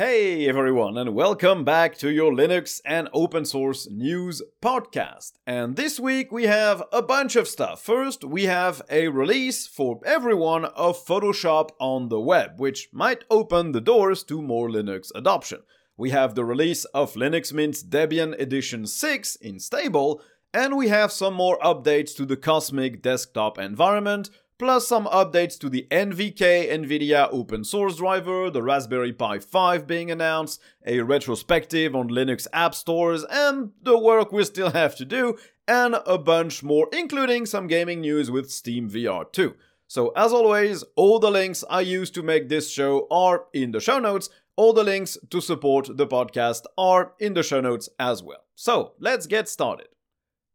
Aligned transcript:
Hey 0.00 0.48
everyone, 0.48 0.96
and 0.96 1.14
welcome 1.14 1.62
back 1.62 1.98
to 1.98 2.10
your 2.10 2.32
Linux 2.32 2.80
and 2.86 3.10
open 3.12 3.44
source 3.44 3.86
news 3.90 4.40
podcast. 4.62 5.32
And 5.46 5.76
this 5.76 6.00
week 6.00 6.32
we 6.32 6.44
have 6.44 6.82
a 6.90 7.02
bunch 7.02 7.36
of 7.36 7.46
stuff. 7.46 7.82
First, 7.82 8.24
we 8.24 8.44
have 8.44 8.80
a 8.88 9.08
release 9.08 9.66
for 9.66 10.00
everyone 10.06 10.64
of 10.64 11.04
Photoshop 11.04 11.72
on 11.78 12.08
the 12.08 12.18
web, 12.18 12.58
which 12.58 12.88
might 12.94 13.24
open 13.30 13.72
the 13.72 13.80
doors 13.82 14.24
to 14.24 14.40
more 14.40 14.70
Linux 14.70 15.10
adoption. 15.14 15.60
We 15.98 16.08
have 16.08 16.34
the 16.34 16.46
release 16.46 16.86
of 16.86 17.12
Linux 17.12 17.52
Mint's 17.52 17.84
Debian 17.84 18.40
Edition 18.40 18.86
6 18.86 19.36
in 19.36 19.60
stable, 19.60 20.22
and 20.54 20.78
we 20.78 20.88
have 20.88 21.12
some 21.12 21.34
more 21.34 21.58
updates 21.58 22.16
to 22.16 22.24
the 22.24 22.38
Cosmic 22.38 23.02
desktop 23.02 23.58
environment, 23.58 24.30
plus 24.60 24.86
some 24.86 25.06
updates 25.06 25.58
to 25.58 25.70
the 25.70 25.86
NVK 25.90 26.70
NVIDIA 26.70 27.30
open 27.32 27.64
source 27.64 27.96
driver, 27.96 28.50
the 28.50 28.62
Raspberry 28.62 29.10
Pi 29.10 29.38
5 29.38 29.86
being 29.86 30.10
announced, 30.10 30.60
a 30.84 31.00
retrospective 31.00 31.96
on 31.96 32.10
Linux 32.10 32.46
app 32.52 32.74
stores, 32.74 33.24
and 33.30 33.70
the 33.80 33.96
work 33.96 34.32
we 34.32 34.44
still 34.44 34.70
have 34.72 34.94
to 34.96 35.06
do, 35.06 35.38
and 35.66 35.96
a 36.04 36.18
bunch 36.18 36.62
more, 36.62 36.90
including 36.92 37.46
some 37.46 37.68
gaming 37.68 38.02
news 38.02 38.30
with 38.30 38.50
Steam 38.50 38.90
VR 38.90 39.32
2. 39.32 39.54
So, 39.88 40.10
as 40.10 40.30
always, 40.30 40.84
all 40.94 41.18
the 41.18 41.30
links 41.30 41.64
I 41.70 41.80
use 41.80 42.10
to 42.10 42.22
make 42.22 42.50
this 42.50 42.70
show 42.70 43.06
are 43.10 43.44
in 43.54 43.72
the 43.72 43.80
show 43.80 43.98
notes. 43.98 44.28
All 44.56 44.74
the 44.74 44.84
links 44.84 45.16
to 45.30 45.40
support 45.40 45.96
the 45.96 46.06
podcast 46.06 46.64
are 46.76 47.14
in 47.18 47.32
the 47.32 47.42
show 47.42 47.62
notes 47.62 47.88
as 47.98 48.22
well. 48.22 48.44
So, 48.56 48.92
let's 48.98 49.26
get 49.26 49.48
started. 49.48 49.88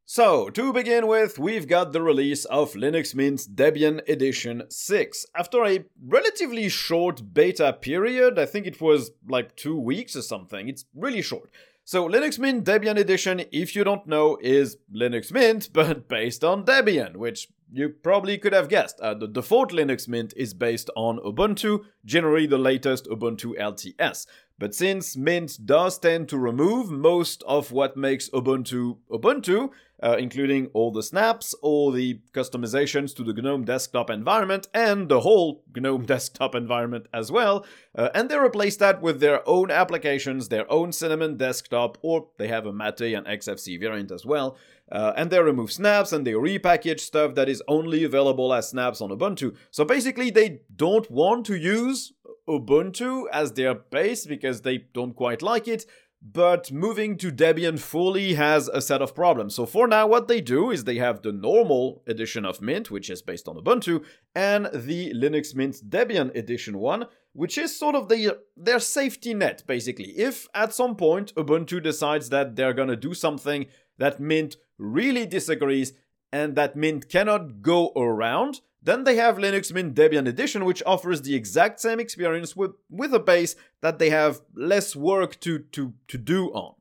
So, 0.08 0.52
to 0.52 0.72
begin 0.72 1.08
with, 1.08 1.40
we've 1.40 1.68
got 1.68 1.92
the 1.92 2.02
release 2.02 2.46
of 2.46 2.74
Linux 2.74 3.16
Mint's 3.16 3.48
Debian 3.48 4.08
Edition 4.08 4.62
6. 4.70 5.26
After 5.36 5.66
a 5.66 5.84
relatively 6.00 6.70
short 6.70 7.34
beta 7.34 7.74
period, 7.74 8.38
I 8.38 8.46
think 8.46 8.68
it 8.68 8.80
was 8.80 9.10
like 9.28 9.56
two 9.56 9.76
weeks 9.76 10.16
or 10.16 10.22
something, 10.22 10.70
it's 10.70 10.86
really 10.94 11.24
short. 11.24 11.50
So, 11.86 12.08
Linux 12.08 12.38
Mint 12.38 12.64
Debian 12.64 13.00
Edition, 13.00 13.46
if 13.52 13.76
you 13.76 13.84
don't 13.84 14.06
know, 14.06 14.38
is 14.42 14.78
Linux 14.96 15.32
Mint, 15.32 15.70
but 15.74 16.08
based 16.08 16.44
on 16.44 16.66
Debian, 16.66 17.16
which 17.16 17.48
you 17.72 17.90
probably 17.90 18.38
could 18.38 18.54
have 18.54 18.70
guessed. 18.70 19.00
Uh, 19.00 19.16
the 19.16 19.28
default 19.28 19.72
Linux 19.72 20.08
Mint 20.08 20.36
is 20.38 20.54
based 20.54 20.92
on 20.96 21.18
Ubuntu, 21.18 21.84
generally 22.06 22.46
the 22.46 22.60
latest 22.60 23.06
Ubuntu 23.08 23.58
LTS. 23.58 24.28
But 24.58 24.74
since 24.74 25.18
Mint 25.18 25.58
does 25.66 25.98
tend 25.98 26.30
to 26.30 26.38
remove 26.38 26.90
most 26.90 27.44
of 27.48 27.72
what 27.72 27.98
makes 27.98 28.30
Ubuntu 28.30 28.98
Ubuntu, 29.12 29.72
uh, 30.02 30.16
including 30.20 30.68
all 30.74 30.92
the 30.92 31.04
snaps, 31.04 31.54
all 31.62 31.92
the 31.92 32.20
customizations 32.34 33.16
to 33.16 33.24
the 33.24 33.34
GNOME 33.34 33.66
desktop 33.66 34.10
environment, 34.10 34.68
and 34.74 35.10
the 35.10 35.22
whole 35.22 35.64
GNOME 35.76 36.06
desktop 36.14 36.56
environment 36.56 37.08
as 37.14 37.32
well, 37.32 37.66
uh, 37.98 38.10
and 38.14 38.30
they 38.30 38.38
replace 38.38 38.78
that 38.78 39.02
with 39.02 39.20
their 39.20 39.48
own 39.48 39.72
applications, 39.72 40.50
their 40.50 40.70
own 40.72 40.92
Cinnamon 40.92 41.38
desktop, 41.38 41.98
or 42.02 42.28
they 42.38 42.48
have 42.48 42.66
a 42.66 42.74
Mate 42.74 43.14
and 43.16 43.26
Xfce 43.26 43.80
variant 43.80 44.12
as 44.12 44.26
well. 44.26 44.58
Uh, 44.92 45.14
and 45.18 45.32
they 45.32 45.42
remove 45.42 45.72
snaps 45.72 46.12
and 46.12 46.28
they 46.28 46.34
repackage 46.34 47.00
stuff 47.00 47.34
that 47.34 47.50
is 47.50 47.64
only 47.68 48.04
available 48.04 48.54
as 48.54 48.70
snaps 48.70 49.02
on 49.02 49.10
Ubuntu. 49.10 49.56
So 49.72 49.84
basically, 49.84 50.30
they 50.30 50.62
don't 50.76 51.10
want 51.10 51.48
to 51.48 51.56
use 51.56 52.14
Ubuntu 52.48 53.26
as 53.32 53.54
their 53.54 53.74
base 53.74 54.28
because 54.28 54.62
they 54.62 54.78
don't 54.94 55.16
quite 55.16 55.42
like 55.42 55.68
it. 55.68 55.86
But 56.22 56.72
moving 56.72 57.18
to 57.20 57.32
Debian 57.32 57.78
fully 57.80 58.34
has 58.34 58.68
a 58.68 58.82
set 58.82 59.02
of 59.02 59.14
problems. 59.14 59.56
So 59.56 59.66
for 59.66 59.88
now, 59.88 60.08
what 60.08 60.28
they 60.28 60.42
do 60.42 60.72
is 60.72 60.84
they 60.84 60.98
have 60.98 61.22
the 61.22 61.32
normal 61.32 62.02
edition 62.08 62.46
of 62.46 62.62
Mint, 62.62 62.90
which 62.90 63.10
is 63.10 63.22
based 63.22 63.48
on 63.48 63.58
Ubuntu, 63.58 64.04
and 64.34 64.68
the 64.74 65.14
Linux 65.14 65.54
Mint 65.54 65.78
Debian 65.88 66.36
edition 66.36 66.80
one, 66.80 67.06
which 67.34 67.58
is 67.58 67.78
sort 67.78 67.96
of 67.96 68.10
the, 68.10 68.40
their 68.58 68.80
safety 68.80 69.34
net, 69.34 69.64
basically. 69.68 70.18
If 70.18 70.48
at 70.56 70.74
some 70.74 70.96
point 70.96 71.36
Ubuntu 71.36 71.84
decides 71.84 72.30
that 72.30 72.56
they're 72.56 72.74
gonna 72.74 72.96
do 72.96 73.14
something 73.14 73.68
that 74.00 74.20
Mint 74.20 74.58
really 74.78 75.26
disagrees 75.26 75.94
and 76.32 76.56
that 76.56 76.76
Mint 76.76 77.08
cannot 77.08 77.62
go 77.62 77.92
around, 77.96 78.62
then 78.86 79.04
they 79.04 79.16
have 79.16 79.38
Linux 79.38 79.74
Mint 79.74 79.96
Debian 79.96 80.28
Edition, 80.28 80.64
which 80.64 80.84
offers 80.86 81.24
the 81.24 81.36
exact 81.36 81.80
same 81.80 82.00
experience 82.00 82.56
with, 82.56 82.72
with 82.90 83.14
a 83.14 83.20
base 83.20 83.56
that 83.82 83.98
they 83.98 84.12
have 84.12 84.42
less 84.56 84.96
work 84.96 85.40
to, 85.42 85.60
to, 85.60 85.94
to 86.08 86.18
do 86.18 86.50
on. 86.54 86.76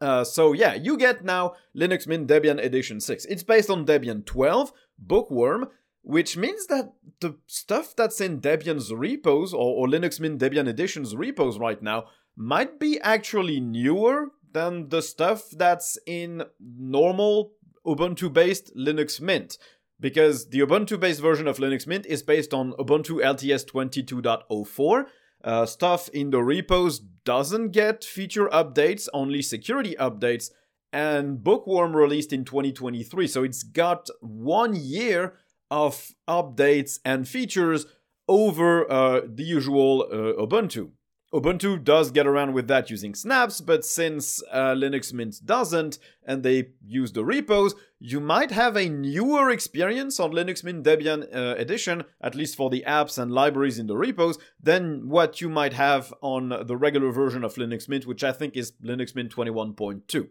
Uh, 0.00 0.22
so 0.22 0.52
yeah, 0.52 0.74
you 0.74 0.98
get 0.98 1.24
now 1.24 1.54
Linux 1.74 2.06
Mint 2.06 2.28
Debian 2.28 2.62
Edition 2.62 3.00
6. 3.00 3.24
It's 3.24 3.42
based 3.42 3.70
on 3.70 3.86
Debian 3.86 4.26
12, 4.26 4.72
Bookworm, 4.98 5.68
which 6.02 6.36
means 6.36 6.66
that 6.66 6.92
the 7.20 7.38
stuff 7.46 7.96
that's 7.96 8.20
in 8.20 8.42
Debian's 8.42 8.92
repos 8.92 9.54
or, 9.54 9.58
or 9.58 9.86
Linux 9.86 10.20
Mint 10.20 10.38
Debian 10.38 10.68
Edition's 10.68 11.16
repos 11.16 11.58
right 11.58 11.82
now 11.82 12.04
might 12.36 12.78
be 12.78 13.00
actually 13.00 13.60
newer 13.60 14.26
than 14.52 14.90
the 14.90 15.00
stuff 15.00 15.48
that's 15.50 15.98
in 16.06 16.42
normal 16.60 17.52
Ubuntu 17.86 18.32
based 18.32 18.76
Linux 18.76 19.20
Mint 19.20 19.56
because 20.00 20.48
the 20.50 20.60
Ubuntu 20.60 20.98
based 20.98 21.20
version 21.20 21.46
of 21.46 21.58
Linux 21.58 21.86
Mint 21.86 22.06
is 22.06 22.22
based 22.22 22.52
on 22.52 22.72
Ubuntu 22.72 23.22
LTS 23.22 23.64
22.04. 23.66 25.06
Uh, 25.42 25.66
stuff 25.66 26.08
in 26.10 26.30
the 26.30 26.42
repos 26.42 26.98
doesn't 26.98 27.70
get 27.70 28.02
feature 28.02 28.48
updates, 28.48 29.08
only 29.12 29.42
security 29.42 29.94
updates, 30.00 30.50
and 30.92 31.42
Bookworm 31.42 31.94
released 31.94 32.32
in 32.32 32.44
2023, 32.44 33.26
so 33.26 33.42
it's 33.42 33.62
got 33.62 34.08
one 34.20 34.74
year 34.74 35.34
of 35.70 36.12
updates 36.28 36.98
and 37.04 37.28
features 37.28 37.86
over 38.28 38.90
uh, 38.90 39.20
the 39.26 39.42
usual 39.42 40.06
uh, 40.10 40.40
Ubuntu. 40.40 40.92
Ubuntu 41.34 41.82
does 41.82 42.12
get 42.12 42.28
around 42.28 42.52
with 42.52 42.68
that 42.68 42.90
using 42.90 43.12
snaps, 43.12 43.60
but 43.60 43.84
since 43.84 44.40
uh, 44.52 44.72
Linux 44.72 45.12
Mint 45.12 45.44
doesn't, 45.44 45.98
and 46.24 46.44
they 46.44 46.68
use 46.86 47.10
the 47.10 47.24
repos, 47.24 47.74
you 47.98 48.20
might 48.20 48.52
have 48.52 48.76
a 48.76 48.88
newer 48.88 49.50
experience 49.50 50.20
on 50.20 50.30
Linux 50.30 50.62
Mint 50.62 50.84
Debian 50.84 51.24
uh, 51.34 51.56
Edition, 51.58 52.04
at 52.20 52.36
least 52.36 52.54
for 52.54 52.70
the 52.70 52.84
apps 52.86 53.18
and 53.18 53.32
libraries 53.32 53.80
in 53.80 53.88
the 53.88 53.96
repos, 53.96 54.38
than 54.62 55.08
what 55.08 55.40
you 55.40 55.48
might 55.48 55.72
have 55.72 56.14
on 56.22 56.50
the 56.66 56.76
regular 56.76 57.10
version 57.10 57.42
of 57.42 57.56
Linux 57.56 57.88
Mint, 57.88 58.06
which 58.06 58.22
I 58.22 58.30
think 58.30 58.56
is 58.56 58.70
Linux 58.80 59.16
Mint 59.16 59.34
21.2. 59.34 60.28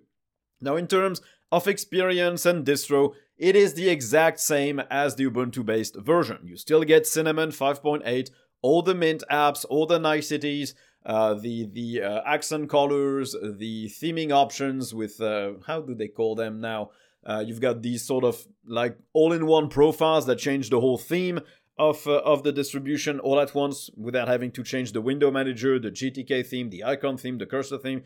Now, 0.62 0.78
in 0.78 0.88
terms 0.88 1.20
of 1.52 1.68
experience 1.68 2.46
and 2.46 2.66
distro, 2.66 3.14
it 3.38 3.58
is 3.58 3.74
the 3.74 3.90
exact 3.90 4.40
same 4.40 4.80
as 4.90 5.16
the 5.16 5.30
Ubuntu 5.30 5.66
based 5.66 5.98
version. 5.98 6.40
You 6.46 6.56
still 6.56 6.86
get 6.86 7.06
Cinnamon 7.06 7.50
5.8, 7.50 8.30
all 8.62 8.82
the 8.82 8.96
Mint 8.96 9.24
apps, 9.30 9.66
all 9.70 9.86
the 9.86 10.00
niceties. 10.00 10.74
Uh, 11.06 11.34
the 11.34 11.66
the 11.74 12.02
uh, 12.02 12.22
accent 12.26 12.70
colors, 12.70 13.36
the 13.42 13.88
theming 13.90 14.32
options 14.32 14.94
with 14.94 15.20
uh, 15.20 15.54
how 15.68 15.82
do 15.82 15.94
they 15.94 16.08
call 16.08 16.36
them 16.36 16.62
now? 16.62 16.92
Uh, 17.26 17.44
you've 17.46 17.62
got 17.62 17.82
these 17.82 18.06
sort 18.06 18.24
of 18.24 18.46
like 18.66 18.98
all-in-one 19.14 19.70
profiles 19.70 20.26
that 20.26 20.38
change 20.38 20.70
the 20.70 20.80
whole 20.80 20.98
theme 20.98 21.40
of 21.78 22.06
uh, 22.08 22.20
of 22.20 22.44
the 22.44 22.52
distribution 22.52 23.20
all 23.20 23.40
at 23.40 23.56
once 23.56 23.90
without 23.98 24.28
having 24.28 24.52
to 24.52 24.64
change 24.64 24.92
the 24.92 25.02
window 25.02 25.32
manager, 25.32 25.80
the 25.80 25.92
GTK 25.92 26.46
theme, 26.46 26.70
the 26.70 26.84
icon 26.84 27.18
theme, 27.18 27.38
the 27.38 27.46
cursor 27.46 27.78
theme. 27.78 28.04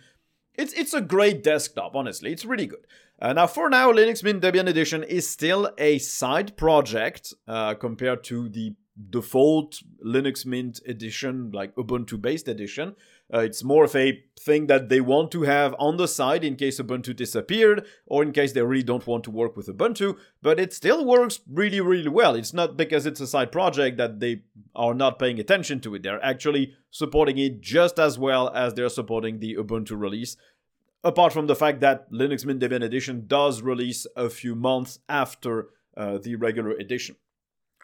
It's 0.55 0.73
it's 0.73 0.93
a 0.93 1.01
great 1.01 1.43
desktop, 1.43 1.95
honestly. 1.95 2.31
It's 2.31 2.45
really 2.45 2.67
good. 2.67 2.85
Uh, 3.19 3.33
now, 3.33 3.47
for 3.47 3.69
now, 3.69 3.91
Linux 3.91 4.23
Mint 4.23 4.41
Debian 4.41 4.67
Edition 4.67 5.03
is 5.03 5.29
still 5.29 5.71
a 5.77 5.97
side 5.99 6.55
project 6.55 7.33
uh, 7.47 7.73
compared 7.73 8.23
to 8.25 8.49
the 8.49 8.75
default 9.09 9.81
Linux 10.05 10.45
Mint 10.45 10.79
edition, 10.87 11.51
like 11.51 11.75
Ubuntu 11.75 12.21
based 12.21 12.47
edition. 12.47 12.95
Uh, 13.33 13.39
it's 13.39 13.63
more 13.63 13.83
of 13.83 13.95
a 13.95 14.23
thing 14.39 14.67
that 14.67 14.87
they 14.87 15.01
want 15.01 15.31
to 15.31 15.43
have 15.43 15.75
on 15.77 15.97
the 15.97 16.07
side 16.07 16.43
in 16.43 16.55
case 16.55 16.79
Ubuntu 16.79 17.15
disappeared 17.15 17.85
or 18.05 18.23
in 18.23 18.31
case 18.31 18.53
they 18.53 18.61
really 18.61 18.83
don't 18.83 19.05
want 19.05 19.23
to 19.25 19.31
work 19.31 19.57
with 19.57 19.67
Ubuntu, 19.67 20.17
but 20.41 20.59
it 20.59 20.73
still 20.73 21.05
works 21.05 21.41
really, 21.51 21.81
really 21.81 22.07
well. 22.07 22.35
It's 22.35 22.53
not 22.53 22.77
because 22.77 23.05
it's 23.05 23.19
a 23.19 23.27
side 23.27 23.51
project 23.51 23.97
that 23.97 24.19
they 24.19 24.43
are 24.75 24.93
not 24.93 25.19
paying 25.19 25.39
attention 25.39 25.81
to 25.81 25.95
it. 25.95 26.03
They're 26.03 26.23
actually 26.23 26.73
supporting 26.89 27.37
it 27.37 27.61
just 27.61 27.99
as 27.99 28.17
well 28.17 28.49
as 28.49 28.73
they're 28.73 28.89
supporting 28.89 29.39
the 29.39 29.55
Ubuntu 29.55 29.99
release. 29.99 30.37
Apart 31.03 31.33
from 31.33 31.47
the 31.47 31.55
fact 31.55 31.81
that 31.81 32.11
Linux 32.11 32.45
Mint 32.45 32.61
Debian 32.61 32.83
Edition 32.83 33.25
does 33.27 33.61
release 33.61 34.07
a 34.15 34.29
few 34.29 34.55
months 34.55 34.99
after 35.07 35.67
uh, 35.95 36.17
the 36.17 36.35
regular 36.35 36.71
edition. 36.71 37.15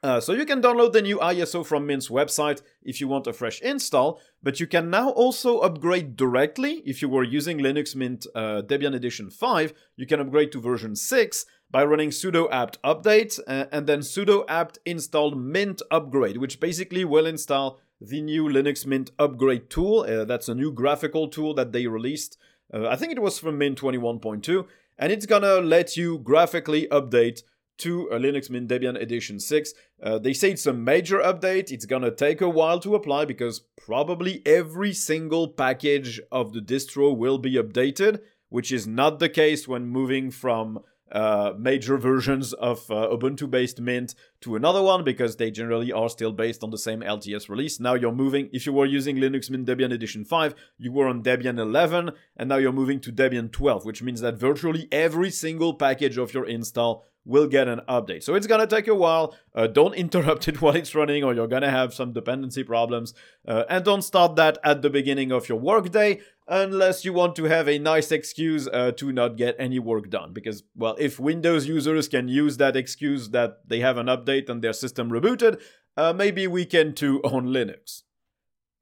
Uh, 0.04 0.20
so 0.20 0.34
you 0.34 0.46
can 0.46 0.62
download 0.62 0.92
the 0.92 1.02
new 1.02 1.18
ISO 1.20 1.66
from 1.66 1.88
Mint's 1.88 2.10
website 2.10 2.62
if 2.84 3.00
you 3.00 3.08
want 3.08 3.26
a 3.26 3.32
fresh 3.32 3.62
install, 3.62 4.20
but 4.44 4.60
you 4.60 4.68
can 4.68 4.90
now 4.90 5.12
also 5.12 5.60
upgrade 5.60 6.18
directly. 6.18 6.84
If 6.86 7.02
you 7.02 7.08
were 7.08 7.24
using 7.24 7.60
Linux 7.60 7.96
Mint 7.96 8.28
uh, 8.36 8.64
Debian 8.66 8.94
Edition 8.94 9.30
5, 9.30 9.74
you 9.96 10.06
can 10.06 10.20
upgrade 10.20 10.52
to 10.52 10.60
version 10.60 10.98
6 10.98 11.46
by 11.72 11.86
running 11.86 12.10
sudo 12.10 12.52
apt 12.52 12.82
update 12.84 13.40
uh, 13.48 13.66
and 13.72 13.88
then 13.88 14.02
sudo 14.02 14.44
apt 14.50 14.78
install 14.86 15.32
mint 15.32 15.82
upgrade, 15.90 16.36
which 16.36 16.60
basically 16.60 17.06
will 17.06 17.26
install 17.26 17.80
the 18.02 18.22
new 18.22 18.50
Linux 18.50 18.86
Mint 18.86 19.12
upgrade 19.18 19.70
tool. 19.70 20.02
Uh, 20.02 20.26
that's 20.26 20.50
a 20.50 20.56
new 20.56 20.74
graphical 20.74 21.30
tool 21.30 21.54
that 21.54 21.72
they 21.72 21.88
released. 21.88 22.38
Uh, 22.74 22.90
I 22.90 22.98
think 22.98 23.14
it 23.14 23.22
was 23.22 23.40
from 23.40 23.58
Mint 23.58 23.80
21.2, 23.80 24.68
and 25.00 25.14
it's 25.14 25.26
gonna 25.26 25.62
let 25.62 25.96
you 25.96 26.20
graphically 26.20 26.88
update 26.92 27.44
to 27.80 28.08
a 28.12 28.20
Linux 28.20 28.50
Mint 28.50 28.70
Debian 28.70 29.00
Edition 29.00 29.40
6. 29.40 29.74
Uh, 30.02 30.20
they 30.20 30.34
say 30.34 30.52
it's 30.52 30.66
a 30.66 30.74
major 30.74 31.20
update. 31.20 31.72
It's 31.72 31.86
gonna 31.86 32.12
take 32.12 32.42
a 32.42 32.50
while 32.50 32.80
to 32.82 32.96
apply 32.96 33.26
because 33.26 33.62
probably 33.78 34.42
every 34.46 34.94
single 34.94 35.48
package 35.48 36.20
of 36.32 36.54
the 36.54 36.62
distro 36.62 37.16
will 37.16 37.38
be 37.38 37.56
updated, 37.56 38.20
which 38.50 38.72
is 38.72 38.88
not 38.88 39.20
the 39.20 39.30
case 39.30 39.68
when 39.68 39.88
moving 39.88 40.32
from 40.32 40.80
uh, 41.14 41.54
major 41.58 41.98
versions 41.98 42.54
of 42.54 42.90
uh, 42.92 43.08
Ubuntu 43.12 43.50
based 43.50 43.80
Mint 43.80 44.16
to 44.42 44.56
another 44.56 44.82
one 44.82 45.04
because 45.04 45.36
they 45.36 45.52
generally 45.52 45.92
are 45.92 46.10
still 46.10 46.32
based 46.34 46.64
on 46.64 46.72
the 46.72 46.78
same 46.78 47.02
LTS 47.02 47.48
release. 47.50 47.80
Now 47.80 47.94
you're 47.94 48.12
moving, 48.12 48.50
if 48.52 48.66
you 48.66 48.74
were 48.74 48.88
using 48.88 49.18
Linux 49.18 49.50
Mint 49.50 49.68
Debian 49.68 49.94
Edition 49.94 50.26
5, 50.26 50.56
you 50.78 50.92
were 50.92 51.08
on 51.08 51.24
Debian 51.24 51.60
11, 51.60 52.12
and 52.36 52.50
now 52.50 52.58
you're 52.58 52.72
moving 52.72 53.00
to 53.02 53.12
Debian 53.12 53.52
12, 53.52 53.86
which 53.86 54.02
means 54.02 54.22
that 54.22 54.40
virtually 54.40 54.88
every 54.92 55.30
single 55.30 55.76
package 55.76 56.18
of 56.18 56.34
your 56.34 56.46
install 56.46 57.06
will 57.26 57.48
get 57.48 57.68
an 57.68 57.82
update. 57.88 58.24
So 58.24 58.36
it's 58.36 58.48
gonna 58.48 58.68
take 58.68 58.88
a 58.88 58.96
while. 58.96 59.36
Uh, 59.56 59.68
don't 59.68 59.94
interrupt 60.04 60.48
it 60.48 60.62
while 60.62 60.76
it's 60.76 60.96
running, 60.96 61.24
or 61.24 61.34
you're 61.34 61.48
gonna 61.48 61.72
have 61.72 61.94
some 61.94 62.14
dependency 62.14 62.64
problems. 62.64 63.14
Uh, 63.48 63.64
and 63.70 63.86
don't 63.86 64.02
start 64.02 64.36
that 64.36 64.58
at 64.64 64.82
the 64.82 64.90
beginning 64.90 65.32
of 65.32 65.48
your 65.48 65.60
workday 65.60 66.22
unless 66.48 67.06
you 67.06 67.14
want 67.14 67.36
to 67.36 67.46
have 67.46 67.68
a 67.68 67.80
nice 67.80 68.12
excuse 68.12 68.68
uh, 68.68 68.92
to 68.94 69.12
not 69.12 69.38
get 69.38 69.56
any 69.60 69.80
work 69.80 70.10
done. 70.10 70.34
Because, 70.34 70.64
well, 70.76 70.96
if 71.00 71.20
Windows 71.20 71.68
users 71.68 72.08
can 72.08 72.28
use 72.28 72.58
that 72.58 72.76
excuse 72.76 73.30
that 73.30 73.68
they 73.68 73.80
have 73.80 73.98
an 73.98 74.08
update 74.08 74.50
and 74.50 74.62
their 74.62 74.74
system 74.74 75.10
rebooted, 75.10 75.62
uh, 75.96 76.14
maybe 76.14 76.48
we 76.48 76.66
can 76.66 76.94
too 76.94 77.22
on 77.24 77.48
Linux. 77.48 78.02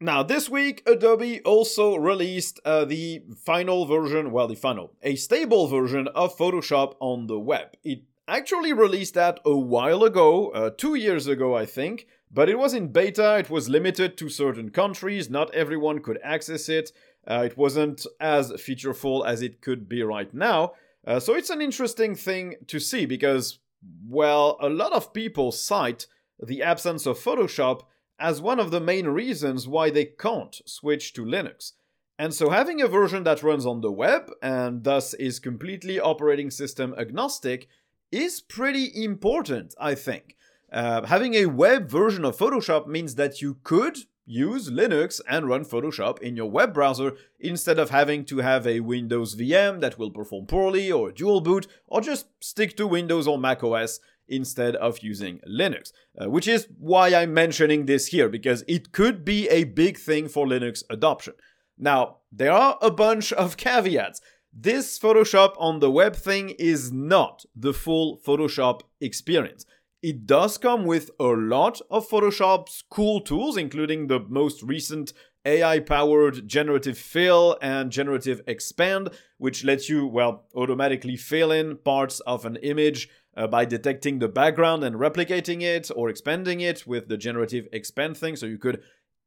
Now, 0.03 0.23
this 0.23 0.49
week, 0.49 0.81
Adobe 0.87 1.41
also 1.41 1.95
released 1.95 2.59
uh, 2.65 2.85
the 2.85 3.21
final 3.45 3.85
version, 3.85 4.31
well, 4.31 4.47
the 4.47 4.55
final, 4.55 4.95
a 5.03 5.15
stable 5.15 5.67
version 5.67 6.07
of 6.15 6.35
Photoshop 6.35 6.95
on 6.99 7.27
the 7.27 7.39
web. 7.39 7.75
It 7.83 8.01
actually 8.27 8.73
released 8.73 9.13
that 9.13 9.39
a 9.45 9.55
while 9.55 10.03
ago, 10.03 10.49
uh, 10.49 10.71
two 10.75 10.95
years 10.95 11.27
ago, 11.27 11.55
I 11.55 11.67
think, 11.67 12.07
but 12.31 12.49
it 12.49 12.57
was 12.57 12.73
in 12.73 12.87
beta, 12.87 13.37
it 13.37 13.51
was 13.51 13.69
limited 13.69 14.17
to 14.17 14.29
certain 14.29 14.71
countries, 14.71 15.29
not 15.29 15.53
everyone 15.53 15.99
could 15.99 16.17
access 16.23 16.67
it, 16.67 16.91
uh, 17.27 17.43
it 17.45 17.57
wasn't 17.57 18.05
as 18.19 18.51
featureful 18.53 19.25
as 19.25 19.41
it 19.41 19.61
could 19.61 19.87
be 19.87 20.03
right 20.03 20.33
now. 20.33 20.73
Uh, 21.05 21.19
so 21.19 21.33
it's 21.33 21.49
an 21.49 21.61
interesting 21.61 22.15
thing 22.15 22.55
to 22.67 22.79
see 22.79 23.05
because, 23.05 23.59
well, 24.07 24.57
a 24.59 24.69
lot 24.69 24.93
of 24.93 25.13
people 25.13 25.51
cite 25.51 26.07
the 26.41 26.61
absence 26.61 27.05
of 27.05 27.19
Photoshop 27.19 27.83
as 28.19 28.41
one 28.41 28.59
of 28.59 28.71
the 28.71 28.79
main 28.79 29.07
reasons 29.07 29.67
why 29.67 29.89
they 29.89 30.05
can't 30.05 30.61
switch 30.65 31.13
to 31.13 31.25
Linux. 31.25 31.73
And 32.19 32.33
so 32.33 32.51
having 32.51 32.81
a 32.81 32.87
version 32.87 33.23
that 33.23 33.41
runs 33.41 33.65
on 33.65 33.81
the 33.81 33.91
web 33.91 34.31
and 34.43 34.83
thus 34.83 35.15
is 35.15 35.39
completely 35.39 35.99
operating 35.99 36.51
system 36.51 36.93
agnostic 36.97 37.67
is 38.11 38.41
pretty 38.41 38.91
important, 39.03 39.73
I 39.79 39.95
think. 39.95 40.35
Uh, 40.71 41.05
having 41.05 41.33
a 41.33 41.47
web 41.47 41.89
version 41.89 42.23
of 42.23 42.37
Photoshop 42.37 42.85
means 42.85 43.15
that 43.15 43.41
you 43.41 43.57
could 43.63 43.97
use 44.31 44.69
Linux 44.69 45.19
and 45.27 45.47
run 45.47 45.65
Photoshop 45.65 46.19
in 46.21 46.37
your 46.37 46.49
web 46.49 46.73
browser 46.73 47.17
instead 47.39 47.77
of 47.77 47.89
having 47.89 48.23
to 48.25 48.37
have 48.37 48.65
a 48.65 48.79
Windows 48.79 49.35
VM 49.35 49.81
that 49.81 49.99
will 49.99 50.09
perform 50.09 50.45
poorly 50.45 50.89
or 50.89 51.11
dual 51.11 51.41
boot 51.41 51.67
or 51.85 51.99
just 51.99 52.27
stick 52.39 52.77
to 52.77 52.87
Windows 52.87 53.27
or 53.27 53.37
Mac 53.37 53.61
OS 53.61 53.99
instead 54.29 54.77
of 54.77 54.99
using 54.99 55.41
Linux. 55.45 55.91
Uh, 56.17 56.29
which 56.29 56.47
is 56.47 56.69
why 56.79 57.13
I'm 57.13 57.33
mentioning 57.33 57.85
this 57.85 58.07
here 58.07 58.29
because 58.29 58.63
it 58.67 58.93
could 58.93 59.25
be 59.25 59.49
a 59.49 59.65
big 59.65 59.97
thing 59.97 60.29
for 60.29 60.47
Linux 60.47 60.81
adoption. 60.89 61.33
Now, 61.77 62.17
there 62.31 62.53
are 62.53 62.77
a 62.81 62.89
bunch 62.89 63.33
of 63.43 63.57
caveats. 63.57 64.21
This 64.53 64.97
Photoshop 64.97 65.55
on 65.57 65.79
the 65.79 65.91
web 65.91 66.15
thing 66.15 66.51
is 66.51 66.91
not 66.91 67.43
the 67.53 67.73
full 67.73 68.21
Photoshop 68.25 68.81
experience. 69.01 69.65
It 70.01 70.25
does 70.25 70.57
come 70.57 70.85
with 70.85 71.11
a 71.19 71.25
lot 71.25 71.79
of 71.91 72.09
Photoshop's 72.09 72.83
cool 72.89 73.21
tools, 73.21 73.55
including 73.55 74.07
the 74.07 74.19
most 74.19 74.63
recent 74.63 75.13
AI 75.45 75.79
powered 75.79 76.47
generative 76.47 76.97
fill 76.97 77.55
and 77.61 77.91
generative 77.91 78.41
expand, 78.47 79.09
which 79.37 79.63
lets 79.63 79.89
you, 79.89 80.07
well, 80.07 80.45
automatically 80.55 81.15
fill 81.17 81.51
in 81.51 81.77
parts 81.77 82.19
of 82.21 82.45
an 82.45 82.55
image 82.57 83.09
uh, 83.37 83.45
by 83.45 83.63
detecting 83.63 84.17
the 84.17 84.27
background 84.27 84.83
and 84.83 84.95
replicating 84.95 85.61
it 85.61 85.91
or 85.95 86.09
expanding 86.09 86.61
it 86.61 86.87
with 86.87 87.07
the 87.07 87.17
generative 87.17 87.67
expand 87.71 88.17
thing. 88.17 88.35
So 88.35 88.47
you 88.47 88.57
could 88.57 88.81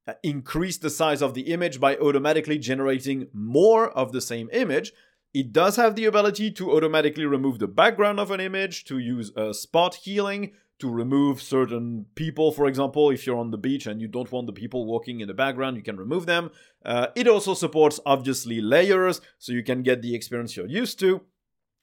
uh, 0.09 0.15
increase 0.25 0.79
the 0.79 0.91
size 0.91 1.23
of 1.23 1.35
the 1.35 1.53
image 1.53 1.79
by 1.79 1.97
automatically 1.97 2.59
generating 2.59 3.29
more 3.33 3.91
of 3.91 4.11
the 4.11 4.21
same 4.21 4.51
image. 4.53 4.93
It 5.33 5.53
does 5.53 5.77
have 5.77 5.97
the 5.97 6.05
ability 6.05 6.51
to 6.53 6.73
automatically 6.73 7.27
remove 7.27 7.59
the 7.59 7.67
background 7.67 8.21
of 8.21 8.31
an 8.31 8.41
image, 8.41 8.85
to 8.85 8.99
use 8.99 9.33
uh, 9.37 9.53
spot 9.53 9.97
healing, 9.97 10.53
to 10.81 10.91
remove 10.91 11.41
certain 11.41 12.07
people, 12.15 12.51
for 12.53 12.67
example, 12.67 13.11
if 13.11 13.27
you're 13.27 13.39
on 13.39 13.51
the 13.51 13.59
beach 13.59 13.87
and 13.87 14.01
you 14.01 14.09
don't 14.09 14.33
want 14.33 14.47
the 14.47 14.53
people 14.53 14.87
walking 14.87 15.21
in 15.21 15.29
the 15.29 15.35
background, 15.35 15.77
you 15.77 15.83
can 15.83 15.97
remove 15.97 16.27
them. 16.27 16.51
Uh, 16.85 17.09
it 17.15 17.29
also 17.29 17.55
supports, 17.55 18.01
obviously, 18.05 18.61
layers, 18.61 19.21
so 19.39 19.53
you 19.53 19.63
can 19.63 19.83
get 19.83 20.03
the 20.03 20.15
experience 20.15 20.57
you're 20.57 20.67
used 20.67 20.99
to. 20.99 21.21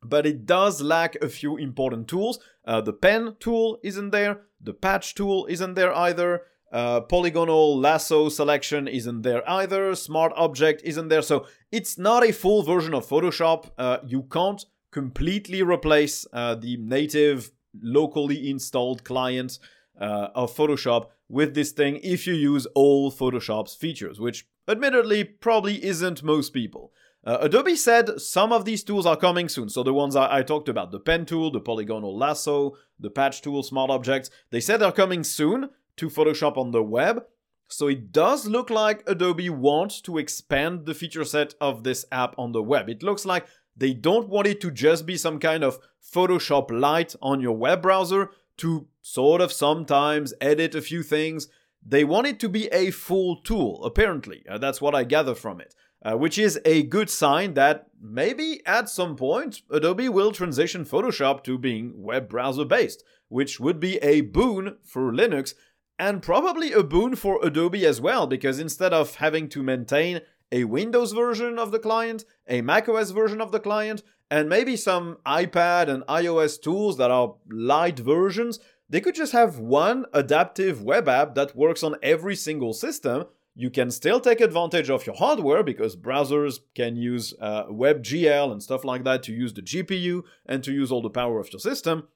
But 0.04 0.26
it 0.26 0.46
does 0.46 0.82
lack 0.82 1.16
a 1.16 1.30
few 1.30 1.58
important 1.58 2.08
tools. 2.08 2.40
Uh, 2.66 2.82
the 2.82 2.94
pen 2.94 3.36
tool 3.40 3.80
isn't 3.84 4.10
there, 4.10 4.42
the 4.60 4.74
patch 4.74 5.16
tool 5.16 5.46
isn't 5.50 5.76
there 5.76 5.96
either. 5.96 6.42
Uh, 6.72 7.02
polygonal 7.02 7.78
lasso 7.78 8.30
selection 8.30 8.88
isn't 8.88 9.24
there 9.24 9.48
either. 9.50 9.94
Smart 9.94 10.32
object 10.36 10.82
isn't 10.86 11.10
there. 11.10 11.22
So 11.22 11.46
it's 11.72 11.98
not 11.98 12.24
a 12.24 12.32
full 12.32 12.64
version 12.64 12.94
of 12.94 13.08
Photoshop. 13.08 13.72
Uh, 13.78 13.98
you 14.06 14.24
can't 14.24 14.64
completely 14.92 15.62
replace 15.64 16.26
uh, 16.32 16.56
the 16.56 16.78
native 16.78 17.52
locally 17.80 18.50
installed 18.50 19.04
client 19.04 19.60
uh, 20.00 20.30
of 20.34 20.56
Photoshop 20.56 21.08
with 21.30 21.54
this 21.54 21.72
thing 21.72 22.00
if 22.04 22.28
you 22.28 22.34
use 22.34 22.66
all 22.76 23.12
Photoshop's 23.12 23.76
features, 23.76 24.20
which 24.20 24.46
admittedly 24.68 25.24
probably 25.24 25.84
isn't 25.84 26.24
most 26.24 26.54
people. 26.54 26.92
Uh, 27.24 27.38
Adobe 27.42 27.76
said 27.76 28.20
some 28.20 28.52
of 28.52 28.66
these 28.66 28.84
tools 28.84 29.06
are 29.06 29.16
coming 29.16 29.48
soon. 29.48 29.70
So 29.70 29.84
the 29.84 29.94
ones 29.94 30.16
I, 30.16 30.40
I, 30.40 30.44
talked 30.44 30.68
about, 30.68 30.92
the 30.92 31.00
pen 31.00 31.26
tool, 31.26 31.52
the 31.52 31.60
polygonal 31.60 32.18
lasso, 32.18 32.76
the 33.00 33.12
patch 33.12 33.42
tool, 33.42 33.62
smart 33.62 33.92
objects, 33.92 34.32
they 34.50 34.60
said 34.60 34.78
they're 34.78 34.92
coming 34.92 35.24
soon 35.24 35.70
to 35.98 36.10
Photoshop 36.10 36.58
on 36.58 36.72
the 36.72 36.84
web. 36.84 37.24
So 37.68 37.88
it 37.88 38.12
does 38.12 38.48
look 38.48 38.70
like 38.70 39.04
Adobe 39.08 39.50
wants 39.50 40.02
to 40.02 40.18
expand 40.18 40.86
the 40.86 40.96
feature 40.96 41.24
set 41.24 41.54
of 41.62 41.84
this 41.84 42.06
app 42.12 42.36
on 42.38 42.52
the 42.52 42.64
web. 42.64 42.90
It 42.90 43.04
looks 43.04 43.26
like 43.26 43.46
they 43.76 43.94
don't 43.94 44.30
want 44.30 44.48
it 44.48 44.62
to 44.62 44.72
just 44.72 45.06
be 45.06 45.18
some 45.18 45.40
kind 45.40 45.64
of 45.64 45.80
Photoshop 46.02 46.72
Lite 46.72 47.16
on 47.22 47.42
your 47.42 47.56
web 47.56 47.82
browser 47.82 48.32
to 48.58 48.88
sort 49.02 49.42
of 49.42 49.52
sometimes 49.52 50.34
edit 50.42 50.76
a 50.76 50.82
few 50.82 51.04
things. 51.04 51.48
They 51.86 52.04
want 52.04 52.28
it 52.28 52.40
to 52.42 52.50
be 52.50 52.68
a 52.68 52.92
full 52.92 53.38
tool, 53.38 53.84
apparently. 53.84 54.44
Uh, 54.48 54.58
that's 54.58 54.82
what 54.82 54.94
I 54.94 55.04
gather 55.04 55.36
from 55.36 55.60
it. 55.60 55.74
Uh, 56.04 56.18
which 56.18 56.40
is 56.40 56.60
a 56.66 56.82
good 56.82 57.12
sign 57.12 57.54
that 57.54 57.86
maybe 58.02 58.60
at 58.66 58.90
some 58.90 59.16
point 59.16 59.62
Adobe 59.70 60.10
will 60.10 60.32
transition 60.32 60.84
Photoshop 60.84 61.44
to 61.44 61.60
being 61.60 61.94
web 61.96 62.28
browser 62.28 62.66
based, 62.66 63.04
which 63.30 63.60
would 63.60 63.80
be 63.80 63.98
a 63.98 64.22
boon 64.22 64.78
for 64.84 65.12
Linux 65.12 65.54
and 66.00 66.24
probably 66.24 66.72
a 66.72 66.82
boon 66.82 67.16
for 67.16 67.40
Adobe 67.44 67.86
as 67.86 68.02
well, 68.02 68.26
because 68.26 68.60
instead 68.60 68.92
of 68.94 69.16
having 69.18 69.48
to 69.50 69.62
maintain 69.62 70.22
a 70.52 70.66
Windows 70.66 71.12
version 71.14 71.58
of 71.58 71.72
the 71.72 71.80
client, 71.80 72.26
a 72.48 72.62
macOS 72.62 73.12
version 73.12 73.42
of 73.42 73.52
the 73.52 73.60
client, 73.60 74.04
and 74.30 74.48
maybe 74.48 74.76
some 74.76 75.18
iPad 75.26 75.88
and 75.88 76.04
iOS 76.04 76.62
tools 76.62 76.98
that 76.98 77.12
are 77.12 77.36
light 77.50 78.00
versions, 78.00 78.60
they 78.90 79.02
could 79.02 79.16
just 79.16 79.32
have 79.32 79.60
one 79.60 80.06
adaptive 80.14 80.82
web 80.82 81.08
app 81.08 81.36
that 81.36 81.56
works 81.56 81.84
on 81.84 81.96
every 82.04 82.36
single 82.36 82.74
system. 82.74 83.26
You 83.56 83.70
can 83.70 83.92
still 83.92 84.20
take 84.20 84.42
advantage 84.42 84.90
of 84.90 85.06
your 85.06 85.16
hardware 85.16 85.64
because 85.64 85.96
browsers 85.96 86.60
can 86.76 86.96
use 86.96 87.34
uh, 87.40 87.66
WebGL 87.66 88.52
and 88.52 88.64
stuff 88.64 88.84
like 88.84 89.04
that 89.04 89.24
to 89.24 89.34
use 89.34 89.54
the 89.54 89.62
GPU 89.62 90.24
and 90.46 90.64
to 90.64 90.72
use 90.72 90.92
all 90.92 91.02
the 91.02 91.10
power 91.10 91.40
of 91.40 91.52
your 91.52 91.60
system. 91.60 92.08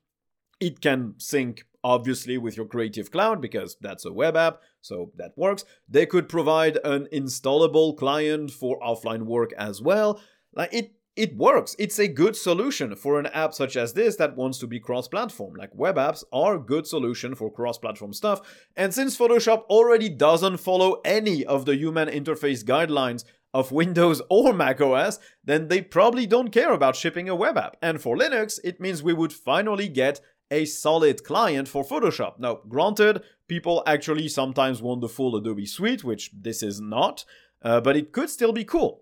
It 0.59 0.81
can 0.81 1.15
sync 1.17 1.65
obviously 1.85 2.35
with 2.39 2.57
your 2.57 2.65
Creative 2.65 3.11
Cloud 3.11 3.39
because 3.39 3.77
that's 3.79 4.05
a 4.05 4.11
web 4.11 4.35
app, 4.35 4.59
so 4.81 5.11
that 5.17 5.37
works. 5.37 5.63
They 5.87 6.07
could 6.07 6.27
provide 6.27 6.79
an 6.83 7.07
installable 7.13 7.95
client 7.95 8.49
for 8.49 8.79
offline 8.79 9.23
work 9.27 9.53
as 9.53 9.83
well. 9.83 10.19
Like 10.51 10.73
it 10.73 10.95
it 11.15 11.37
works. 11.37 11.77
It's 11.79 11.99
a 11.99 12.09
good 12.09 12.35
solution 12.35 12.93
for 12.95 13.19
an 13.19 13.27
app 13.27 13.53
such 13.53 13.77
as 13.77 13.93
this 13.93 14.17
that 14.17 14.35
wants 14.35 14.57
to 14.57 14.67
be 14.67 14.81
cross-platform. 14.81 15.53
Like 15.55 15.69
web 15.73 15.95
apps 15.95 16.25
are 16.33 16.55
a 16.55 16.59
good 16.59 16.85
solution 16.85 17.35
for 17.35 17.49
cross-platform 17.49 18.11
stuff. 18.11 18.41
And 18.75 18.93
since 18.93 19.17
Photoshop 19.17 19.63
already 19.69 20.09
doesn't 20.09 20.57
follow 20.57 20.99
any 21.05 21.45
of 21.45 21.65
the 21.65 21.77
human 21.77 22.09
interface 22.09 22.65
guidelines 22.65 23.23
of 23.53 23.71
Windows 23.71 24.21
or 24.29 24.51
Mac 24.51 24.81
OS, 24.81 25.19
then 25.41 25.69
they 25.69 25.81
probably 25.81 26.27
don't 26.27 26.51
care 26.51 26.73
about 26.73 26.97
shipping 26.97 27.29
a 27.29 27.35
web 27.35 27.57
app. 27.57 27.77
And 27.81 28.01
for 28.01 28.17
Linux, 28.17 28.59
it 28.65 28.81
means 28.81 29.01
we 29.01 29.13
would 29.13 29.31
finally 29.31 29.87
get 29.87 30.19
a 30.51 30.65
solid 30.65 31.23
client 31.23 31.67
for 31.67 31.83
Photoshop. 31.83 32.39
Now, 32.39 32.59
granted, 32.67 33.23
people 33.47 33.83
actually 33.85 34.27
sometimes 34.27 34.81
want 34.81 35.01
the 35.01 35.09
full 35.09 35.35
Adobe 35.35 35.65
suite, 35.65 36.03
which 36.03 36.31
this 36.33 36.61
is 36.61 36.79
not, 36.79 37.25
uh, 37.61 37.81
but 37.81 37.97
it 37.97 38.11
could 38.11 38.29
still 38.29 38.53
be 38.53 38.63
cool. 38.63 39.01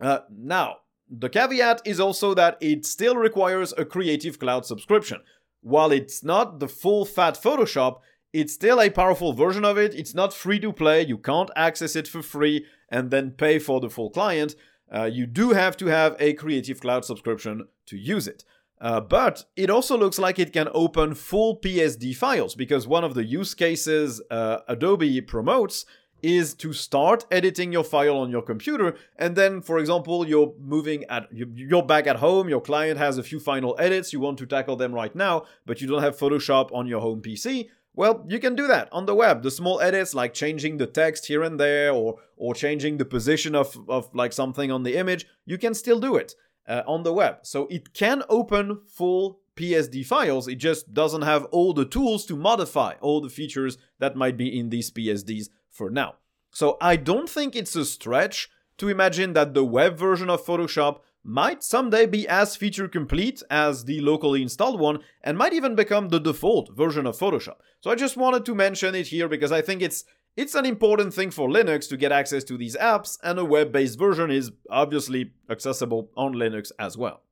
Uh, 0.00 0.20
now, 0.30 0.78
the 1.08 1.28
caveat 1.28 1.82
is 1.84 2.00
also 2.00 2.34
that 2.34 2.56
it 2.60 2.84
still 2.86 3.16
requires 3.16 3.72
a 3.76 3.84
Creative 3.84 4.38
Cloud 4.38 4.66
subscription. 4.66 5.20
while 5.62 5.92
it's 5.92 6.22
not 6.22 6.58
the 6.58 6.68
full 6.68 7.04
fat 7.04 7.34
Photoshop, 7.40 8.00
it's 8.32 8.52
still 8.52 8.80
a 8.80 8.90
powerful 8.90 9.32
version 9.32 9.64
of 9.64 9.78
it. 9.78 9.94
It's 9.94 10.14
not 10.14 10.34
free 10.34 10.58
to 10.60 10.72
play. 10.72 11.02
You 11.02 11.18
can't 11.18 11.50
access 11.54 11.96
it 11.96 12.08
for 12.08 12.22
free 12.22 12.66
and 12.88 13.10
then 13.10 13.30
pay 13.30 13.58
for 13.58 13.80
the 13.80 13.90
full 13.90 14.10
client. 14.10 14.54
Uh, 14.92 15.04
you 15.04 15.26
do 15.26 15.50
have 15.50 15.76
to 15.78 15.86
have 15.86 16.16
a 16.18 16.34
Creative 16.34 16.80
Cloud 16.80 17.04
subscription 17.04 17.68
to 17.86 17.96
use 17.96 18.26
it. 18.26 18.44
Uh, 18.82 19.00
but 19.00 19.44
it 19.54 19.70
also 19.70 19.96
looks 19.96 20.18
like 20.18 20.40
it 20.40 20.52
can 20.52 20.68
open 20.74 21.14
full 21.14 21.56
PSD 21.56 22.16
files 22.16 22.56
because 22.56 22.84
one 22.84 23.04
of 23.04 23.14
the 23.14 23.24
use 23.24 23.54
cases 23.54 24.20
uh, 24.28 24.58
Adobe 24.66 25.20
promotes 25.20 25.86
is 26.20 26.52
to 26.54 26.72
start 26.72 27.24
editing 27.30 27.72
your 27.72 27.84
file 27.84 28.16
on 28.16 28.30
your 28.30 28.42
computer 28.42 28.96
and 29.16 29.36
then 29.36 29.60
for 29.60 29.78
example 29.78 30.26
you're 30.26 30.52
moving 30.60 31.04
at 31.04 31.26
you're 31.32 31.82
back 31.82 32.06
at 32.06 32.16
home 32.16 32.48
your 32.48 32.60
client 32.60 32.96
has 32.96 33.18
a 33.18 33.24
few 33.24 33.40
final 33.40 33.74
edits 33.78 34.12
you 34.12 34.20
want 34.20 34.38
to 34.38 34.46
tackle 34.46 34.76
them 34.76 34.94
right 34.94 35.16
now 35.16 35.42
but 35.66 35.80
you 35.80 35.88
don't 35.88 36.02
have 36.02 36.16
photoshop 36.16 36.72
on 36.72 36.86
your 36.86 37.00
home 37.00 37.20
pc 37.20 37.68
well 37.94 38.24
you 38.28 38.38
can 38.38 38.54
do 38.54 38.66
that 38.68 38.88
on 38.92 39.06
the 39.06 39.14
web. 39.14 39.42
The 39.42 39.50
small 39.50 39.80
edits 39.80 40.14
like 40.14 40.32
changing 40.32 40.78
the 40.78 40.86
text 40.86 41.26
here 41.26 41.42
and 41.42 41.58
there 41.58 41.92
or 41.92 42.18
or 42.36 42.54
changing 42.54 42.98
the 42.98 43.04
position 43.04 43.54
of 43.54 43.76
of 43.88 44.08
like 44.14 44.32
something 44.32 44.70
on 44.70 44.84
the 44.84 44.96
image 44.96 45.26
you 45.44 45.58
can 45.58 45.74
still 45.74 45.98
do 45.98 46.16
it 46.16 46.34
uh, 46.66 46.82
on 46.86 47.02
the 47.02 47.12
web 47.12 47.38
so 47.42 47.66
it 47.68 47.92
can 47.94 48.22
open 48.28 48.80
full 48.86 49.40
PSD 49.56 50.04
files, 50.06 50.48
it 50.48 50.56
just 50.56 50.94
doesn't 50.94 51.22
have 51.22 51.44
all 51.46 51.72
the 51.72 51.84
tools 51.84 52.24
to 52.26 52.36
modify 52.36 52.94
all 53.00 53.20
the 53.20 53.28
features 53.28 53.76
that 53.98 54.16
might 54.16 54.36
be 54.36 54.58
in 54.58 54.70
these 54.70 54.90
PSDs 54.90 55.48
for 55.70 55.90
now. 55.90 56.16
So 56.50 56.76
I 56.80 56.96
don't 56.96 57.28
think 57.28 57.54
it's 57.54 57.76
a 57.76 57.84
stretch 57.84 58.50
to 58.78 58.88
imagine 58.88 59.32
that 59.34 59.54
the 59.54 59.64
web 59.64 59.98
version 59.98 60.30
of 60.30 60.44
Photoshop 60.44 61.00
might 61.24 61.62
someday 61.62 62.04
be 62.04 62.26
as 62.26 62.56
feature 62.56 62.88
complete 62.88 63.42
as 63.48 63.84
the 63.84 64.00
locally 64.00 64.42
installed 64.42 64.80
one 64.80 64.98
and 65.22 65.38
might 65.38 65.52
even 65.52 65.74
become 65.74 66.08
the 66.08 66.18
default 66.18 66.74
version 66.74 67.06
of 67.06 67.16
Photoshop. 67.16 67.56
So 67.80 67.90
I 67.90 67.94
just 67.94 68.16
wanted 68.16 68.44
to 68.46 68.54
mention 68.54 68.94
it 68.94 69.08
here 69.08 69.28
because 69.28 69.52
I 69.52 69.62
think 69.62 69.82
it's 69.82 70.04
it's 70.36 70.54
an 70.54 70.64
important 70.64 71.12
thing 71.12 71.30
for 71.30 71.48
Linux 71.48 71.88
to 71.90 71.96
get 71.96 72.12
access 72.12 72.44
to 72.44 72.56
these 72.56 72.76
apps 72.76 73.18
and 73.22 73.38
a 73.38 73.44
web-based 73.44 73.98
version 73.98 74.30
is 74.30 74.50
obviously 74.70 75.32
accessible 75.50 76.10
on 76.16 76.32
Linux 76.34 76.72
as 76.78 76.96
well. 76.96 77.22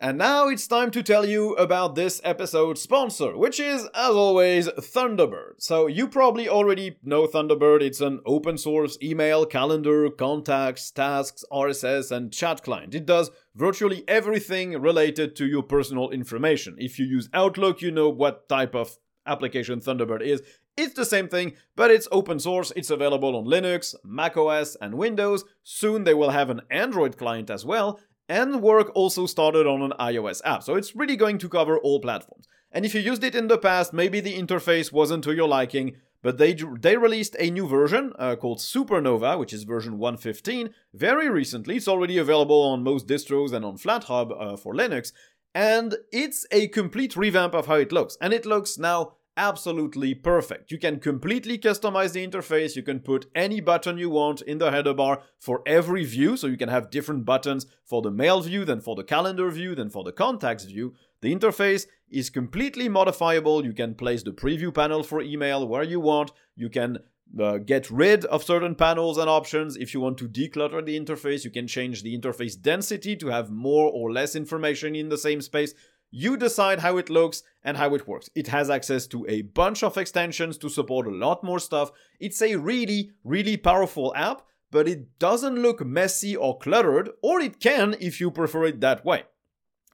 And 0.00 0.16
now 0.16 0.46
it's 0.46 0.68
time 0.68 0.92
to 0.92 1.02
tell 1.02 1.26
you 1.26 1.54
about 1.54 1.96
this 1.96 2.20
episode's 2.22 2.80
sponsor, 2.80 3.36
which 3.36 3.58
is, 3.58 3.82
as 3.96 4.10
always, 4.10 4.68
Thunderbird. 4.68 5.54
So, 5.58 5.88
you 5.88 6.06
probably 6.06 6.48
already 6.48 6.98
know 7.02 7.26
Thunderbird. 7.26 7.82
It's 7.82 8.00
an 8.00 8.20
open 8.24 8.58
source 8.58 8.96
email, 9.02 9.44
calendar, 9.44 10.08
contacts, 10.08 10.92
tasks, 10.92 11.44
RSS, 11.50 12.12
and 12.12 12.32
chat 12.32 12.62
client. 12.62 12.94
It 12.94 13.06
does 13.06 13.32
virtually 13.56 14.04
everything 14.06 14.80
related 14.80 15.34
to 15.34 15.46
your 15.46 15.64
personal 15.64 16.10
information. 16.10 16.76
If 16.78 17.00
you 17.00 17.04
use 17.04 17.28
Outlook, 17.34 17.82
you 17.82 17.90
know 17.90 18.08
what 18.08 18.48
type 18.48 18.76
of 18.76 18.98
application 19.26 19.80
Thunderbird 19.80 20.22
is. 20.22 20.42
It's 20.78 20.94
the 20.94 21.04
same 21.04 21.26
thing, 21.26 21.54
but 21.74 21.90
it's 21.90 22.06
open 22.12 22.38
source. 22.38 22.72
It's 22.76 22.90
available 22.90 23.34
on 23.34 23.46
Linux, 23.46 23.96
macOS, 24.04 24.76
and 24.80 24.94
Windows. 24.94 25.44
Soon 25.64 26.04
they 26.04 26.14
will 26.14 26.30
have 26.30 26.50
an 26.50 26.60
Android 26.70 27.18
client 27.18 27.50
as 27.50 27.64
well, 27.64 27.98
and 28.28 28.62
work 28.62 28.92
also 28.94 29.26
started 29.26 29.66
on 29.66 29.82
an 29.82 29.92
iOS 29.98 30.40
app, 30.44 30.62
so 30.62 30.76
it's 30.76 30.94
really 30.94 31.16
going 31.16 31.38
to 31.38 31.48
cover 31.48 31.78
all 31.78 31.98
platforms. 31.98 32.46
And 32.70 32.84
if 32.84 32.94
you 32.94 33.00
used 33.00 33.24
it 33.24 33.34
in 33.34 33.48
the 33.48 33.58
past, 33.58 33.92
maybe 33.92 34.20
the 34.20 34.38
interface 34.40 34.92
wasn't 34.92 35.24
to 35.24 35.34
your 35.34 35.48
liking, 35.48 35.96
but 36.22 36.38
they 36.38 36.54
they 36.54 36.96
released 36.96 37.34
a 37.40 37.50
new 37.50 37.66
version 37.66 38.12
uh, 38.16 38.36
called 38.36 38.58
Supernova, 38.58 39.36
which 39.36 39.52
is 39.52 39.64
version 39.64 39.98
115, 39.98 40.70
very 40.94 41.28
recently. 41.28 41.74
It's 41.74 41.88
already 41.88 42.18
available 42.18 42.62
on 42.62 42.84
most 42.84 43.08
distros 43.08 43.52
and 43.52 43.64
on 43.64 43.78
FlatHub 43.78 44.30
uh, 44.30 44.56
for 44.56 44.74
Linux, 44.74 45.10
and 45.56 45.96
it's 46.12 46.46
a 46.52 46.68
complete 46.68 47.16
revamp 47.16 47.52
of 47.52 47.66
how 47.66 47.74
it 47.74 47.90
looks. 47.90 48.16
And 48.20 48.32
it 48.32 48.46
looks 48.46 48.78
now 48.78 49.14
absolutely 49.38 50.14
perfect. 50.14 50.70
You 50.70 50.78
can 50.78 50.98
completely 50.98 51.56
customize 51.56 52.12
the 52.12 52.26
interface. 52.26 52.76
You 52.76 52.82
can 52.82 53.00
put 53.00 53.26
any 53.34 53.60
button 53.60 53.96
you 53.96 54.10
want 54.10 54.42
in 54.42 54.58
the 54.58 54.70
header 54.70 54.92
bar 54.92 55.22
for 55.38 55.62
every 55.64 56.04
view. 56.04 56.36
So 56.36 56.48
you 56.48 56.58
can 56.58 56.68
have 56.68 56.90
different 56.90 57.24
buttons 57.24 57.64
for 57.84 58.02
the 58.02 58.10
mail 58.10 58.42
view, 58.42 58.66
then 58.66 58.80
for 58.80 58.96
the 58.96 59.04
calendar 59.04 59.48
view, 59.50 59.74
then 59.74 59.88
for 59.88 60.04
the 60.04 60.12
contacts 60.12 60.64
view. 60.64 60.94
The 61.22 61.34
interface 61.34 61.86
is 62.10 62.28
completely 62.28 62.88
modifiable. 62.88 63.64
You 63.64 63.72
can 63.72 63.94
place 63.94 64.22
the 64.22 64.32
preview 64.32 64.74
panel 64.74 65.02
for 65.02 65.22
email 65.22 65.66
where 65.66 65.82
you 65.82 66.00
want. 66.00 66.32
You 66.56 66.68
can 66.68 66.98
uh, 67.38 67.58
get 67.58 67.90
rid 67.90 68.24
of 68.26 68.42
certain 68.42 68.74
panels 68.74 69.18
and 69.18 69.28
options. 69.28 69.76
If 69.76 69.94
you 69.94 70.00
want 70.00 70.18
to 70.18 70.28
declutter 70.28 70.84
the 70.84 70.98
interface, 70.98 71.44
you 71.44 71.50
can 71.50 71.66
change 71.66 72.02
the 72.02 72.18
interface 72.18 72.60
density 72.60 73.16
to 73.16 73.28
have 73.28 73.50
more 73.50 73.90
or 73.90 74.12
less 74.12 74.34
information 74.34 74.96
in 74.96 75.08
the 75.08 75.18
same 75.18 75.40
space. 75.40 75.74
You 76.10 76.36
decide 76.36 76.80
how 76.80 76.96
it 76.96 77.10
looks 77.10 77.42
and 77.62 77.76
how 77.76 77.94
it 77.94 78.08
works. 78.08 78.30
It 78.34 78.48
has 78.48 78.70
access 78.70 79.06
to 79.08 79.26
a 79.28 79.42
bunch 79.42 79.82
of 79.82 79.98
extensions 79.98 80.56
to 80.58 80.68
support 80.68 81.06
a 81.06 81.10
lot 81.10 81.44
more 81.44 81.58
stuff. 81.58 81.90
It's 82.18 82.40
a 82.40 82.56
really, 82.56 83.10
really 83.24 83.56
powerful 83.56 84.14
app, 84.16 84.42
but 84.70 84.88
it 84.88 85.18
doesn't 85.18 85.60
look 85.60 85.84
messy 85.84 86.34
or 86.34 86.58
cluttered, 86.58 87.10
or 87.22 87.40
it 87.40 87.60
can 87.60 87.94
if 88.00 88.20
you 88.20 88.30
prefer 88.30 88.64
it 88.64 88.80
that 88.80 89.04
way. 89.04 89.24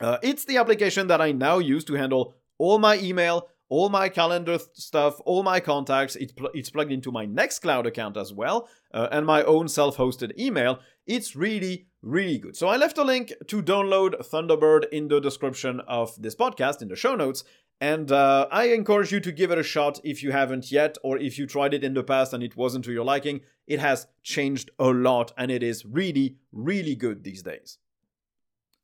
Uh, 0.01 0.19
it's 0.23 0.45
the 0.45 0.57
application 0.57 1.07
that 1.09 1.21
I 1.21 1.33
now 1.33 1.59
use 1.59 1.85
to 1.85 1.95
handle 1.95 2.35
all 2.59 2.79
my 2.79 2.99
email, 2.99 3.49
all 3.69 3.89
my 3.89 4.09
calendar 4.09 4.59
th- 4.59 4.69
stuff, 4.75 5.21
all 5.25 5.43
my 5.43 5.61
contacts. 5.61 6.17
It's, 6.17 6.33
pl- 6.33 6.51
it's 6.55 6.71
plugged 6.71 6.93
into 6.93 7.11
my 7.11 7.27
Nextcloud 7.27 7.87
account 7.87 8.17
as 8.17 8.33
well, 8.33 8.69
uh, 8.93 9.09
and 9.11 9.27
my 9.27 9.43
own 9.43 9.69
self 9.69 9.97
hosted 9.97 10.39
email. 10.39 10.81
It's 11.07 11.37
really, 11.37 11.87
really 12.05 12.39
good. 12.39 12.57
So 12.57 12.69
I 12.69 12.77
left 12.77 12.99
a 12.99 13.03
link 13.03 13.33
to 13.49 13.63
download 13.63 14.15
Thunderbird 14.29 14.89
in 14.91 15.09
the 15.09 15.21
description 15.21 15.81
of 15.89 16.21
this 16.21 16.35
podcast, 16.35 16.83
in 16.83 16.89
the 16.89 16.97
show 16.97 17.17
notes. 17.17 17.45
And 17.81 18.13
uh, 18.13 18.47
I 18.53 18.67
encourage 18.67 19.11
you 19.11 19.21
to 19.21 19.33
give 19.33 19.51
it 19.51 19.59
a 19.59 19.63
shot 19.63 20.01
if 20.05 20.23
you 20.23 20.31
haven't 20.31 20.71
yet, 20.71 20.97
or 21.03 21.19
if 21.19 21.39
you 21.39 21.47
tried 21.47 21.75
it 21.75 21.83
in 21.83 21.95
the 21.95 22.05
past 22.05 22.33
and 22.33 22.43
it 22.43 22.57
wasn't 22.57 22.85
to 22.85 22.93
your 22.93 23.05
liking. 23.05 23.41
It 23.67 23.81
has 23.81 24.07
changed 24.23 24.71
a 24.79 24.89
lot 24.89 25.33
and 25.37 25.51
it 25.51 25.63
is 25.63 25.85
really, 25.85 26.37
really 26.53 26.95
good 26.95 27.25
these 27.25 27.43
days. 27.43 27.79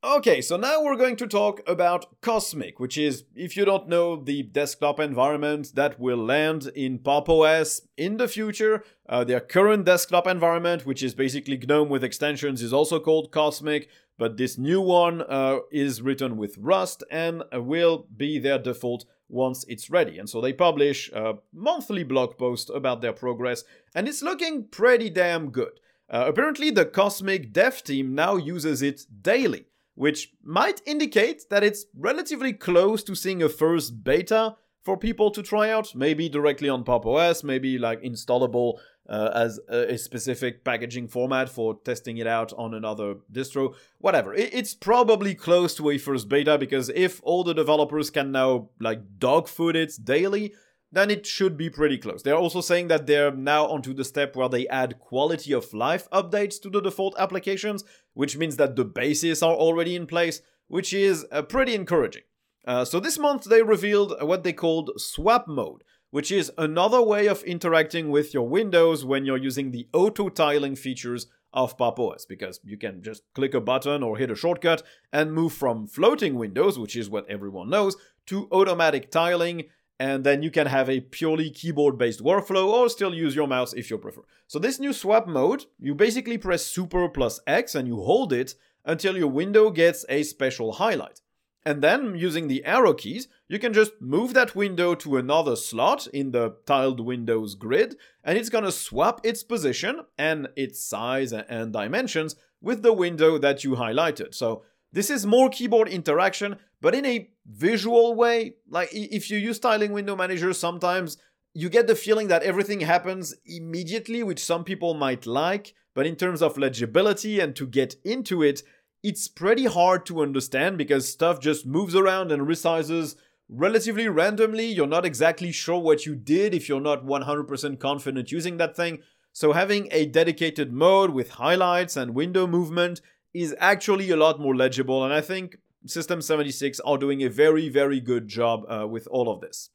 Okay, 0.02 0.40
so 0.40 0.57
now 0.57 0.83
we're 0.83 0.97
going 0.97 1.16
to 1.16 1.26
talk 1.26 1.61
about 1.66 2.23
Cosmic, 2.23 2.80
which 2.80 2.97
is, 2.97 3.25
if 3.35 3.54
you 3.54 3.66
don't 3.66 3.87
know, 3.87 4.16
the 4.16 4.42
desktop 4.42 4.99
environment 4.99 5.75
that 5.75 6.00
will 6.00 6.16
land 6.16 6.73
in 6.75 6.99
Pop! 6.99 7.28
OS 7.28 7.83
in 7.99 8.16
the 8.16 8.26
future. 8.26 8.83
Uh, 9.07 9.25
their 9.25 9.40
current 9.40 9.85
desktop 9.85 10.26
environment, 10.26 10.87
which 10.87 11.02
is 11.02 11.14
basically 11.14 11.59
GNOME 11.59 11.90
with 11.90 12.02
extensions, 12.02 12.62
is 12.62 12.73
also 12.73 12.99
called 12.99 13.30
Cosmic, 13.30 13.90
but 14.16 14.38
this 14.38 14.57
new 14.57 14.80
one 14.80 15.21
uh, 15.21 15.59
is 15.71 16.00
written 16.00 16.38
with 16.38 16.57
Rust 16.57 17.04
and 17.11 17.42
will 17.52 18.07
be 18.16 18.38
their 18.38 18.59
default 18.59 19.04
once 19.28 19.66
it's 19.69 19.90
ready. 19.90 20.19
And 20.19 20.30
so 20.30 20.40
they 20.40 20.54
publish 20.54 21.11
a 21.12 21.35
monthly 21.52 22.04
blog 22.04 22.38
post 22.38 22.71
about 22.71 23.02
their 23.02 23.12
progress, 23.12 23.64
and 23.95 24.09
it's 24.09 24.23
looking 24.23 24.64
pretty 24.64 25.11
damn 25.11 25.50
good. 25.50 25.78
Uh, 26.09 26.25
apparently, 26.26 26.71
the 26.71 26.87
Cosmic 26.87 27.52
dev 27.52 27.85
team 27.85 28.14
now 28.14 28.37
uses 28.37 28.80
it 28.80 29.04
daily 29.21 29.66
which 30.00 30.33
might 30.42 30.80
indicate 30.87 31.42
that 31.50 31.62
it's 31.62 31.85
relatively 31.95 32.54
close 32.54 33.02
to 33.02 33.14
seeing 33.14 33.42
a 33.42 33.50
first 33.50 34.02
beta 34.02 34.57
for 34.83 34.97
people 34.97 35.30
to 35.30 35.42
try 35.42 35.69
out, 35.69 35.95
maybe 35.95 36.26
directly 36.26 36.71
on 36.71 36.85
Pop! 36.85 37.04
OS, 37.04 37.45
maybe 37.45 37.78
like 37.78 38.00
installable 38.00 38.78
uh, 39.11 39.30
as 39.35 39.61
a, 39.69 39.99
specific 39.99 40.64
packaging 40.64 41.07
format 41.07 41.50
for 41.50 41.78
testing 41.85 42.16
it 42.16 42.26
out 42.26 42.50
on 42.54 42.73
another 42.73 43.16
distro, 43.30 43.75
whatever. 43.99 44.33
It, 44.33 44.54
it's 44.54 44.73
probably 44.73 45.35
close 45.35 45.75
to 45.75 45.90
a 45.90 45.99
first 45.99 46.30
beta 46.30 46.57
because 46.57 46.88
if 46.88 47.21
all 47.23 47.45
the 47.45 47.52
developers 47.52 48.09
can 48.09 48.33
now 48.33 48.71
like 48.80 49.19
dogfood 49.19 49.76
it 49.76 49.92
daily, 50.02 50.54
then 50.93 51.11
it 51.11 51.27
should 51.27 51.57
be 51.57 51.71
pretty 51.71 51.99
close. 51.99 52.23
They're 52.23 52.35
also 52.35 52.61
saying 52.61 52.89
that 52.89 53.07
they're 53.07 53.31
now 53.31 53.67
onto 53.67 53.95
the 53.95 54.05
step 54.05 54.35
where 54.35 54.49
they 54.49 54.67
add 54.69 54.99
quality 54.99 55.53
of 55.53 55.73
life 55.73 56.09
updates 56.11 56.61
to 56.63 56.71
the 56.71 56.81
default 56.81 57.15
applications, 57.19 57.85
which 58.15 58.37
means 58.37 58.57
that 58.57 58.77
the 58.77 58.85
bases 58.85 59.43
are 59.43 59.55
already 59.55 59.95
in 59.95 60.07
place, 60.07 60.43
which 60.69 60.93
is 60.93 61.27
uh, 61.31 61.43
pretty 61.43 61.75
encouraging. 61.75 62.23
Uh, 62.67 62.85
so 62.85 63.01
this 63.01 63.19
month 63.19 63.45
they 63.45 63.63
revealed 63.63 64.15
what 64.21 64.45
they 64.45 64.53
called 64.53 64.91
swap 64.97 65.47
mode, 65.47 65.83
which 66.11 66.33
is 66.33 66.53
another 66.59 67.01
way 67.01 67.27
of 67.27 67.43
interacting 67.45 68.11
with 68.11 68.35
your 68.35 68.49
windows 68.49 69.05
when 69.05 69.25
you're 69.25 69.37
using 69.37 69.71
the 69.71 69.89
auto 69.93 70.29
tiling 70.29 70.75
features 70.75 71.27
of 71.53 71.77
Pop! 71.77 71.99
OS, 71.99 72.27
because 72.27 72.61
you 72.63 72.77
can 72.77 73.03
just 73.03 73.23
click 73.35 73.55
a 73.55 73.61
button 73.61 74.03
or 74.03 74.17
hit 74.17 74.31
a 74.31 74.37
shortcut 74.37 74.83
and 75.13 75.33
move 75.33 75.53
from 75.53 75.87
floating 75.87 76.37
windows, 76.37 76.79
which 76.79 76.97
is 76.97 77.11
what 77.11 77.29
everyone 77.29 77.71
knows, 77.71 77.97
to 78.27 78.49
automatic 78.53 79.11
tiling 79.11 79.65
and 80.00 80.25
then 80.25 80.42
you 80.42 80.50
can 80.50 80.66
have 80.66 80.88
a 80.88 81.00
purely 81.00 81.50
keyboard 81.50 81.99
based 81.99 82.25
workflow 82.25 82.69
or 82.69 82.88
still 82.88 83.14
use 83.14 83.35
your 83.35 83.47
mouse 83.47 83.75
if 83.75 83.90
you 83.90 83.99
prefer. 83.99 84.23
So 84.47 84.59
this 84.59 84.80
new 84.80 84.95
swap 84.95 85.28
mode, 85.28 85.66
you 85.78 85.95
basically 85.95 86.38
press 86.38 86.64
super 86.64 87.07
plus 87.07 87.38
X 87.47 87.75
and 87.75 87.87
you 87.87 88.00
hold 88.00 88.33
it 88.33 88.54
until 88.87 89.19
your 89.19 89.28
window 89.28 89.71
gets 89.71 90.07
a 90.09 90.23
special 90.23 90.73
highlight. 90.73 91.21
And 91.66 91.83
then 91.83 92.14
using 92.16 92.49
the 92.49 92.64
arrow 92.64 92.95
keys, 92.95 93.28
you 93.47 93.59
can 93.59 93.75
just 93.75 93.92
move 94.00 94.33
that 94.33 94.57
window 94.57 94.95
to 94.95 95.19
another 95.19 95.54
slot 95.54 96.07
in 96.07 96.30
the 96.30 96.57
tiled 96.64 97.00
windows 97.00 97.54
grid, 97.54 97.97
and 98.25 98.38
it's 98.38 98.49
gonna 98.49 98.73
swap 98.73 99.21
its 99.23 99.42
position 99.42 100.00
and 100.16 100.49
its 100.57 100.80
size 100.80 101.35
and 101.35 101.75
dimensions 101.75 102.37
with 102.62 102.83
the 102.83 102.95
window 102.95 103.37
that 103.37 103.64
you 103.64 103.73
highlighted. 103.73 104.35
So 104.35 104.62
this 104.93 105.11
is 105.11 105.27
more 105.27 105.49
keyboard 105.49 105.89
interaction, 105.89 106.57
but 106.81 106.95
in 106.95 107.05
a 107.07 107.31
visual 107.47 108.15
way. 108.15 108.55
Like 108.69 108.89
if 108.93 109.31
you 109.31 109.39
use 109.39 109.59
tiling 109.59 109.93
window 109.93 110.17
manager, 110.17 110.53
sometimes 110.53 111.17
you 111.55 111.69
get 111.69 111.87
the 111.87 111.95
feeling 111.95 112.29
that 112.29 112.43
everything 112.43 112.81
happens 112.81 113.35
immediately, 113.45 114.23
which 114.23 114.43
some 114.43 114.65
people 114.65 114.95
might 114.95 115.27
like, 115.27 115.75
but 115.95 116.07
in 116.07 116.17
terms 116.17 116.43
of 116.43 116.59
legibility 116.59 117.41
and 117.41 117.57
to 117.57 117.67
get 117.67 117.97
into 118.05 118.43
it, 118.43 118.63
it's 119.03 119.29
pretty 119.29 119.65
hard 119.65 120.05
to 120.07 120.21
understand 120.21 120.79
because 120.79 121.11
stuff 121.11 121.41
just 121.41 121.67
moves 121.67 121.95
around 121.95 122.31
and 122.31 122.43
resizes 122.43 123.17
relatively 123.49 124.09
randomly. 124.09 124.67
You're 124.67 124.87
not 124.87 125.07
exactly 125.07 125.53
sure 125.53 125.81
what 125.81 126.07
you 126.07 126.15
did 126.15 126.55
if 126.55 126.69
you're 126.69 126.81
not 126.81 127.05
100% 127.05 127.81
confident 127.81 128.31
using 128.31 128.59
that 128.59 128.77
thing. 128.77 129.01
So 129.33 129.53
having 129.53 129.89
a 129.91 130.07
dedicated 130.07 130.73
mode 130.73 131.11
with 131.11 131.31
highlights 131.31 131.97
and 131.97 132.15
window 132.15 132.47
movement 132.47 133.01
is 133.33 133.55
actually 133.59 134.11
a 134.11 134.17
lot 134.17 134.41
more 134.41 134.57
legible, 134.57 135.05
and 135.05 135.13
I 135.13 135.21
think 135.21 135.57
System 135.87 136.21
76 136.21 136.81
are 136.81 136.99
doing 136.99 137.23
a 137.23 137.31
very, 137.31 137.69
very 137.69 138.01
good 138.01 138.29
job 138.29 138.65
uh, 138.69 138.87
with 138.87 139.07
all 139.07 139.31
of 139.31 139.41
this. 139.41 139.71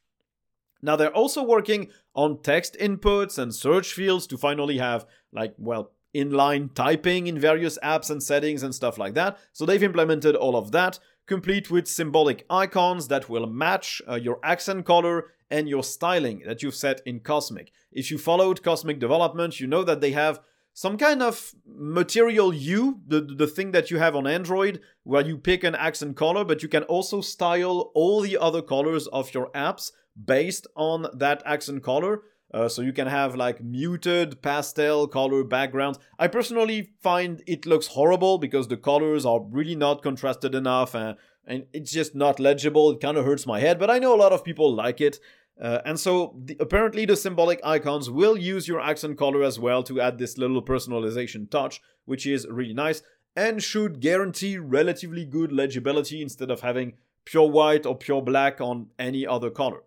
Now 0.82 0.94
they're 0.94 1.14
also 1.14 1.42
working 1.42 1.88
on 2.14 2.42
text 2.42 2.76
inputs 2.78 3.38
and 3.38 3.54
search 3.54 3.92
fields 3.92 4.26
to 4.28 4.36
finally 4.36 4.78
have, 4.78 5.06
like, 5.32 5.54
well, 5.58 5.92
inline 6.14 6.72
typing 6.74 7.26
in 7.26 7.38
various 7.38 7.78
apps 7.82 8.10
and 8.10 8.22
settings 8.22 8.62
and 8.62 8.74
stuff 8.74 8.98
like 8.98 9.14
that. 9.14 9.38
So 9.52 9.66
they've 9.66 9.82
implemented 9.82 10.36
all 10.36 10.56
of 10.56 10.72
that, 10.72 10.98
complete 11.26 11.70
with 11.70 11.88
symbolic 11.88 12.46
icons 12.48 13.08
that 13.08 13.28
will 13.28 13.46
match 13.46 14.00
uh, 14.08 14.14
your 14.14 14.38
accent 14.44 14.86
color 14.86 15.32
and 15.50 15.68
your 15.68 15.82
styling 15.82 16.42
that 16.46 16.62
you've 16.62 16.74
set 16.74 17.00
in 17.04 17.20
Cosmic. 17.20 17.70
If 17.92 18.10
you 18.10 18.18
followed 18.18 18.62
Cosmic 18.62 18.98
development, 18.98 19.60
you 19.60 19.66
know 19.66 19.84
that 19.84 20.00
they 20.00 20.12
have 20.12 20.40
some 20.76 20.98
kind 20.98 21.22
of 21.22 21.54
material 21.66 22.52
you, 22.52 23.00
the, 23.08 23.22
the 23.22 23.46
thing 23.46 23.70
that 23.70 23.90
you 23.90 23.96
have 23.96 24.14
on 24.14 24.26
Android, 24.26 24.78
where 25.04 25.26
you 25.26 25.38
pick 25.38 25.64
an 25.64 25.74
accent 25.74 26.16
color, 26.16 26.44
but 26.44 26.62
you 26.62 26.68
can 26.68 26.82
also 26.82 27.22
style 27.22 27.90
all 27.94 28.20
the 28.20 28.36
other 28.36 28.60
colors 28.60 29.06
of 29.06 29.32
your 29.32 29.50
apps 29.52 29.90
based 30.22 30.66
on 30.76 31.06
that 31.14 31.42
accent 31.46 31.82
color. 31.82 32.24
Uh, 32.52 32.68
so 32.68 32.82
you 32.82 32.92
can 32.92 33.06
have 33.06 33.34
like 33.34 33.64
muted 33.64 34.42
pastel 34.42 35.08
color 35.08 35.42
backgrounds. 35.44 35.98
I 36.18 36.28
personally 36.28 36.90
find 37.02 37.42
it 37.46 37.64
looks 37.64 37.86
horrible 37.86 38.36
because 38.36 38.68
the 38.68 38.76
colors 38.76 39.24
are 39.24 39.40
really 39.40 39.76
not 39.76 40.02
contrasted 40.02 40.54
enough 40.54 40.94
and, 40.94 41.16
and 41.46 41.64
it's 41.72 41.90
just 41.90 42.14
not 42.14 42.38
legible. 42.38 42.90
It 42.90 43.00
kind 43.00 43.16
of 43.16 43.24
hurts 43.24 43.46
my 43.46 43.60
head, 43.60 43.78
but 43.78 43.90
I 43.90 43.98
know 43.98 44.14
a 44.14 44.20
lot 44.20 44.32
of 44.32 44.44
people 44.44 44.74
like 44.74 45.00
it. 45.00 45.20
Uh, 45.60 45.80
and 45.84 45.98
so 45.98 46.36
the, 46.44 46.56
apparently 46.60 47.06
the 47.06 47.16
symbolic 47.16 47.60
icons 47.64 48.10
will 48.10 48.36
use 48.36 48.68
your 48.68 48.80
accent 48.80 49.16
color 49.16 49.42
as 49.42 49.58
well 49.58 49.82
to 49.82 50.00
add 50.00 50.18
this 50.18 50.36
little 50.36 50.62
personalization 50.62 51.50
touch, 51.50 51.80
which 52.04 52.26
is 52.26 52.46
really 52.48 52.74
nice 52.74 53.02
and 53.36 53.62
should 53.62 54.00
guarantee 54.00 54.56
relatively 54.56 55.24
good 55.24 55.52
legibility 55.52 56.22
instead 56.22 56.50
of 56.50 56.62
having 56.62 56.94
pure 57.24 57.48
white 57.48 57.84
or 57.84 57.94
pure 57.94 58.22
black 58.22 58.60
on 58.60 58.86
any 58.98 59.26
other 59.26 59.50
color. 59.50 59.82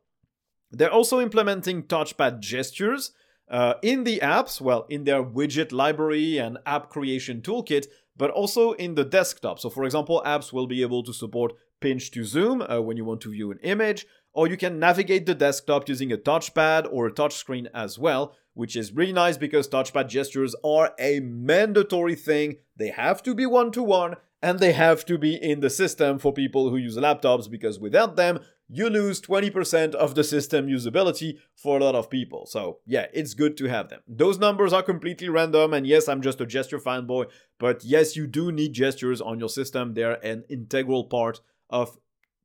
They're 0.71 0.91
also 0.91 1.19
implementing 1.19 1.83
touchpad 1.83 2.41
gestures 2.41 3.11
uh, 3.49 3.73
in 3.81 4.03
the 4.03 4.19
apps, 4.19 4.61
well, 4.61 4.85
in 4.89 5.05
their 5.05 5.23
widget 5.23 5.71
library 5.71 6.37
and 6.37 6.59
app 6.67 6.89
creation 6.89 7.41
toolkit, 7.41 7.87
but 8.15 8.29
also 8.29 8.73
in 8.73 8.93
the 8.93 9.03
desktop. 9.03 9.57
So, 9.57 9.69
for 9.71 9.83
example, 9.83 10.21
apps 10.25 10.53
will 10.53 10.67
be 10.67 10.83
able 10.83 11.01
to 11.03 11.13
support 11.13 11.53
pinch 11.79 12.11
to 12.11 12.23
zoom 12.23 12.61
uh, 12.61 12.79
when 12.81 12.97
you 12.97 13.05
want 13.05 13.21
to 13.21 13.31
view 13.31 13.49
an 13.49 13.59
image, 13.63 14.05
or 14.33 14.47
you 14.47 14.57
can 14.57 14.79
navigate 14.79 15.25
the 15.25 15.35
desktop 15.35 15.89
using 15.89 16.11
a 16.11 16.17
touchpad 16.17 16.87
or 16.91 17.07
a 17.07 17.11
touchscreen 17.11 17.67
as 17.73 17.97
well, 17.97 18.35
which 18.53 18.75
is 18.75 18.93
really 18.93 19.13
nice 19.13 19.37
because 19.37 19.67
touchpad 19.67 20.07
gestures 20.07 20.55
are 20.63 20.93
a 20.99 21.19
mandatory 21.19 22.15
thing. 22.15 22.57
They 22.75 22.89
have 22.89 23.23
to 23.23 23.33
be 23.33 23.45
one 23.45 23.71
to 23.71 23.83
one 23.83 24.15
and 24.41 24.59
they 24.59 24.71
have 24.73 25.05
to 25.05 25.17
be 25.17 25.35
in 25.35 25.59
the 25.59 25.69
system 25.69 26.19
for 26.19 26.31
people 26.31 26.69
who 26.69 26.77
use 26.77 26.97
laptops 26.97 27.49
because 27.49 27.79
without 27.79 28.15
them, 28.15 28.39
you 28.71 28.87
lose 28.89 29.19
20% 29.19 29.95
of 29.95 30.13
the 30.13 30.23
system 30.23 30.67
usability 30.67 31.39
for 31.55 31.79
a 31.79 31.83
lot 31.83 31.95
of 31.95 32.09
people. 32.09 32.45
So, 32.45 32.79
yeah, 32.85 33.07
it's 33.13 33.33
good 33.33 33.57
to 33.57 33.65
have 33.65 33.89
them. 33.89 34.01
Those 34.07 34.37
numbers 34.37 34.73
are 34.73 34.83
completely 34.83 35.27
random, 35.27 35.73
and 35.73 35.87
yes, 35.87 36.07
I'm 36.07 36.21
just 36.21 36.39
a 36.39 36.45
gesture 36.45 36.77
fanboy, 36.77 37.25
but 37.59 37.83
yes, 37.83 38.15
you 38.15 38.27
do 38.27 38.51
need 38.51 38.73
gestures 38.73 39.21
on 39.21 39.39
your 39.39 39.49
system. 39.49 39.95
They're 39.95 40.23
an 40.23 40.43
integral 40.49 41.05
part 41.05 41.41
of 41.69 41.97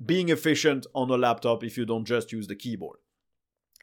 being 0.04 0.28
efficient 0.28 0.86
on 0.94 1.10
a 1.10 1.16
laptop 1.16 1.62
if 1.62 1.76
you 1.76 1.84
don't 1.84 2.04
just 2.04 2.32
use 2.32 2.46
the 2.46 2.56
keyboard. 2.56 2.98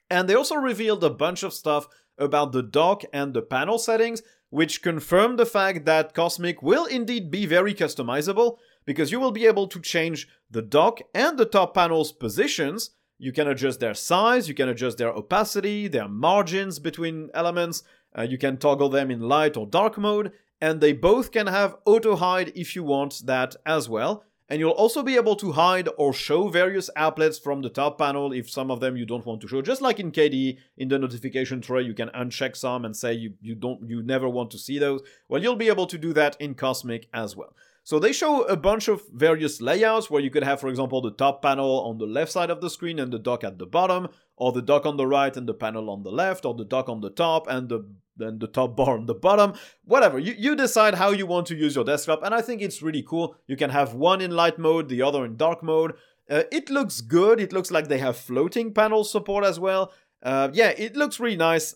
And 0.10 0.28
they 0.28 0.36
also 0.36 0.56
revealed 0.56 1.04
a 1.04 1.10
bunch 1.10 1.43
of 1.43 1.54
stuff 1.54 1.88
about 2.17 2.52
the 2.52 2.63
dock 2.63 3.04
and 3.13 3.34
the 3.34 3.41
panel 3.41 3.80
settings, 3.80 4.21
which 4.50 4.82
confirm 4.82 5.38
the 5.38 5.45
fact 5.45 5.86
that 5.86 6.13
Cosmic 6.13 6.62
will 6.62 6.86
indeed 6.86 7.32
be 7.32 7.45
very 7.45 7.74
customizable 7.74 8.58
because 8.86 9.12
you 9.12 9.19
will 9.19 9.32
be 9.32 9.45
able 9.45 9.67
to 9.67 9.80
change 9.80 10.28
the 10.50 10.62
dock 10.62 11.00
and 11.15 11.38
the 11.38 11.45
top 11.45 11.74
panel's 11.74 12.12
positions. 12.12 12.91
You 13.17 13.32
can 13.32 13.47
adjust 13.47 13.80
their 13.80 13.93
size, 13.93 14.50
you 14.50 14.54
can 14.54 14.67
adjust 14.67 14.97
their 14.97 15.12
opacity, 15.12 15.88
their 15.88 16.10
margins 16.10 16.80
between 16.80 17.30
elements, 17.34 17.84
uh, 18.17 18.24
you 18.24 18.38
can 18.38 18.58
toggle 18.58 18.89
them 18.89 19.12
in 19.12 19.21
light 19.21 19.56
or 19.56 19.65
dark 19.65 19.97
mode, 19.97 20.32
and 20.60 20.82
they 20.82 20.91
both 20.91 21.32
can 21.32 21.47
have 21.47 21.78
auto 21.86 22.15
hide 22.15 22.52
if 22.56 22.76
you 22.76 22.84
want 22.84 23.26
that 23.26 23.56
as 23.65 23.88
well. 23.88 24.26
And 24.52 24.60
you'll 24.60 24.72
also 24.72 25.02
be 25.02 25.16
able 25.16 25.38
to 25.38 25.54
hide 25.54 25.88
or 25.96 26.12
show 26.12 26.50
various 26.50 26.90
applets 26.98 27.42
from 27.42 27.62
the 27.62 27.70
top 27.70 27.98
panel 27.98 28.34
if 28.34 28.50
some 28.50 28.70
of 28.70 28.82
them 28.82 28.98
you 28.98 29.06
don't 29.06 29.26
want 29.26 29.40
to 29.40 29.48
show. 29.48 29.62
Just 29.62 29.82
like 29.82 29.98
in 29.98 30.12
KDE, 30.12 30.58
in 30.76 30.90
the 30.90 31.00
notification 31.00 31.62
tray, 31.62 31.84
you 31.84 31.94
can 31.94 32.10
uncheck 32.10 32.58
some 32.58 32.84
and 32.84 32.94
say 32.94 33.14
you, 33.14 33.36
you 33.40 33.56
don't 33.56 33.90
you 33.90 34.04
never 34.04 34.28
want 34.28 34.52
to 34.52 34.58
see 34.58 34.78
those. 34.78 35.04
Well, 35.30 35.42
you'll 35.42 35.56
be 35.56 35.70
able 35.70 35.88
to 35.88 35.98
do 35.98 36.12
that 36.16 36.36
in 36.42 36.56
Cosmic 36.56 37.08
as 37.14 37.34
well. 37.34 37.56
So 37.86 37.98
they 37.98 38.12
show 38.12 38.44
a 38.44 38.58
bunch 38.58 38.90
of 38.90 39.02
various 39.14 39.62
layouts 39.62 40.10
where 40.10 40.22
you 40.22 40.30
could 40.30 40.44
have, 40.44 40.60
for 40.60 40.68
example, 40.68 41.02
the 41.02 41.12
top 41.12 41.42
panel 41.42 41.86
on 41.86 41.98
the 41.98 42.06
left 42.06 42.34
side 42.34 42.50
of 42.50 42.60
the 42.60 42.70
screen 42.70 43.00
and 43.00 43.14
the 43.14 43.20
dock 43.20 43.46
at 43.46 43.58
the 43.58 43.66
bottom, 43.66 44.10
or 44.41 44.51
the 44.51 44.62
dock 44.62 44.88
on 44.88 44.97
the 44.97 45.06
right 45.06 45.38
and 45.38 45.47
the 45.47 45.54
panel 45.54 45.88
on 45.88 46.01
the 46.01 46.10
left, 46.10 46.45
or 46.45 46.56
the 46.56 46.65
dock 46.65 46.89
on 46.89 46.99
the 46.99 47.12
top 47.12 47.45
and 47.47 47.69
the 47.69 47.88
then 48.17 48.39
the 48.39 48.47
top 48.47 48.75
bar 48.80 48.97
on 48.97 49.06
the 49.06 49.13
bottom. 49.13 49.54
Whatever. 49.86 50.17
You, 50.17 50.34
you 50.36 50.56
decide 50.56 50.95
how 50.95 51.12
you 51.12 51.27
want 51.27 51.45
to 51.47 51.56
use 51.56 51.75
your 51.75 51.86
desktop, 51.86 52.23
and 52.23 52.34
I 52.34 52.41
think 52.41 52.60
it's 52.60 52.82
really 52.82 53.04
cool. 53.04 53.36
You 53.45 53.56
can 53.56 53.69
have 53.69 53.93
one 53.93 54.19
in 54.19 54.32
light 54.32 54.58
mode, 54.58 54.89
the 54.89 55.04
other 55.04 55.23
in 55.25 55.38
dark 55.38 55.62
mode. 55.62 55.93
Uh, 56.27 56.43
it 56.51 56.71
looks 56.71 57.01
good. 57.01 57.39
It 57.39 57.54
looks 57.54 57.69
like 57.69 57.88
they 57.88 57.99
have 57.99 58.17
floating 58.17 58.73
panel 58.73 59.04
support 59.04 59.45
as 59.45 59.60
well. 59.60 59.93
Uh, 60.23 60.49
yeah, 60.54 60.69
it 60.69 60.95
looks 60.95 61.19
really 61.19 61.38
nice. 61.38 61.75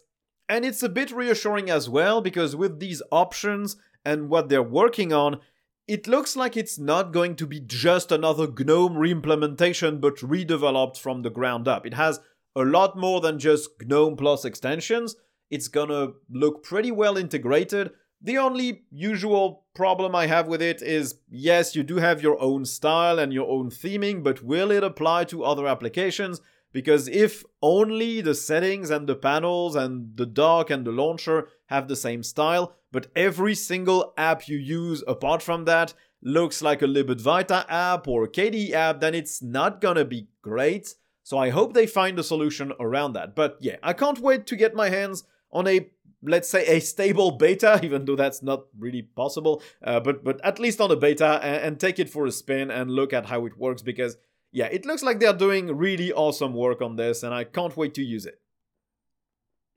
And 0.50 0.66
it's 0.66 0.82
a 0.82 0.90
bit 0.90 1.12
reassuring 1.12 1.70
as 1.70 1.88
well 1.88 2.20
because 2.20 2.56
with 2.56 2.80
these 2.80 3.04
options 3.12 3.76
and 4.04 4.28
what 4.28 4.50
they're 4.50 4.64
working 4.64 5.14
on, 5.14 5.40
it 5.88 6.08
looks 6.08 6.36
like 6.36 6.58
it's 6.58 6.80
not 6.80 7.14
going 7.14 7.36
to 7.36 7.46
be 7.46 7.60
just 7.60 8.12
another 8.12 8.48
GNOME 8.48 8.96
reimplementation 8.96 10.02
but 10.02 10.16
redeveloped 10.18 10.98
from 10.98 11.22
the 11.22 11.30
ground 11.30 11.68
up. 11.68 11.86
It 11.86 11.94
has 11.94 12.20
a 12.56 12.64
lot 12.64 12.98
more 12.98 13.22
than 13.22 13.40
just 13.40 13.70
GNOME 13.86 14.16
plus 14.16 14.46
extensions. 14.46 15.16
It's 15.50 15.68
gonna 15.68 16.14
look 16.30 16.64
pretty 16.64 16.92
well 16.92 17.18
integrated. 17.18 17.92
The 18.22 18.38
only 18.38 18.86
usual 18.90 19.66
problem 19.76 20.16
I 20.16 20.28
have 20.28 20.48
with 20.48 20.62
it 20.62 20.82
is 20.82 21.20
yes, 21.30 21.76
you 21.76 21.84
do 21.84 21.98
have 21.98 22.24
your 22.24 22.42
own 22.42 22.66
style 22.66 23.20
and 23.20 23.34
your 23.34 23.50
own 23.50 23.70
theming, 23.70 24.24
but 24.24 24.42
will 24.42 24.72
it 24.72 24.84
apply 24.84 25.26
to 25.26 25.44
other 25.44 25.68
applications? 25.68 26.42
Because 26.72 27.08
if 27.08 27.44
only 27.62 28.22
the 28.22 28.36
settings 28.36 28.90
and 28.90 29.08
the 29.08 29.16
panels 29.16 29.76
and 29.76 30.18
the 30.18 30.26
dock 30.26 30.70
and 30.70 30.86
the 30.86 30.92
launcher 30.92 31.48
have 31.68 31.88
the 31.88 31.96
same 31.96 32.24
style, 32.24 32.76
but 32.92 33.08
every 33.16 33.56
single 33.56 34.14
app 34.18 34.48
you 34.48 34.58
use 34.58 35.04
apart 35.08 35.42
from 35.42 35.66
that 35.66 35.94
looks 36.22 36.62
like 36.62 36.82
a 36.82 36.88
libadwaita 36.88 37.66
app 37.70 38.08
or 38.08 38.24
a 38.24 38.30
KDE 38.30 38.72
app, 38.72 39.00
then 39.00 39.14
it's 39.14 39.42
not 39.42 39.80
gonna 39.80 40.04
be 40.04 40.28
great. 40.42 40.96
So 41.26 41.40
I 41.40 41.50
hope 41.50 41.74
they 41.74 41.88
find 41.88 42.20
a 42.20 42.24
solution 42.24 42.72
around 42.80 43.14
that. 43.14 43.36
But 43.36 43.58
yeah, 43.60 43.78
I 43.82 43.94
can't 43.94 44.20
wait 44.20 44.46
to 44.46 44.56
get 44.56 44.76
my 44.76 44.90
hands 44.90 45.24
on 45.52 45.68
a 45.68 45.90
let's 46.22 46.48
say 46.48 46.68
a 46.68 46.80
stable 46.80 47.32
beta, 47.32 47.80
even 47.84 48.06
though 48.06 48.16
that's 48.16 48.44
not 48.44 48.66
really 48.78 49.02
possible. 49.02 49.64
Uh, 49.84 50.00
but 50.00 50.24
but 50.24 50.40
at 50.46 50.60
least 50.60 50.80
on 50.80 50.92
a 50.92 50.96
beta 50.96 51.40
and, 51.42 51.64
and 51.64 51.80
take 51.80 51.98
it 51.98 52.12
for 52.12 52.28
a 52.28 52.32
spin 52.32 52.70
and 52.70 52.92
look 52.92 53.12
at 53.12 53.26
how 53.26 53.48
it 53.48 53.58
works 53.58 53.82
because 53.82 54.18
yeah, 54.52 54.68
it 54.68 54.86
looks 54.86 55.02
like 55.02 55.20
they're 55.20 55.34
doing 55.34 55.76
really 55.76 56.14
awesome 56.14 56.54
work 56.54 56.80
on 56.80 56.96
this, 56.96 57.24
and 57.24 57.34
I 57.34 57.44
can't 57.44 57.76
wait 57.76 57.96
to 57.96 58.04
use 58.04 58.28
it. 58.28 58.40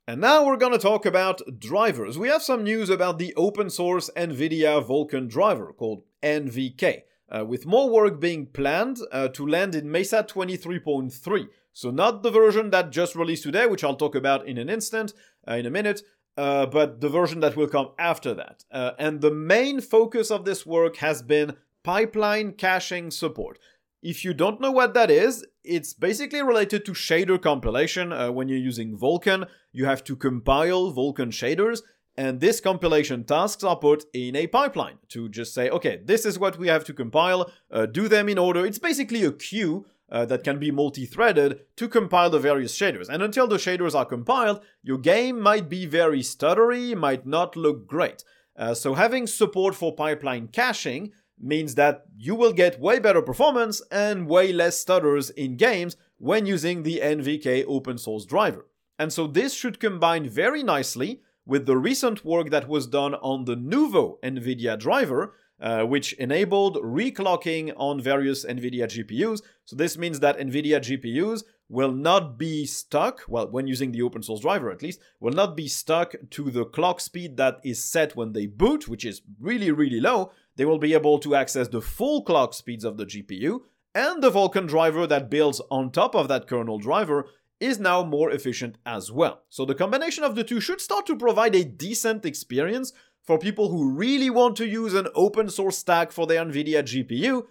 And 0.07 0.21
now 0.21 0.45
we're 0.45 0.59
gonna 0.59 0.77
talk 0.77 1.07
about 1.07 1.41
drivers. 1.59 2.19
We 2.19 2.29
have 2.29 2.43
some 2.43 2.63
news 2.63 2.91
about 2.91 3.19
the 3.19 3.33
open 3.37 3.71
source 3.71 4.11
NVIDIA 4.15 4.87
Vulkan 4.87 5.31
driver 5.31 5.73
called 5.73 6.03
NVK, 6.23 7.05
uh, 7.31 7.45
with 7.45 7.67
more 7.67 7.91
work 7.91 8.21
being 8.21 8.47
planned 8.47 8.99
uh, 9.13 9.29
to 9.29 9.47
land 9.47 9.75
in 9.75 9.91
Mesa 9.91 10.23
23.3. 10.23 11.49
So, 11.73 11.91
not 11.91 12.23
the 12.23 12.31
version 12.31 12.71
that 12.71 12.91
just 12.91 13.15
released 13.15 13.45
today, 13.45 13.67
which 13.67 13.85
I'll 13.85 13.97
talk 13.97 14.15
about 14.15 14.47
in 14.47 14.59
an 14.59 14.69
instant, 14.69 15.13
uh, 15.47 15.55
in 15.55 15.67
a 15.67 15.71
minute, 15.71 16.03
uh, 16.37 16.67
but 16.67 17.01
the 17.01 17.09
version 17.09 17.41
that 17.41 17.57
will 17.57 17.69
come 17.69 17.91
after 17.99 18.35
that. 18.35 18.65
Uh, 18.71 18.93
and 18.99 19.21
the 19.21 19.31
main 19.31 19.81
focus 19.81 20.31
of 20.31 20.45
this 20.45 20.65
work 20.65 20.97
has 20.97 21.23
been 21.23 21.57
pipeline 21.83 22.53
caching 22.53 23.11
support. 23.11 23.59
If 24.03 24.25
you 24.25 24.33
don't 24.33 24.61
know 24.61 24.71
what 24.71 24.95
that 24.95 25.11
is, 25.11 25.45
it's 25.65 25.93
basically 25.93 26.43
related 26.43 26.85
to 26.87 26.93
shader 26.93 27.41
compilation. 27.41 28.13
Uh, 28.13 28.31
when 28.31 28.49
you're 28.49 28.59
using 28.59 28.97
Vulkan, 28.97 29.49
you 29.73 29.87
have 29.87 30.05
to 30.05 30.15
compile 30.15 30.93
Vulkan 30.93 31.33
shaders, 31.33 31.83
and 32.19 32.41
this 32.41 32.61
compilation 32.61 33.23
tasks 33.23 33.63
are 33.63 33.77
put 33.77 34.05
in 34.13 34.35
a 34.35 34.49
pipeline 34.49 34.99
to 35.11 35.29
just 35.29 35.55
say, 35.55 35.71
okay, 35.71 36.01
this 36.05 36.27
is 36.27 36.37
what 36.37 36.59
we 36.59 36.67
have 36.67 36.83
to 36.87 36.93
compile, 36.93 37.49
uh, 37.71 37.87
do 37.87 38.09
them 38.09 38.29
in 38.29 38.39
order. 38.39 38.67
It's 38.67 38.81
basically 38.81 39.23
a 39.23 39.31
queue 39.31 39.87
uh, 40.11 40.25
that 40.25 40.43
can 40.43 40.59
be 40.59 40.73
multi-threaded 40.73 41.61
to 41.77 41.89
compile 41.89 42.29
the 42.29 42.41
various 42.41 42.77
shaders. 42.77 43.09
And 43.09 43.23
until 43.23 43.47
the 43.47 43.57
shaders 43.57 43.95
are 43.95 44.05
compiled, 44.05 44.61
your 44.83 44.99
game 44.99 45.41
might 45.41 45.69
be 45.69 45.87
very 45.87 46.23
stuttery, 46.23 46.97
might 46.97 47.25
not 47.25 47.55
look 47.55 47.87
great. 47.87 48.25
Uh, 48.57 48.75
so 48.75 48.95
having 48.95 49.29
support 49.29 49.77
for 49.77 49.95
pipeline 49.95 50.49
caching 50.49 51.13
means 51.41 51.77
that 51.77 52.07
you 52.17 52.35
will 52.35 52.53
get 52.53 52.81
way 52.81 52.99
better 52.99 53.23
performance 53.23 53.81
and 53.93 54.27
way 54.27 54.53
less 54.53 54.77
stutters 54.77 55.31
in 55.31 55.57
games 55.57 55.97
when 56.17 56.47
using 56.47 56.83
the 56.83 56.99
NVK 57.01 57.65
open 57.69 57.97
source 57.97 58.25
driver. 58.25 58.67
And 58.99 59.13
so 59.13 59.29
this 59.29 59.55
should 59.55 59.79
combine 59.79 60.29
very 60.29 60.65
nicely 60.65 61.23
with 61.49 61.65
the 61.65 61.79
recent 61.79 62.25
work 62.27 62.51
that 62.51 62.69
was 62.69 62.87
done 62.87 63.15
on 63.15 63.47
the 63.47 63.57
Nouveau 63.57 64.19
NVIDIA 64.23 64.79
driver, 64.79 65.33
uh, 65.61 65.83
which 65.83 66.13
enabled 66.13 66.77
reclocking 66.77 67.73
on 67.77 68.01
various 68.01 68.45
NVIDIA 68.45 68.85
GPUs. 68.85 69.41
So 69.65 69.75
this 69.75 69.97
means 69.97 70.21
that 70.21 70.39
NVIDIA 70.39 70.79
GPUs 70.79 71.45
will 71.71 71.91
not 71.91 72.39
be 72.39 72.67
stuck, 72.67 73.23
well, 73.27 73.51
when 73.51 73.67
using 73.67 73.93
the 73.93 74.03
open 74.03 74.23
source 74.23 74.41
driver 74.41 74.71
at 74.71 74.83
least, 74.83 75.01
will 75.21 75.33
not 75.33 75.57
be 75.57 75.69
stuck 75.69 76.15
to 76.31 76.51
the 76.51 76.67
clock 76.67 77.01
speed 77.01 77.39
that 77.39 77.61
is 77.65 77.83
set 77.83 78.15
when 78.15 78.35
they 78.35 78.47
boot, 78.47 78.87
which 78.87 79.07
is 79.07 79.23
really, 79.41 79.71
really 79.71 80.01
low. 80.01 80.31
They 80.57 80.67
will 80.67 80.79
be 80.79 80.93
able 80.93 81.19
to 81.21 81.35
access 81.35 81.69
the 81.69 81.81
full 81.81 82.23
clock 82.23 82.53
speeds 82.53 82.85
of 82.85 82.99
the 82.99 83.07
GPU, 83.07 83.61
and 83.95 84.23
the 84.23 84.31
Vulkan 84.31 84.69
driver 84.69 85.07
that 85.07 85.31
builds 85.31 85.63
on 85.71 85.91
top 85.91 86.15
of 86.15 86.29
that 86.29 86.47
kernel 86.47 86.79
driver 86.79 87.27
is 87.61 87.81
now 87.81 88.05
more 88.05 88.31
efficient 88.31 88.79
as 88.87 89.11
well. 89.11 89.43
So 89.49 89.65
the 89.65 89.75
combination 89.75 90.25
of 90.25 90.35
the 90.35 90.45
two 90.45 90.61
should 90.61 90.81
start 90.81 91.07
to 91.07 91.17
provide 91.17 91.55
a 91.55 91.65
decent 91.65 92.25
experience 92.25 92.93
for 93.23 93.39
people 93.39 93.69
who 93.69 93.93
really 93.93 94.31
want 94.31 94.57
to 94.57 94.67
use 94.67 94.95
an 94.95 95.09
open 95.15 95.51
source 95.51 95.77
stack 95.77 96.13
for 96.13 96.27
their 96.27 96.45
NVIDIA 96.45 96.83
GPU, 96.83 97.45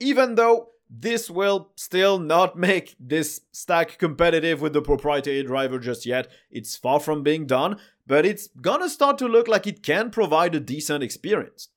even 0.00 0.36
though 0.36 0.68
this 0.88 1.28
will 1.28 1.70
still 1.76 2.18
not 2.18 2.58
make 2.58 2.96
this 3.00 3.42
stack 3.52 3.98
competitive 3.98 4.60
with 4.60 4.72
the 4.72 4.82
proprietary 4.82 5.42
driver 5.42 5.78
just 5.78 6.06
yet. 6.06 6.28
It's 6.50 6.76
far 6.76 7.00
from 7.00 7.22
being 7.22 7.46
done, 7.46 7.78
but 8.06 8.24
it's 8.24 8.48
gonna 8.60 8.88
start 8.88 9.18
to 9.18 9.26
look 9.26 9.48
like 9.48 9.66
it 9.66 9.82
can 9.82 10.10
provide 10.10 10.54
a 10.54 10.60
decent 10.60 11.02
experience. 11.02 11.68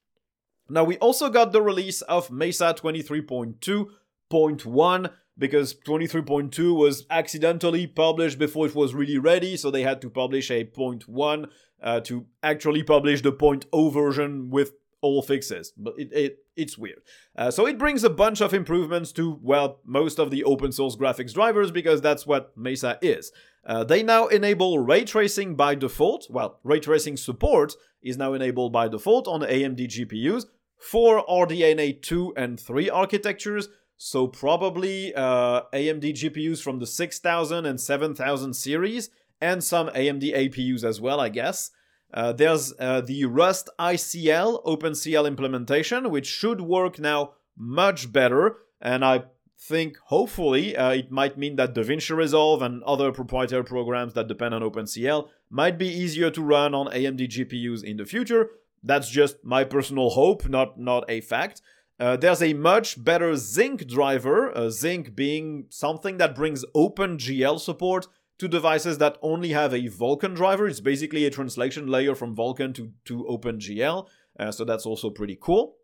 Now, 0.69 0.85
we 0.85 0.97
also 0.97 1.29
got 1.29 1.51
the 1.51 1.61
release 1.61 2.01
of 2.03 2.31
Mesa 2.31 2.73
23.2.1, 2.73 5.11
because 5.37 5.73
23.2 5.73 6.75
was 6.75 7.05
accidentally 7.09 7.87
published 7.87 8.37
before 8.37 8.67
it 8.67 8.75
was 8.75 8.93
really 8.93 9.17
ready, 9.17 9.57
so 9.57 9.71
they 9.71 9.83
had 9.83 10.01
to 10.01 10.09
publish 10.09 10.51
a 10.51 10.63
0.1 10.63 11.49
uh, 11.81 11.99
to 12.01 12.25
actually 12.43 12.83
publish 12.83 13.21
the 13.21 13.31
0.0 13.31 13.93
version 13.93 14.49
with 14.49 14.73
all 15.01 15.21
fixes. 15.21 15.73
But 15.75 15.95
it, 15.97 16.13
it 16.13 16.37
it's 16.55 16.77
weird. 16.77 17.01
Uh, 17.35 17.49
so 17.49 17.65
it 17.65 17.77
brings 17.77 18.03
a 18.03 18.09
bunch 18.09 18.41
of 18.41 18.53
improvements 18.53 19.11
to 19.13 19.39
well 19.41 19.79
most 19.83 20.19
of 20.19 20.29
the 20.29 20.43
open 20.43 20.71
source 20.71 20.95
graphics 20.95 21.33
drivers 21.33 21.71
because 21.71 22.01
that's 22.01 22.27
what 22.27 22.55
Mesa 22.55 22.99
is. 23.01 23.31
Uh, 23.65 23.83
they 23.83 24.03
now 24.03 24.27
enable 24.27 24.79
ray 24.79 25.03
tracing 25.03 25.55
by 25.55 25.75
default. 25.75 26.27
Well, 26.29 26.59
ray 26.63 26.79
tracing 26.79 27.17
support 27.17 27.73
is 28.01 28.17
now 28.17 28.33
enabled 28.33 28.73
by 28.73 28.87
default 28.87 29.27
on 29.27 29.41
AMD 29.41 29.87
GPUs 29.87 30.45
for 30.79 31.23
RDNA 31.27 32.01
2 32.01 32.33
and 32.35 32.59
3 32.59 32.89
architectures 32.89 33.69
so 34.03 34.25
probably 34.25 35.13
uh, 35.13 35.61
AMD 35.73 36.13
GPUs 36.13 36.59
from 36.59 36.79
the 36.79 36.87
6000 36.87 37.67
and 37.67 37.79
7000 37.79 38.55
series, 38.55 39.11
and 39.39 39.63
some 39.63 39.89
AMD 39.89 40.23
APUs 40.23 40.83
as 40.83 40.99
well, 40.99 41.19
I 41.19 41.29
guess. 41.29 41.69
Uh, 42.11 42.33
there's 42.33 42.73
uh, 42.79 43.01
the 43.01 43.21
Rusticl 43.25 44.65
OpenCL 44.65 45.27
implementation, 45.27 46.09
which 46.09 46.25
should 46.25 46.61
work 46.61 46.97
now 46.97 47.33
much 47.55 48.11
better, 48.11 48.57
and 48.81 49.05
I 49.05 49.25
think 49.59 49.97
hopefully 50.05 50.75
uh, 50.75 50.89
it 50.93 51.11
might 51.11 51.37
mean 51.37 51.55
that 51.57 51.75
DaVinci 51.75 52.17
Resolve 52.17 52.63
and 52.63 52.81
other 52.81 53.11
proprietary 53.11 53.63
programs 53.63 54.15
that 54.15 54.27
depend 54.27 54.55
on 54.55 54.63
OpenCL 54.63 55.27
might 55.51 55.77
be 55.77 55.87
easier 55.87 56.31
to 56.31 56.41
run 56.41 56.73
on 56.73 56.87
AMD 56.87 57.29
GPUs 57.29 57.83
in 57.83 57.97
the 57.97 58.05
future. 58.05 58.49
That's 58.81 59.11
just 59.11 59.45
my 59.45 59.63
personal 59.63 60.09
hope, 60.09 60.49
not 60.49 60.79
not 60.79 61.05
a 61.07 61.21
fact. 61.21 61.61
Uh, 61.99 62.17
there's 62.17 62.41
a 62.41 62.53
much 62.53 63.03
better 63.03 63.35
Zink 63.35 63.87
driver, 63.87 64.55
uh, 64.57 64.69
Zink 64.69 65.15
being 65.15 65.65
something 65.69 66.17
that 66.17 66.35
brings 66.35 66.65
OpenGL 66.75 67.59
support 67.59 68.07
to 68.39 68.47
devices 68.47 68.97
that 68.97 69.17
only 69.21 69.49
have 69.49 69.71
a 69.71 69.87
Vulkan 69.87 70.35
driver. 70.35 70.67
It's 70.67 70.79
basically 70.79 71.25
a 71.25 71.29
translation 71.29 71.85
layer 71.85 72.15
from 72.15 72.35
Vulkan 72.35 72.73
to, 72.73 72.91
to 73.05 73.23
OpenGL, 73.29 74.07
uh, 74.39 74.51
so 74.51 74.65
that's 74.65 74.85
also 74.85 75.11
pretty 75.11 75.37
cool. 75.39 75.75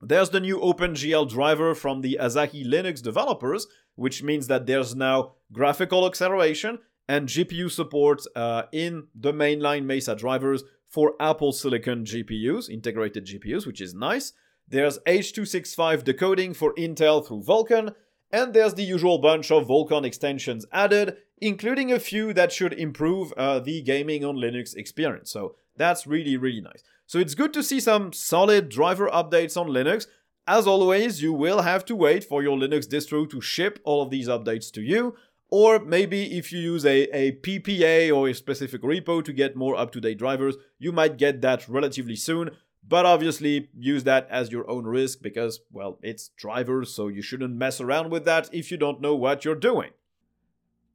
There's 0.00 0.30
the 0.30 0.40
new 0.40 0.58
OpenGL 0.58 1.28
driver 1.28 1.74
from 1.74 2.02
the 2.02 2.18
Asahi 2.20 2.64
Linux 2.64 3.02
developers, 3.02 3.66
which 3.96 4.22
means 4.22 4.46
that 4.46 4.66
there's 4.66 4.94
now 4.94 5.32
graphical 5.52 6.06
acceleration 6.06 6.78
and 7.08 7.28
GPU 7.28 7.70
support 7.70 8.22
uh, 8.34 8.64
in 8.72 9.08
the 9.14 9.32
mainline 9.32 9.84
Mesa 9.84 10.14
drivers 10.14 10.64
for 10.88 11.14
Apple 11.20 11.52
Silicon 11.52 12.04
GPUs, 12.04 12.68
integrated 12.68 13.26
GPUs, 13.26 13.66
which 13.66 13.80
is 13.80 13.94
nice. 13.94 14.32
There's 14.68 14.98
H.265 15.06 16.02
decoding 16.02 16.52
for 16.52 16.74
Intel 16.74 17.24
through 17.24 17.42
Vulkan, 17.42 17.94
and 18.32 18.52
there's 18.52 18.74
the 18.74 18.82
usual 18.82 19.18
bunch 19.18 19.50
of 19.52 19.68
Vulkan 19.68 20.04
extensions 20.04 20.66
added, 20.72 21.16
including 21.38 21.92
a 21.92 22.00
few 22.00 22.32
that 22.32 22.50
should 22.50 22.72
improve 22.72 23.32
uh, 23.36 23.60
the 23.60 23.80
gaming 23.82 24.24
on 24.24 24.36
Linux 24.36 24.74
experience. 24.74 25.30
So 25.30 25.54
that's 25.76 26.06
really, 26.06 26.36
really 26.36 26.60
nice. 26.60 26.82
So 27.06 27.18
it's 27.20 27.36
good 27.36 27.52
to 27.52 27.62
see 27.62 27.78
some 27.78 28.12
solid 28.12 28.68
driver 28.68 29.08
updates 29.08 29.56
on 29.56 29.68
Linux. 29.68 30.06
As 30.48 30.66
always, 30.66 31.22
you 31.22 31.32
will 31.32 31.62
have 31.62 31.84
to 31.84 31.94
wait 31.94 32.24
for 32.24 32.42
your 32.42 32.56
Linux 32.56 32.86
distro 32.86 33.28
to 33.30 33.40
ship 33.40 33.78
all 33.84 34.02
of 34.02 34.10
these 34.10 34.28
updates 34.28 34.72
to 34.72 34.82
you, 34.82 35.14
or 35.48 35.78
maybe 35.78 36.36
if 36.36 36.52
you 36.52 36.58
use 36.58 36.84
a, 36.84 37.04
a 37.16 37.32
PPA 37.32 38.14
or 38.14 38.28
a 38.28 38.34
specific 38.34 38.82
repo 38.82 39.24
to 39.24 39.32
get 39.32 39.54
more 39.54 39.76
up 39.76 39.92
to 39.92 40.00
date 40.00 40.18
drivers, 40.18 40.56
you 40.78 40.90
might 40.90 41.16
get 41.16 41.40
that 41.42 41.68
relatively 41.68 42.16
soon. 42.16 42.50
But 42.88 43.04
obviously, 43.04 43.68
use 43.76 44.04
that 44.04 44.28
as 44.30 44.52
your 44.52 44.68
own 44.70 44.84
risk 44.84 45.20
because, 45.20 45.60
well, 45.72 45.98
it's 46.02 46.28
drivers, 46.36 46.94
so 46.94 47.08
you 47.08 47.20
shouldn't 47.20 47.56
mess 47.56 47.80
around 47.80 48.10
with 48.10 48.24
that 48.26 48.48
if 48.52 48.70
you 48.70 48.76
don't 48.76 49.00
know 49.00 49.14
what 49.14 49.44
you're 49.44 49.56
doing. 49.56 49.90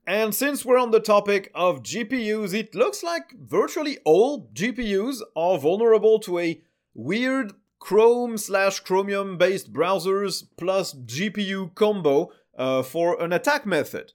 And 0.07 0.33
since 0.33 0.65
we're 0.65 0.79
on 0.79 0.91
the 0.91 0.99
topic 0.99 1.51
of 1.53 1.83
GPUs, 1.83 2.53
it 2.53 2.73
looks 2.73 3.03
like 3.03 3.35
virtually 3.37 3.97
all 4.05 4.49
GPUs 4.53 5.17
are 5.35 5.59
vulnerable 5.59 6.19
to 6.19 6.39
a 6.39 6.61
weird 6.93 7.53
Chrome 7.79 8.37
slash 8.37 8.79
Chromium 8.79 9.37
based 9.37 9.73
browsers 9.73 10.43
plus 10.55 10.93
GPU 10.93 11.73
combo 11.75 12.31
uh, 12.57 12.83
for 12.83 13.21
an 13.21 13.33
attack 13.33 13.65
method. 13.65 14.13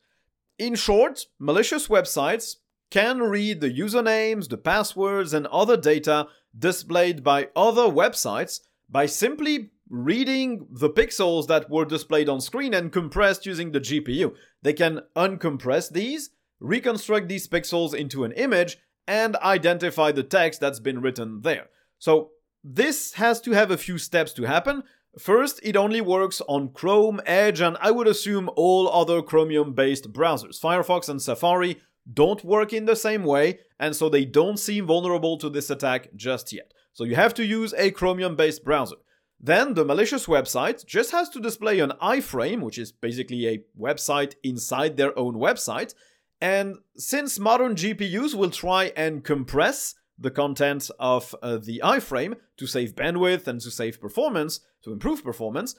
In 0.59 0.75
short, 0.77 1.27
malicious 1.39 1.89
websites 1.89 2.57
can 2.91 3.21
read 3.21 3.61
the 3.61 3.71
usernames, 3.71 4.49
the 4.49 4.57
passwords, 4.57 5.35
and 5.35 5.47
other 5.49 5.77
data 5.77 6.29
displayed 6.59 7.23
by 7.23 7.49
other 7.55 7.83
websites 7.83 8.61
by 8.89 9.07
simply 9.07 9.71
reading 9.89 10.67
the 10.71 10.91
pixels 10.91 11.47
that 11.47 11.71
were 11.71 11.85
displayed 11.85 12.29
on 12.29 12.41
screen 12.41 12.75
and 12.75 12.93
compressed 12.93 13.47
using 13.47 13.73
the 13.73 13.81
GPU. 13.81 14.35
They 14.63 14.73
can 14.73 15.03
uncompress 15.15 15.91
these, 15.91 16.31
reconstruct 16.61 17.29
these 17.29 17.47
pixels 17.47 17.95
into 17.95 18.25
an 18.25 18.33
image, 18.33 18.79
and 19.07 19.37
identify 19.37 20.11
the 20.11 20.25
text 20.25 20.61
that's 20.61 20.81
been 20.81 21.01
written 21.01 21.43
there. 21.43 21.69
So, 21.99 22.31
this 22.65 23.15
has 23.15 23.41
to 23.43 23.53
have 23.53 23.71
a 23.71 23.79
few 23.79 23.97
steps 23.97 24.33
to 24.33 24.43
happen. 24.43 24.83
First, 25.19 25.61
it 25.63 25.77
only 25.77 26.01
works 26.01 26.43
on 26.49 26.73
Chrome, 26.73 27.21
Edge, 27.25 27.61
and 27.61 27.77
I 27.81 27.93
would 27.93 28.09
assume 28.09 28.51
all 28.57 28.89
other 28.89 29.23
Chromium 29.23 29.73
based 29.73 30.13
browsers. 30.13 30.61
Firefox 30.61 31.09
and 31.09 31.23
Safari 31.23 31.81
don't 32.13 32.45
work 32.45 32.73
in 32.73 32.85
the 32.85 32.97
same 32.97 33.25
way, 33.25 33.61
and 33.79 33.95
so 33.95 34.09
they 34.09 34.25
don't 34.25 34.59
seem 34.59 34.87
vulnerable 34.87 35.39
to 35.39 35.51
this 35.51 35.71
attack 35.71 36.09
just 36.15 36.53
yet. 36.53 36.73
So 36.93 37.05
you 37.05 37.15
have 37.17 37.35
to 37.35 37.45
use 37.45 37.75
a 37.77 37.91
Chromium 37.91 38.37
based 38.37 38.65
browser. 38.65 38.97
Then 39.39 39.75
the 39.75 39.85
malicious 39.85 40.27
website 40.27 40.87
just 40.87 41.11
has 41.11 41.29
to 41.31 41.41
display 41.41 41.81
an 41.81 41.93
iframe, 42.03 42.63
which 42.63 42.79
is 42.79 42.91
basically 42.91 43.47
a 43.47 43.63
website 43.79 44.35
inside 44.43 44.97
their 44.97 45.17
own 45.19 45.35
website. 45.35 45.95
And 46.41 46.79
since 46.97 47.39
modern 47.39 47.75
GPUs 47.75 48.35
will 48.35 48.51
try 48.51 48.93
and 48.97 49.25
compress 49.25 49.95
the 50.19 50.31
content 50.31 50.91
of 50.99 51.35
uh, 51.43 51.59
the 51.59 51.83
iframe 51.85 52.37
to 52.57 52.67
save 52.67 52.95
bandwidth 52.95 53.47
and 53.47 53.61
to 53.61 53.71
save 53.71 54.01
performance, 54.01 54.61
to 54.83 54.93
improve 54.93 55.23
performance, 55.23 55.75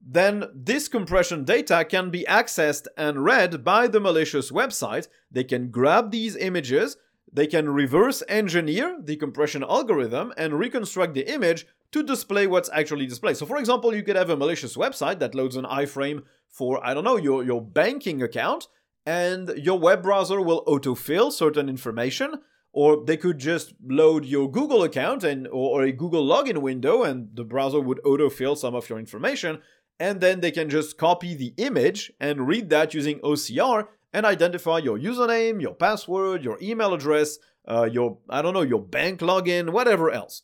then 0.00 0.44
this 0.54 0.88
compression 0.88 1.44
data 1.44 1.84
can 1.88 2.10
be 2.10 2.24
accessed 2.28 2.86
and 2.96 3.24
read 3.24 3.62
by 3.62 3.86
the 3.86 4.00
malicious 4.00 4.50
website. 4.50 5.08
They 5.30 5.44
can 5.44 5.70
grab 5.70 6.10
these 6.10 6.36
images, 6.36 6.96
they 7.32 7.46
can 7.46 7.68
reverse 7.68 8.22
engineer 8.28 8.98
the 9.02 9.16
compression 9.16 9.62
algorithm 9.62 10.32
and 10.36 10.58
reconstruct 10.58 11.14
the 11.14 11.32
image 11.32 11.66
to 11.92 12.02
display 12.02 12.46
what's 12.46 12.70
actually 12.72 13.06
displayed. 13.06 13.36
So, 13.36 13.46
for 13.46 13.58
example, 13.58 13.94
you 13.94 14.02
could 14.02 14.16
have 14.16 14.30
a 14.30 14.36
malicious 14.36 14.76
website 14.76 15.18
that 15.18 15.34
loads 15.34 15.56
an 15.56 15.64
iframe 15.64 16.22
for, 16.48 16.84
I 16.84 16.94
don't 16.94 17.04
know, 17.04 17.16
your, 17.16 17.44
your 17.44 17.60
banking 17.60 18.22
account, 18.22 18.68
and 19.06 19.48
your 19.56 19.78
web 19.78 20.02
browser 20.02 20.40
will 20.40 20.64
autofill 20.66 21.32
certain 21.32 21.68
information, 21.68 22.40
or 22.72 23.04
they 23.04 23.16
could 23.16 23.38
just 23.38 23.74
load 23.84 24.24
your 24.24 24.50
Google 24.50 24.82
account 24.82 25.24
and 25.24 25.48
or, 25.48 25.82
a 25.82 25.92
Google 25.92 26.24
login 26.24 26.58
window 26.58 27.02
and 27.02 27.28
the 27.34 27.44
browser 27.44 27.80
would 27.80 28.00
autofill 28.04 28.56
some 28.56 28.74
of 28.74 28.88
your 28.88 28.98
information 28.98 29.60
and 30.00 30.22
then 30.22 30.40
they 30.40 30.50
can 30.50 30.70
just 30.70 30.96
copy 30.96 31.34
the 31.34 31.52
image 31.58 32.10
and 32.18 32.48
read 32.48 32.70
that 32.70 32.94
using 32.94 33.20
OCR 33.20 33.88
and 34.14 34.24
identify 34.24 34.78
your 34.78 34.98
username, 34.98 35.60
your 35.60 35.74
password, 35.74 36.42
your 36.42 36.58
email 36.60 36.94
address, 36.94 37.38
uh, 37.68 37.84
your 37.92 38.18
I 38.28 38.40
don't 38.40 38.54
know, 38.54 38.62
your 38.62 38.82
bank 38.82 39.20
login, 39.20 39.70
whatever 39.70 40.10
else. 40.10 40.42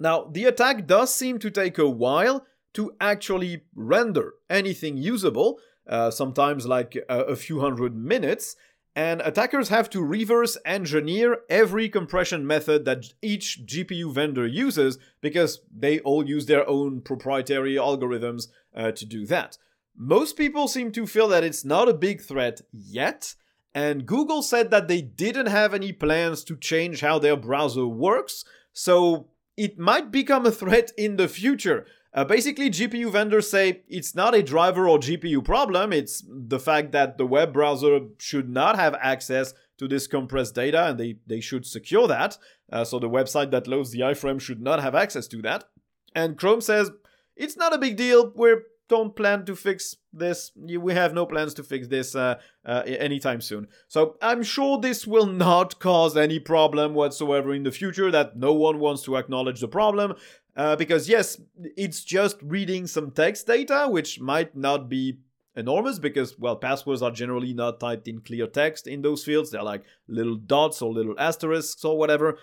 Now, 0.00 0.24
the 0.30 0.44
attack 0.44 0.86
does 0.86 1.14
seem 1.14 1.38
to 1.38 1.50
take 1.50 1.78
a 1.78 1.88
while 1.88 2.44
to 2.74 2.92
actually 3.00 3.62
render 3.74 4.34
anything 4.50 4.98
usable, 4.98 5.58
uh, 5.88 6.10
sometimes 6.10 6.66
like 6.66 6.96
a, 7.08 7.20
a 7.20 7.36
few 7.36 7.60
hundred 7.60 7.96
minutes, 7.96 8.56
and 8.96 9.20
attackers 9.20 9.68
have 9.68 9.90
to 9.90 10.02
reverse 10.02 10.56
engineer 10.64 11.40
every 11.50 11.86
compression 11.86 12.46
method 12.46 12.86
that 12.86 13.04
each 13.20 13.60
GPU 13.66 14.10
vendor 14.10 14.46
uses 14.46 14.98
because 15.20 15.60
they 15.70 16.00
all 16.00 16.26
use 16.26 16.46
their 16.46 16.66
own 16.66 17.02
proprietary 17.02 17.74
algorithms 17.74 18.48
uh, 18.74 18.92
to 18.92 19.04
do 19.04 19.26
that. 19.26 19.58
Most 19.94 20.38
people 20.38 20.66
seem 20.66 20.92
to 20.92 21.06
feel 21.06 21.28
that 21.28 21.44
it's 21.44 21.64
not 21.64 21.90
a 21.90 21.94
big 21.94 22.22
threat 22.22 22.62
yet, 22.72 23.34
and 23.74 24.06
Google 24.06 24.42
said 24.42 24.70
that 24.70 24.88
they 24.88 25.02
didn't 25.02 25.46
have 25.46 25.74
any 25.74 25.92
plans 25.92 26.42
to 26.44 26.56
change 26.56 27.02
how 27.02 27.18
their 27.18 27.36
browser 27.36 27.86
works, 27.86 28.44
so 28.72 29.28
it 29.58 29.78
might 29.78 30.10
become 30.10 30.46
a 30.46 30.50
threat 30.50 30.90
in 30.96 31.16
the 31.16 31.28
future. 31.28 31.86
Uh, 32.16 32.24
basically, 32.24 32.70
GPU 32.70 33.12
vendors 33.12 33.50
say 33.50 33.82
it's 33.88 34.14
not 34.14 34.34
a 34.34 34.42
driver 34.42 34.88
or 34.88 34.98
GPU 34.98 35.44
problem, 35.44 35.92
it's 35.92 36.24
the 36.26 36.58
fact 36.58 36.92
that 36.92 37.18
the 37.18 37.26
web 37.26 37.52
browser 37.52 38.00
should 38.16 38.48
not 38.48 38.76
have 38.76 38.94
access 38.94 39.52
to 39.76 39.86
this 39.86 40.06
compressed 40.06 40.54
data 40.54 40.86
and 40.86 40.98
they, 40.98 41.16
they 41.26 41.40
should 41.40 41.66
secure 41.66 42.08
that. 42.08 42.38
Uh, 42.72 42.84
so 42.84 42.98
the 42.98 43.10
website 43.10 43.50
that 43.50 43.66
loads 43.66 43.90
the 43.90 44.00
iframe 44.00 44.40
should 44.40 44.62
not 44.62 44.80
have 44.82 44.94
access 44.94 45.28
to 45.28 45.42
that. 45.42 45.64
And 46.14 46.38
Chrome 46.38 46.62
says 46.62 46.90
it's 47.36 47.58
not 47.58 47.74
a 47.74 47.78
big 47.78 47.98
deal, 47.98 48.32
we 48.34 48.56
don't 48.88 49.14
plan 49.16 49.44
to 49.46 49.56
fix 49.56 49.96
this. 50.12 50.52
We 50.56 50.94
have 50.94 51.12
no 51.12 51.26
plans 51.26 51.54
to 51.54 51.62
fix 51.62 51.88
this 51.88 52.14
uh, 52.14 52.36
uh, 52.64 52.82
anytime 52.86 53.40
soon. 53.40 53.68
So 53.88 54.16
I'm 54.22 54.42
sure 54.42 54.78
this 54.78 55.06
will 55.06 55.26
not 55.26 55.78
cause 55.80 56.16
any 56.16 56.38
problem 56.38 56.94
whatsoever 56.94 57.52
in 57.52 57.62
the 57.62 57.72
future, 57.72 58.10
that 58.10 58.36
no 58.36 58.52
one 58.52 58.78
wants 58.78 59.02
to 59.02 59.16
acknowledge 59.16 59.60
the 59.60 59.68
problem. 59.68 60.14
Uh, 60.56 60.74
because 60.76 61.08
yes, 61.08 61.40
it's 61.76 62.02
just 62.02 62.38
reading 62.42 62.86
some 62.86 63.10
text 63.10 63.46
data, 63.46 63.86
which 63.90 64.20
might 64.20 64.56
not 64.56 64.88
be 64.88 65.18
enormous 65.54 65.98
because, 65.98 66.38
well, 66.38 66.56
passwords 66.56 67.02
are 67.02 67.10
generally 67.10 67.52
not 67.52 67.80
typed 67.80 68.08
in 68.08 68.20
clear 68.20 68.46
text 68.46 68.86
in 68.86 69.02
those 69.02 69.24
fields. 69.24 69.50
They're 69.50 69.62
like 69.62 69.84
little 70.08 70.36
dots 70.36 70.80
or 70.80 70.92
little 70.92 71.18
asterisks 71.18 71.84
or 71.84 71.98
whatever. 71.98 72.38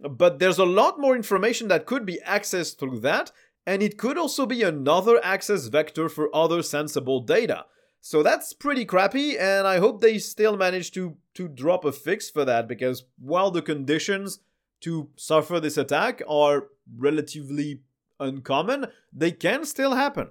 But 0.00 0.38
there's 0.38 0.58
a 0.58 0.64
lot 0.64 1.00
more 1.00 1.16
information 1.16 1.68
that 1.68 1.86
could 1.86 2.06
be 2.06 2.20
accessed 2.24 2.78
through 2.78 3.00
that, 3.00 3.32
and 3.68 3.82
it 3.82 3.98
could 3.98 4.16
also 4.16 4.46
be 4.46 4.62
another 4.62 5.22
access 5.22 5.66
vector 5.66 6.08
for 6.08 6.34
other 6.34 6.62
sensible 6.62 7.20
data. 7.20 7.66
So 8.00 8.22
that's 8.22 8.54
pretty 8.54 8.86
crappy, 8.86 9.38
and 9.38 9.66
I 9.66 9.78
hope 9.78 10.00
they 10.00 10.16
still 10.16 10.56
manage 10.56 10.90
to, 10.92 11.18
to 11.34 11.48
drop 11.48 11.84
a 11.84 11.92
fix 11.92 12.30
for 12.30 12.46
that 12.46 12.66
because 12.66 13.04
while 13.18 13.50
the 13.50 13.60
conditions 13.60 14.38
to 14.80 15.10
suffer 15.16 15.60
this 15.60 15.76
attack 15.76 16.22
are 16.26 16.68
relatively 16.96 17.82
uncommon, 18.18 18.86
they 19.12 19.32
can 19.32 19.66
still 19.66 19.96
happen. 19.96 20.28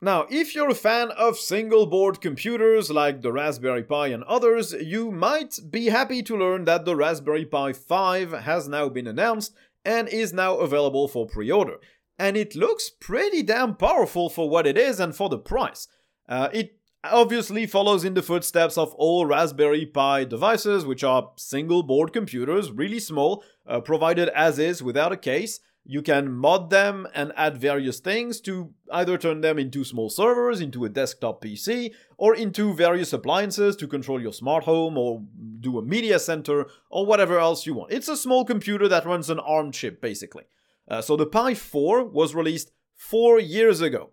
Now, 0.00 0.26
if 0.30 0.54
you're 0.54 0.70
a 0.70 0.74
fan 0.74 1.10
of 1.10 1.38
single 1.38 1.86
board 1.86 2.20
computers 2.20 2.88
like 2.88 3.20
the 3.20 3.32
Raspberry 3.32 3.82
Pi 3.82 4.06
and 4.06 4.22
others, 4.24 4.72
you 4.72 5.10
might 5.10 5.58
be 5.68 5.86
happy 5.86 6.22
to 6.22 6.36
learn 6.36 6.66
that 6.66 6.84
the 6.84 6.94
Raspberry 6.94 7.44
Pi 7.44 7.72
5 7.72 8.32
has 8.32 8.68
now 8.68 8.88
been 8.88 9.08
announced 9.08 9.54
and 9.84 10.08
is 10.08 10.32
now 10.32 10.56
available 10.56 11.08
for 11.08 11.26
pre 11.26 11.50
order. 11.50 11.76
And 12.18 12.36
it 12.36 12.54
looks 12.54 12.90
pretty 12.90 13.42
damn 13.42 13.74
powerful 13.76 14.28
for 14.28 14.48
what 14.48 14.66
it 14.66 14.76
is 14.76 15.00
and 15.00 15.16
for 15.16 15.28
the 15.28 15.38
price. 15.38 15.88
Uh, 16.28 16.48
it 16.52 16.78
obviously 17.04 17.66
follows 17.66 18.04
in 18.04 18.14
the 18.14 18.22
footsteps 18.22 18.76
of 18.76 18.92
all 18.94 19.24
Raspberry 19.24 19.86
Pi 19.86 20.24
devices, 20.24 20.84
which 20.84 21.02
are 21.02 21.30
single 21.36 21.82
board 21.82 22.12
computers, 22.12 22.70
really 22.70 23.00
small, 23.00 23.42
uh, 23.66 23.80
provided 23.80 24.28
as 24.30 24.58
is 24.58 24.82
without 24.82 25.12
a 25.12 25.16
case. 25.16 25.60
You 25.84 26.02
can 26.02 26.30
mod 26.30 26.70
them 26.70 27.08
and 27.14 27.32
add 27.36 27.56
various 27.56 28.00
things 28.00 28.40
to 28.42 28.72
either 28.92 29.16
turn 29.16 29.40
them 29.40 29.58
into 29.58 29.82
small 29.82 30.10
servers, 30.10 30.60
into 30.60 30.84
a 30.84 30.88
desktop 30.88 31.42
PC, 31.42 31.92
or 32.18 32.34
into 32.34 32.74
various 32.74 33.12
appliances 33.12 33.76
to 33.76 33.88
control 33.88 34.20
your 34.20 34.32
smart 34.32 34.64
home 34.64 34.98
or 34.98 35.22
do 35.60 35.78
a 35.78 35.82
media 35.82 36.18
center 36.18 36.66
or 36.90 37.06
whatever 37.06 37.38
else 37.38 37.66
you 37.66 37.74
want. 37.74 37.92
It's 37.92 38.08
a 38.08 38.16
small 38.16 38.44
computer 38.44 38.88
that 38.88 39.06
runs 39.06 39.30
an 39.30 39.40
ARM 39.40 39.72
chip, 39.72 40.00
basically. 40.00 40.44
Uh, 40.88 41.00
so 41.00 41.16
the 41.16 41.26
Pi 41.26 41.54
4 41.54 42.04
was 42.04 42.34
released 42.34 42.72
four 42.94 43.40
years 43.40 43.80
ago. 43.80 44.10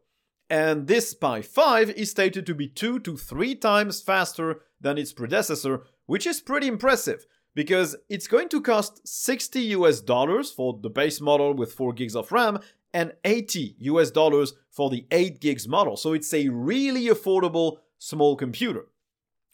And 0.49 0.87
this 0.87 1.13
Pi 1.13 1.41
5 1.41 1.89
is 1.91 2.11
stated 2.11 2.45
to 2.45 2.55
be 2.55 2.67
two 2.69 2.99
to 2.99 3.17
three 3.17 3.55
times 3.55 4.01
faster 4.01 4.61
than 4.79 4.97
its 4.97 5.11
predecessor, 5.11 5.83
which 6.05 6.25
is 6.25 6.39
pretty 6.39 6.67
impressive 6.67 7.25
because 7.57 7.95
it's 8.07 8.27
going 8.27 8.47
to 8.47 8.61
cost 8.61 9.01
60 9.07 9.59
US 9.77 9.99
dollars 9.99 10.51
for 10.51 10.77
the 10.79 10.91
base 10.91 11.19
model 11.19 11.55
with 11.55 11.73
4 11.73 11.91
gigs 11.91 12.15
of 12.15 12.31
RAM 12.31 12.59
and 12.93 13.13
80 13.25 13.77
US 13.79 14.11
dollars 14.11 14.53
for 14.69 14.91
the 14.91 15.07
8 15.09 15.41
gigs 15.41 15.67
model. 15.67 15.97
So 15.97 16.13
it's 16.13 16.31
a 16.35 16.49
really 16.49 17.07
affordable 17.07 17.77
small 17.97 18.35
computer. 18.35 18.85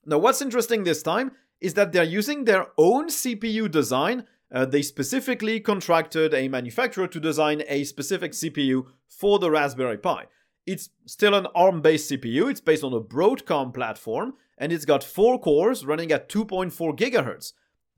Now, 0.06 0.18
what's 0.18 0.42
interesting 0.42 0.84
this 0.84 1.02
time 1.02 1.32
is 1.62 1.76
that 1.76 1.94
they're 1.94 2.04
using 2.04 2.44
their 2.44 2.68
own 2.78 3.08
CPU 3.08 3.72
design. 3.72 4.26
Uh, 4.54 4.66
they 4.66 4.82
specifically 4.82 5.62
contracted 5.62 6.34
a 6.34 6.50
manufacturer 6.50 7.08
to 7.08 7.22
design 7.22 7.64
a 7.70 7.86
specific 7.86 8.34
CPU 8.34 8.86
for 9.08 9.40
the 9.40 9.50
Raspberry 9.50 9.98
Pi. 9.98 10.26
It's 10.66 10.90
still 11.06 11.36
an 11.36 11.48
ARM 11.56 11.82
based 11.82 12.12
CPU, 12.12 12.52
it's 12.52 12.60
based 12.60 12.84
on 12.84 12.92
a 12.92 13.00
Broadcom 13.00 13.74
platform, 13.74 14.34
and 14.58 14.74
it's 14.74 14.84
got 14.84 15.06
4 15.06 15.40
cores 15.40 15.86
running 15.86 16.12
at 16.12 16.28
2.4 16.28 16.98
GHz. 16.98 17.54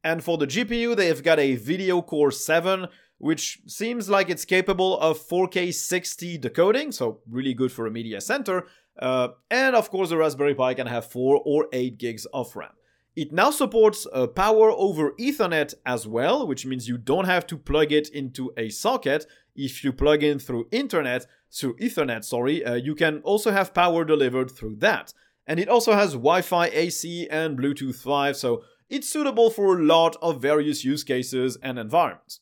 And 0.05 0.23
for 0.23 0.37
the 0.37 0.45
GPU, 0.45 0.95
they've 0.95 1.23
got 1.23 1.39
a 1.39 1.55
Video 1.55 1.99
Core 1.99 2.29
7, 2.29 2.87
which 3.17 3.61
seems 3.65 4.07
like 4.07 4.29
it's 4.29 4.45
capable 4.45 4.99
of 4.99 5.17
4K 5.17 5.73
60 5.73 6.37
decoding, 6.37 6.91
so 6.91 7.21
really 7.27 7.55
good 7.55 7.71
for 7.71 7.87
a 7.87 7.91
media 7.91 8.21
center. 8.21 8.67
Uh, 8.99 9.29
and 9.49 9.75
of 9.75 9.89
course, 9.89 10.09
the 10.09 10.17
Raspberry 10.17 10.53
Pi 10.53 10.75
can 10.75 10.85
have 10.85 11.07
4 11.07 11.41
or 11.43 11.67
8 11.73 11.97
gigs 11.97 12.27
of 12.35 12.55
RAM. 12.55 12.69
It 13.15 13.33
now 13.33 13.49
supports 13.49 14.05
uh, 14.13 14.27
power 14.27 14.69
over 14.69 15.13
Ethernet 15.13 15.73
as 15.87 16.05
well, 16.07 16.45
which 16.45 16.67
means 16.67 16.87
you 16.87 16.99
don't 16.99 17.25
have 17.25 17.47
to 17.47 17.57
plug 17.57 17.91
it 17.91 18.07
into 18.09 18.51
a 18.55 18.69
socket. 18.69 19.25
If 19.55 19.83
you 19.83 19.91
plug 19.91 20.21
in 20.21 20.37
through 20.37 20.67
internet, 20.71 21.25
through 21.51 21.77
Ethernet, 21.77 22.23
sorry, 22.23 22.63
uh, 22.63 22.75
you 22.75 22.93
can 22.93 23.21
also 23.23 23.49
have 23.49 23.73
power 23.73 24.05
delivered 24.05 24.51
through 24.51 24.75
that. 24.81 25.13
And 25.47 25.59
it 25.59 25.67
also 25.67 25.93
has 25.93 26.11
Wi-Fi 26.11 26.67
AC 26.67 27.27
and 27.29 27.57
Bluetooth 27.57 27.95
5, 27.95 28.37
so 28.37 28.63
it's 28.89 29.09
suitable 29.09 29.49
for 29.49 29.77
a 29.77 29.83
lot 29.83 30.15
of 30.21 30.41
various 30.41 30.83
use 30.83 31.03
cases 31.03 31.57
and 31.61 31.79
environments. 31.79 32.39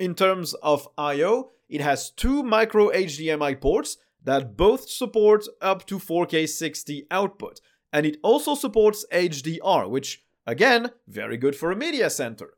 In 0.00 0.14
terms 0.14 0.54
of 0.54 0.88
I/O, 0.98 1.50
it 1.68 1.80
has 1.80 2.10
two 2.10 2.42
micro 2.42 2.90
HDMI 2.90 3.60
ports 3.60 3.96
that 4.22 4.56
both 4.56 4.88
support 4.88 5.46
up 5.60 5.86
to 5.86 5.98
4K 5.98 6.48
60 6.48 7.06
output 7.10 7.60
and 7.92 8.04
it 8.04 8.16
also 8.22 8.54
supports 8.54 9.06
HDR, 9.12 9.88
which, 9.88 10.24
again, 10.46 10.90
very 11.06 11.36
good 11.36 11.54
for 11.54 11.70
a 11.70 11.76
media 11.76 12.10
center. 12.10 12.54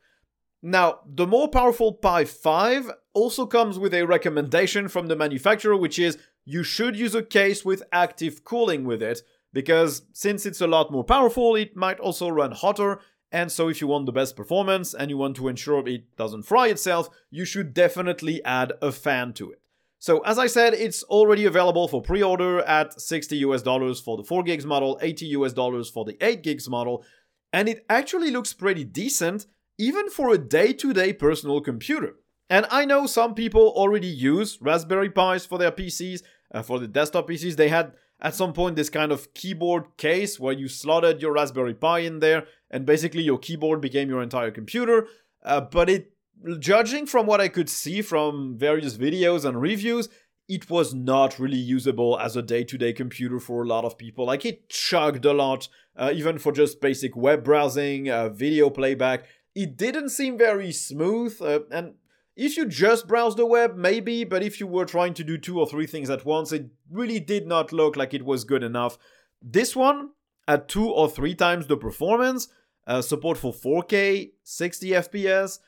Now, 0.62 1.00
the 1.06 1.26
more 1.26 1.48
powerful 1.48 1.92
Pi 1.92 2.24
5 2.24 2.90
also 3.12 3.44
comes 3.46 3.78
with 3.78 3.92
a 3.92 4.06
recommendation 4.06 4.88
from 4.88 5.08
the 5.08 5.16
manufacturer, 5.16 5.76
which 5.76 5.98
is 5.98 6.16
you 6.46 6.62
should 6.62 6.96
use 6.96 7.14
a 7.14 7.22
case 7.22 7.64
with 7.64 7.82
active 7.92 8.44
cooling 8.44 8.84
with 8.84 9.02
it, 9.02 9.20
because 9.52 10.02
since 10.12 10.46
it's 10.46 10.60
a 10.60 10.66
lot 10.66 10.90
more 10.90 11.04
powerful, 11.04 11.54
it 11.54 11.76
might 11.76 12.00
also 12.00 12.28
run 12.28 12.52
hotter, 12.52 13.00
and 13.32 13.50
so 13.50 13.68
if 13.68 13.80
you 13.80 13.86
want 13.86 14.06
the 14.06 14.12
best 14.12 14.36
performance 14.36 14.94
and 14.94 15.10
you 15.10 15.16
want 15.16 15.36
to 15.36 15.48
ensure 15.48 15.86
it 15.86 16.16
doesn't 16.16 16.44
fry 16.44 16.68
itself, 16.68 17.08
you 17.30 17.44
should 17.44 17.74
definitely 17.74 18.42
add 18.44 18.72
a 18.80 18.92
fan 18.92 19.32
to 19.34 19.50
it. 19.50 19.60
So 19.98 20.20
as 20.20 20.38
I 20.38 20.46
said, 20.46 20.74
it's 20.74 21.02
already 21.04 21.44
available 21.46 21.88
for 21.88 22.02
pre-order 22.02 22.60
at 22.60 23.00
60 23.00 23.36
US 23.38 23.62
dollars 23.62 24.00
for 24.00 24.16
the 24.16 24.24
4 24.24 24.42
gigs 24.42 24.66
model, 24.66 24.98
80 25.02 25.26
US 25.26 25.52
dollars 25.52 25.90
for 25.90 26.04
the 26.04 26.16
8 26.20 26.42
gigs 26.42 26.68
model, 26.68 27.04
and 27.52 27.68
it 27.68 27.84
actually 27.88 28.30
looks 28.30 28.52
pretty 28.52 28.84
decent 28.84 29.46
even 29.78 30.08
for 30.08 30.32
a 30.32 30.38
day-to-day 30.38 31.12
personal 31.12 31.60
computer. 31.60 32.14
And 32.48 32.66
I 32.70 32.84
know 32.84 33.06
some 33.06 33.34
people 33.34 33.72
already 33.74 34.06
use 34.06 34.58
Raspberry 34.60 35.10
Pis 35.10 35.44
for 35.44 35.58
their 35.58 35.72
PCs, 35.72 36.22
uh, 36.54 36.62
for 36.62 36.78
the 36.78 36.86
desktop 36.86 37.28
PCs. 37.28 37.56
They 37.56 37.68
had 37.68 37.92
at 38.20 38.34
some 38.34 38.52
point 38.52 38.76
this 38.76 38.88
kind 38.88 39.12
of 39.12 39.34
keyboard 39.34 39.96
case 39.96 40.38
where 40.38 40.54
you 40.54 40.68
slotted 40.68 41.20
your 41.20 41.32
Raspberry 41.32 41.74
Pi 41.74 42.00
in 42.00 42.20
there, 42.20 42.46
and 42.70 42.86
basically 42.86 43.22
your 43.22 43.38
keyboard 43.38 43.80
became 43.80 44.08
your 44.08 44.22
entire 44.22 44.50
computer. 44.50 45.06
Uh, 45.44 45.60
but 45.60 45.88
it 45.88 46.12
judging 46.58 47.06
from 47.06 47.26
what 47.26 47.40
I 47.40 47.48
could 47.48 47.68
see 47.68 48.02
from 48.02 48.56
various 48.58 48.96
videos 48.96 49.44
and 49.44 49.60
reviews, 49.60 50.08
it 50.48 50.70
was 50.70 50.94
not 50.94 51.38
really 51.38 51.56
usable 51.56 52.18
as 52.18 52.36
a 52.36 52.42
day-to-day 52.42 52.92
computer 52.92 53.40
for 53.40 53.62
a 53.62 53.66
lot 53.66 53.84
of 53.84 53.98
people. 53.98 54.26
Like 54.26 54.44
it 54.44 54.68
chugged 54.68 55.24
a 55.24 55.32
lot, 55.32 55.68
uh, 55.96 56.12
even 56.14 56.38
for 56.38 56.52
just 56.52 56.80
basic 56.80 57.16
web 57.16 57.42
browsing, 57.42 58.10
uh, 58.10 58.28
video 58.28 58.70
playback. 58.70 59.24
it 59.56 59.76
didn't 59.78 60.10
seem 60.10 60.36
very 60.36 60.70
smooth. 60.70 61.40
Uh, 61.40 61.60
and 61.72 61.94
if 62.36 62.56
you 62.58 62.66
just 62.66 63.08
browse 63.08 63.34
the 63.34 63.46
web, 63.46 63.74
maybe, 63.74 64.22
but 64.22 64.42
if 64.42 64.60
you 64.60 64.66
were 64.66 64.84
trying 64.84 65.14
to 65.14 65.24
do 65.24 65.38
two 65.38 65.58
or 65.58 65.66
three 65.66 65.86
things 65.86 66.10
at 66.10 66.26
once, 66.26 66.52
it 66.52 66.66
really 66.90 67.18
did 67.18 67.46
not 67.46 67.72
look 67.72 67.96
like 67.96 68.12
it 68.12 68.24
was 68.24 68.44
good 68.44 68.62
enough. 68.62 68.98
This 69.40 69.74
one, 69.74 70.10
at 70.48 70.68
two 70.68 70.88
or 70.88 71.08
three 71.08 71.34
times 71.34 71.66
the 71.66 71.76
performance, 71.76 72.48
uh, 72.86 73.02
support 73.02 73.36
for 73.38 73.52
4K, 73.52 74.30
60 74.44 74.90
FPS, 74.90 75.58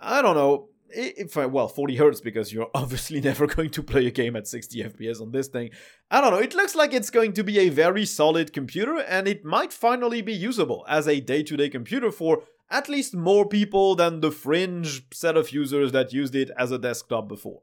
I 0.00 0.22
don't 0.22 0.34
know. 0.36 0.68
If 0.96 1.36
I, 1.36 1.46
well, 1.46 1.66
40 1.66 1.96
hertz 1.96 2.20
because 2.20 2.52
you're 2.52 2.70
obviously 2.74 3.20
never 3.20 3.46
going 3.46 3.70
to 3.70 3.82
play 3.82 4.06
a 4.06 4.10
game 4.10 4.36
at 4.36 4.46
60 4.46 4.82
FPS 4.84 5.20
on 5.20 5.32
this 5.32 5.48
thing. 5.48 5.70
I 6.10 6.20
don't 6.20 6.30
know. 6.30 6.38
It 6.38 6.54
looks 6.54 6.74
like 6.74 6.92
it's 6.92 7.10
going 7.10 7.32
to 7.34 7.42
be 7.42 7.58
a 7.58 7.68
very 7.68 8.04
solid 8.04 8.52
computer, 8.52 8.98
and 8.98 9.26
it 9.26 9.44
might 9.44 9.72
finally 9.72 10.22
be 10.22 10.32
usable 10.34 10.84
as 10.88 11.08
a 11.08 11.20
day-to-day 11.20 11.70
computer 11.70 12.12
for 12.12 12.44
at 12.70 12.88
least 12.88 13.14
more 13.14 13.46
people 13.48 13.94
than 13.94 14.20
the 14.20 14.30
fringe 14.30 15.04
set 15.12 15.36
of 15.36 15.52
users 15.52 15.92
that 15.92 16.12
used 16.12 16.34
it 16.34 16.50
as 16.56 16.70
a 16.70 16.78
desktop 16.78 17.28
before. 17.28 17.62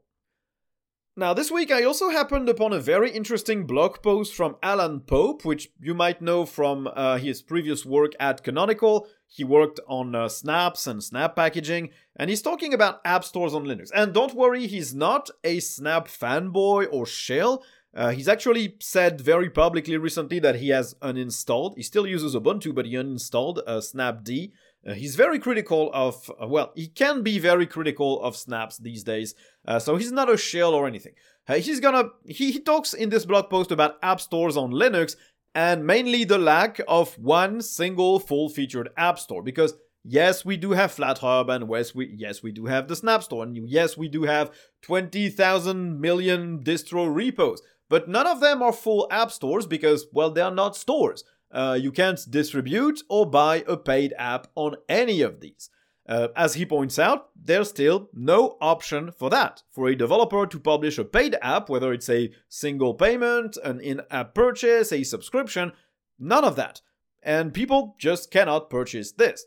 Now, 1.14 1.34
this 1.34 1.50
week 1.50 1.70
I 1.70 1.84
also 1.84 2.08
happened 2.08 2.48
upon 2.48 2.72
a 2.72 2.80
very 2.80 3.10
interesting 3.10 3.66
blog 3.66 4.00
post 4.02 4.34
from 4.34 4.56
Alan 4.62 5.00
Pope, 5.00 5.44
which 5.44 5.70
you 5.78 5.92
might 5.92 6.22
know 6.22 6.46
from 6.46 6.88
uh, 6.96 7.18
his 7.18 7.42
previous 7.42 7.84
work 7.84 8.12
at 8.18 8.42
Canonical. 8.42 9.06
He 9.26 9.44
worked 9.44 9.78
on 9.86 10.14
uh, 10.14 10.30
snaps 10.30 10.86
and 10.86 11.04
snap 11.04 11.36
packaging, 11.36 11.90
and 12.16 12.30
he's 12.30 12.40
talking 12.40 12.72
about 12.72 13.02
app 13.04 13.24
stores 13.24 13.52
on 13.52 13.64
Linux. 13.64 13.90
And 13.94 14.14
don't 14.14 14.34
worry, 14.34 14.66
he's 14.66 14.94
not 14.94 15.28
a 15.44 15.60
snap 15.60 16.08
fanboy 16.08 16.86
or 16.90 17.04
shell. 17.04 17.62
Uh, 17.94 18.12
he's 18.12 18.28
actually 18.28 18.76
said 18.80 19.20
very 19.20 19.50
publicly 19.50 19.98
recently 19.98 20.38
that 20.38 20.56
he 20.56 20.70
has 20.70 20.94
uninstalled. 21.02 21.76
He 21.76 21.82
still 21.82 22.06
uses 22.06 22.34
Ubuntu, 22.34 22.74
but 22.74 22.86
he 22.86 22.94
uninstalled 22.94 23.58
uh, 23.66 23.80
Snapd. 23.80 24.50
Uh, 24.86 24.94
he's 24.94 25.14
very 25.14 25.38
critical 25.38 25.90
of, 25.94 26.30
uh, 26.42 26.46
well, 26.46 26.72
he 26.74 26.88
can 26.88 27.22
be 27.22 27.38
very 27.38 27.66
critical 27.66 28.20
of 28.22 28.36
snaps 28.36 28.78
these 28.78 29.04
days, 29.04 29.34
uh, 29.66 29.78
so 29.78 29.96
he's 29.96 30.12
not 30.12 30.30
a 30.30 30.36
shell 30.36 30.74
or 30.74 30.86
anything. 30.86 31.12
Uh, 31.48 31.54
he's 31.54 31.80
gonna, 31.80 32.08
he, 32.24 32.50
he 32.50 32.60
talks 32.60 32.92
in 32.92 33.08
this 33.08 33.24
blog 33.24 33.48
post 33.48 33.70
about 33.70 33.96
app 34.02 34.20
stores 34.20 34.56
on 34.56 34.72
Linux 34.72 35.16
and 35.54 35.86
mainly 35.86 36.24
the 36.24 36.38
lack 36.38 36.80
of 36.88 37.18
one 37.18 37.60
single 37.60 38.18
full 38.18 38.48
featured 38.48 38.88
app 38.96 39.18
store 39.18 39.42
because 39.42 39.74
yes 40.04 40.44
we 40.44 40.56
do 40.56 40.72
have 40.72 40.94
flathub 40.94 41.48
and 41.48 41.70
yes 41.70 41.94
we 41.94 42.12
yes 42.16 42.42
we 42.42 42.50
do 42.50 42.66
have 42.66 42.88
the 42.88 42.96
snap 42.96 43.22
store 43.22 43.44
and 43.44 43.56
yes 43.68 43.96
we 43.96 44.08
do 44.08 44.24
have 44.24 44.50
20,000 44.82 46.00
million 46.00 46.58
distro 46.64 47.12
repos 47.14 47.62
but 47.88 48.08
none 48.08 48.26
of 48.26 48.40
them 48.40 48.62
are 48.62 48.72
full 48.72 49.06
app 49.10 49.30
stores 49.30 49.66
because 49.66 50.06
well 50.12 50.30
they 50.30 50.40
are 50.40 50.50
not 50.50 50.74
stores 50.74 51.22
uh, 51.52 51.78
you 51.80 51.92
can't 51.92 52.20
distribute 52.30 53.02
or 53.08 53.26
buy 53.26 53.64
a 53.68 53.76
paid 53.76 54.14
app 54.18 54.48
on 54.54 54.76
any 54.88 55.20
of 55.20 55.40
these. 55.40 55.70
Uh, 56.08 56.28
as 56.34 56.54
he 56.54 56.66
points 56.66 56.98
out, 56.98 57.28
there's 57.36 57.68
still 57.68 58.08
no 58.12 58.56
option 58.60 59.12
for 59.12 59.30
that. 59.30 59.62
For 59.70 59.88
a 59.88 59.94
developer 59.94 60.46
to 60.46 60.58
publish 60.58 60.98
a 60.98 61.04
paid 61.04 61.36
app, 61.40 61.68
whether 61.68 61.92
it's 61.92 62.08
a 62.08 62.32
single 62.48 62.94
payment, 62.94 63.56
an 63.62 63.80
in 63.80 64.02
app 64.10 64.34
purchase, 64.34 64.90
a 64.92 65.04
subscription, 65.04 65.72
none 66.18 66.44
of 66.44 66.56
that. 66.56 66.80
And 67.22 67.54
people 67.54 67.94
just 67.98 68.30
cannot 68.32 68.68
purchase 68.68 69.12
this. 69.12 69.44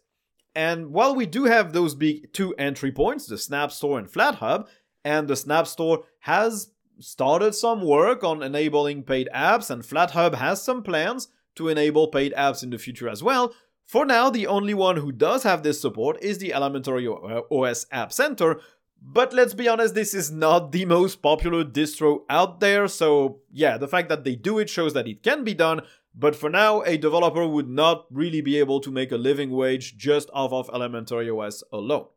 And 0.56 0.92
while 0.92 1.14
we 1.14 1.26
do 1.26 1.44
have 1.44 1.74
those 1.74 1.94
big 1.94 2.32
two 2.32 2.56
entry 2.56 2.92
points, 2.92 3.28
the 3.28 3.38
Snap 3.38 3.72
Store 3.72 4.00
and 4.00 4.10
FlatHub, 4.10 4.68
and 5.04 5.28
the 5.28 5.36
Snap 5.36 5.68
Store 5.68 6.06
has 6.20 6.72
started 7.00 7.54
some 7.54 7.82
work 7.86 8.24
on 8.24 8.42
enabling 8.42 9.04
paid 9.04 9.28
apps, 9.36 9.70
and 9.70 9.84
FlatHub 9.84 10.36
has 10.36 10.64
some 10.64 10.82
plans, 10.82 11.28
to 11.56 11.70
enable 11.70 12.08
paid 12.08 12.34
apps 12.34 12.64
in 12.64 12.70
the 12.70 12.78
future 12.78 13.10
as 13.10 13.24
well. 13.24 13.54
For 13.86 14.06
now, 14.06 14.30
the 14.30 14.48
only 14.48 14.74
one 14.74 14.98
who 14.98 15.12
does 15.12 15.44
have 15.44 15.62
this 15.62 15.80
support 15.80 16.22
is 16.22 16.40
the 16.40 16.54
Elementary 16.54 17.08
OS 17.08 17.86
uh, 17.86 17.96
App 17.96 18.12
Center, 18.12 18.60
but 19.02 19.34
let's 19.34 19.54
be 19.54 19.68
honest, 19.68 19.94
this 19.94 20.14
is 20.16 20.32
not 20.32 20.72
the 20.72 20.86
most 20.86 21.22
popular 21.22 21.64
distro 21.64 22.22
out 22.30 22.60
there, 22.60 22.88
so 22.88 23.42
yeah, 23.52 23.78
the 23.78 23.88
fact 23.88 24.10
that 24.10 24.24
they 24.24 24.36
do 24.36 24.58
it 24.58 24.70
shows 24.70 24.94
that 24.94 25.08
it 25.08 25.22
can 25.22 25.44
be 25.44 25.54
done, 25.54 25.82
but 26.16 26.36
for 26.36 26.50
now, 26.50 26.82
a 26.82 26.98
developer 26.98 27.48
would 27.48 27.70
not 27.70 28.06
really 28.10 28.42
be 28.42 28.58
able 28.58 28.80
to 28.80 28.92
make 28.92 29.12
a 29.12 29.18
living 29.18 29.52
wage 29.52 29.98
just 29.98 30.30
off 30.34 30.52
of 30.54 30.70
Elementary 30.74 31.30
OS 31.30 31.64
alone. 31.72 32.08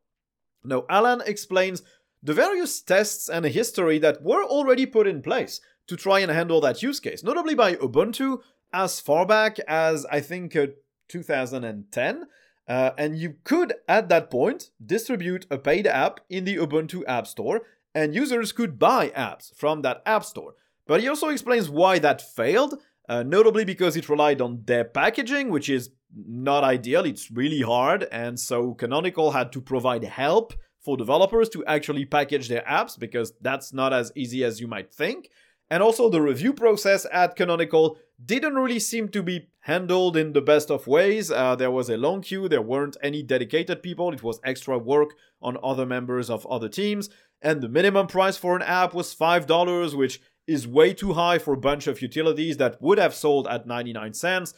Now, 0.64 0.84
Alan 0.88 1.22
explains 1.26 1.82
the 2.22 2.34
various 2.34 2.80
tests 2.80 3.28
and 3.28 3.44
history 3.44 3.98
that 3.98 4.22
were 4.22 4.44
already 4.44 4.86
put 4.86 5.06
in 5.06 5.20
place 5.20 5.60
to 5.88 5.96
try 5.96 6.20
and 6.20 6.30
handle 6.30 6.60
that 6.60 6.82
use 6.82 7.00
case, 7.00 7.22
notably 7.22 7.54
by 7.54 7.74
Ubuntu, 7.76 8.40
as 8.72 9.00
far 9.00 9.26
back 9.26 9.58
as 9.60 10.06
I 10.06 10.20
think 10.20 10.54
uh, 10.56 10.66
2010. 11.08 12.26
Uh, 12.68 12.90
and 12.98 13.16
you 13.16 13.36
could, 13.44 13.74
at 13.88 14.08
that 14.10 14.30
point, 14.30 14.70
distribute 14.84 15.46
a 15.50 15.56
paid 15.56 15.86
app 15.86 16.20
in 16.28 16.44
the 16.44 16.56
Ubuntu 16.56 17.02
App 17.08 17.26
Store, 17.26 17.62
and 17.94 18.14
users 18.14 18.52
could 18.52 18.78
buy 18.78 19.08
apps 19.10 19.54
from 19.56 19.80
that 19.82 20.02
App 20.04 20.22
Store. 20.22 20.54
But 20.86 21.00
he 21.00 21.08
also 21.08 21.28
explains 21.28 21.70
why 21.70 21.98
that 22.00 22.20
failed, 22.20 22.78
uh, 23.08 23.22
notably 23.22 23.64
because 23.64 23.96
it 23.96 24.10
relied 24.10 24.42
on 24.42 24.64
their 24.66 24.84
packaging, 24.84 25.48
which 25.48 25.70
is 25.70 25.90
not 26.14 26.62
ideal, 26.62 27.04
it's 27.04 27.30
really 27.30 27.62
hard, 27.62 28.06
and 28.12 28.38
so 28.38 28.74
Canonical 28.74 29.32
had 29.32 29.52
to 29.52 29.60
provide 29.60 30.04
help 30.04 30.54
for 30.80 30.96
developers 30.96 31.48
to 31.50 31.64
actually 31.66 32.06
package 32.06 32.48
their 32.48 32.62
apps 32.62 32.98
because 32.98 33.32
that's 33.40 33.72
not 33.72 33.92
as 33.92 34.12
easy 34.14 34.44
as 34.44 34.60
you 34.60 34.66
might 34.66 34.92
think. 34.92 35.28
And 35.70 35.82
also, 35.82 36.08
the 36.08 36.22
review 36.22 36.52
process 36.52 37.06
at 37.12 37.36
Canonical 37.36 37.98
didn't 38.24 38.54
really 38.54 38.78
seem 38.78 39.08
to 39.10 39.22
be 39.22 39.48
handled 39.60 40.16
in 40.16 40.32
the 40.32 40.40
best 40.40 40.70
of 40.70 40.86
ways. 40.86 41.30
Uh, 41.30 41.54
there 41.54 41.70
was 41.70 41.90
a 41.90 41.96
long 41.96 42.22
queue, 42.22 42.48
there 42.48 42.62
weren't 42.62 42.96
any 43.02 43.22
dedicated 43.22 43.82
people, 43.82 44.12
it 44.12 44.22
was 44.22 44.40
extra 44.44 44.78
work 44.78 45.10
on 45.42 45.58
other 45.62 45.84
members 45.84 46.30
of 46.30 46.46
other 46.46 46.68
teams. 46.68 47.10
And 47.42 47.60
the 47.60 47.68
minimum 47.68 48.06
price 48.06 48.36
for 48.36 48.56
an 48.56 48.62
app 48.62 48.94
was 48.94 49.14
$5, 49.14 49.94
which 49.94 50.20
is 50.46 50.66
way 50.66 50.94
too 50.94 51.12
high 51.12 51.38
for 51.38 51.54
a 51.54 51.58
bunch 51.58 51.86
of 51.86 52.00
utilities 52.00 52.56
that 52.56 52.80
would 52.80 52.98
have 52.98 53.14
sold 53.14 53.46
at 53.46 53.66
99 53.66 54.14
cents. 54.14 54.54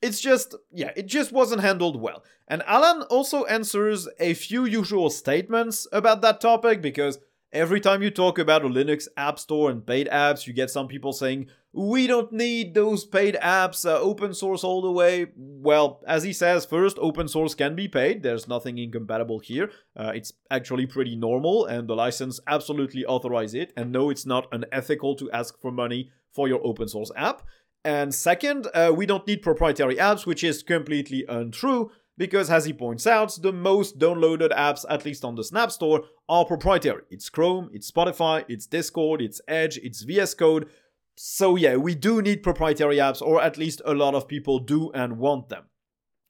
It's 0.00 0.20
just, 0.20 0.54
yeah, 0.70 0.92
it 0.96 1.06
just 1.06 1.32
wasn't 1.32 1.60
handled 1.60 2.00
well. 2.00 2.22
And 2.46 2.62
Alan 2.66 3.02
also 3.02 3.44
answers 3.46 4.08
a 4.20 4.34
few 4.34 4.64
usual 4.64 5.10
statements 5.10 5.88
about 5.92 6.22
that 6.22 6.40
topic 6.40 6.80
because 6.80 7.18
Every 7.52 7.80
time 7.80 8.02
you 8.02 8.10
talk 8.10 8.38
about 8.38 8.62
a 8.62 8.68
Linux 8.68 9.08
app 9.16 9.38
store 9.38 9.70
and 9.70 9.86
paid 9.86 10.06
apps, 10.08 10.46
you 10.46 10.52
get 10.52 10.68
some 10.70 10.86
people 10.86 11.14
saying, 11.14 11.46
we 11.72 12.06
don't 12.06 12.30
need 12.30 12.74
those 12.74 13.06
paid 13.06 13.36
apps, 13.36 13.88
uh, 13.88 13.98
open 14.00 14.34
source 14.34 14.62
all 14.64 14.82
the 14.82 14.90
way. 14.90 15.28
Well, 15.34 16.02
as 16.06 16.24
he 16.24 16.34
says, 16.34 16.66
first, 16.66 16.98
open 17.00 17.26
source 17.26 17.54
can 17.54 17.74
be 17.74 17.88
paid. 17.88 18.22
There's 18.22 18.48
nothing 18.48 18.76
incompatible 18.76 19.38
here. 19.38 19.70
Uh, 19.96 20.12
it's 20.14 20.32
actually 20.50 20.84
pretty 20.84 21.16
normal, 21.16 21.64
and 21.64 21.88
the 21.88 21.94
license 21.94 22.38
absolutely 22.46 23.06
authorize 23.06 23.54
it. 23.54 23.72
And 23.78 23.92
no, 23.92 24.10
it's 24.10 24.26
not 24.26 24.46
unethical 24.52 25.16
to 25.16 25.30
ask 25.30 25.58
for 25.58 25.70
money 25.70 26.10
for 26.30 26.48
your 26.48 26.60
open 26.66 26.88
source 26.88 27.10
app. 27.16 27.42
And 27.82 28.14
second, 28.14 28.66
uh, 28.74 28.92
we 28.94 29.06
don't 29.06 29.26
need 29.26 29.40
proprietary 29.40 29.96
apps, 29.96 30.26
which 30.26 30.44
is 30.44 30.62
completely 30.62 31.24
untrue 31.26 31.92
because 32.18 32.50
as 32.50 32.66
he 32.66 32.72
points 32.72 33.06
out, 33.06 33.38
the 33.40 33.52
most 33.52 33.98
downloaded 33.98 34.50
apps, 34.50 34.84
at 34.90 35.06
least 35.06 35.24
on 35.24 35.36
the 35.36 35.44
Snap 35.44 35.70
Store, 35.70 36.02
are 36.28 36.44
proprietary. 36.44 37.04
It's 37.10 37.30
Chrome, 37.30 37.70
it's 37.72 37.90
Spotify, 37.90 38.44
it's 38.48 38.66
Discord, 38.66 39.22
it's 39.22 39.40
Edge, 39.46 39.78
it's 39.78 40.02
VS 40.02 40.34
Code. 40.34 40.68
So 41.14 41.56
yeah, 41.56 41.76
we 41.76 41.94
do 41.94 42.20
need 42.20 42.42
proprietary 42.42 42.96
apps, 42.96 43.22
or 43.22 43.40
at 43.40 43.56
least 43.56 43.80
a 43.84 43.94
lot 43.94 44.14
of 44.14 44.28
people 44.28 44.58
do 44.58 44.90
and 44.90 45.18
want 45.18 45.48
them. 45.48 45.64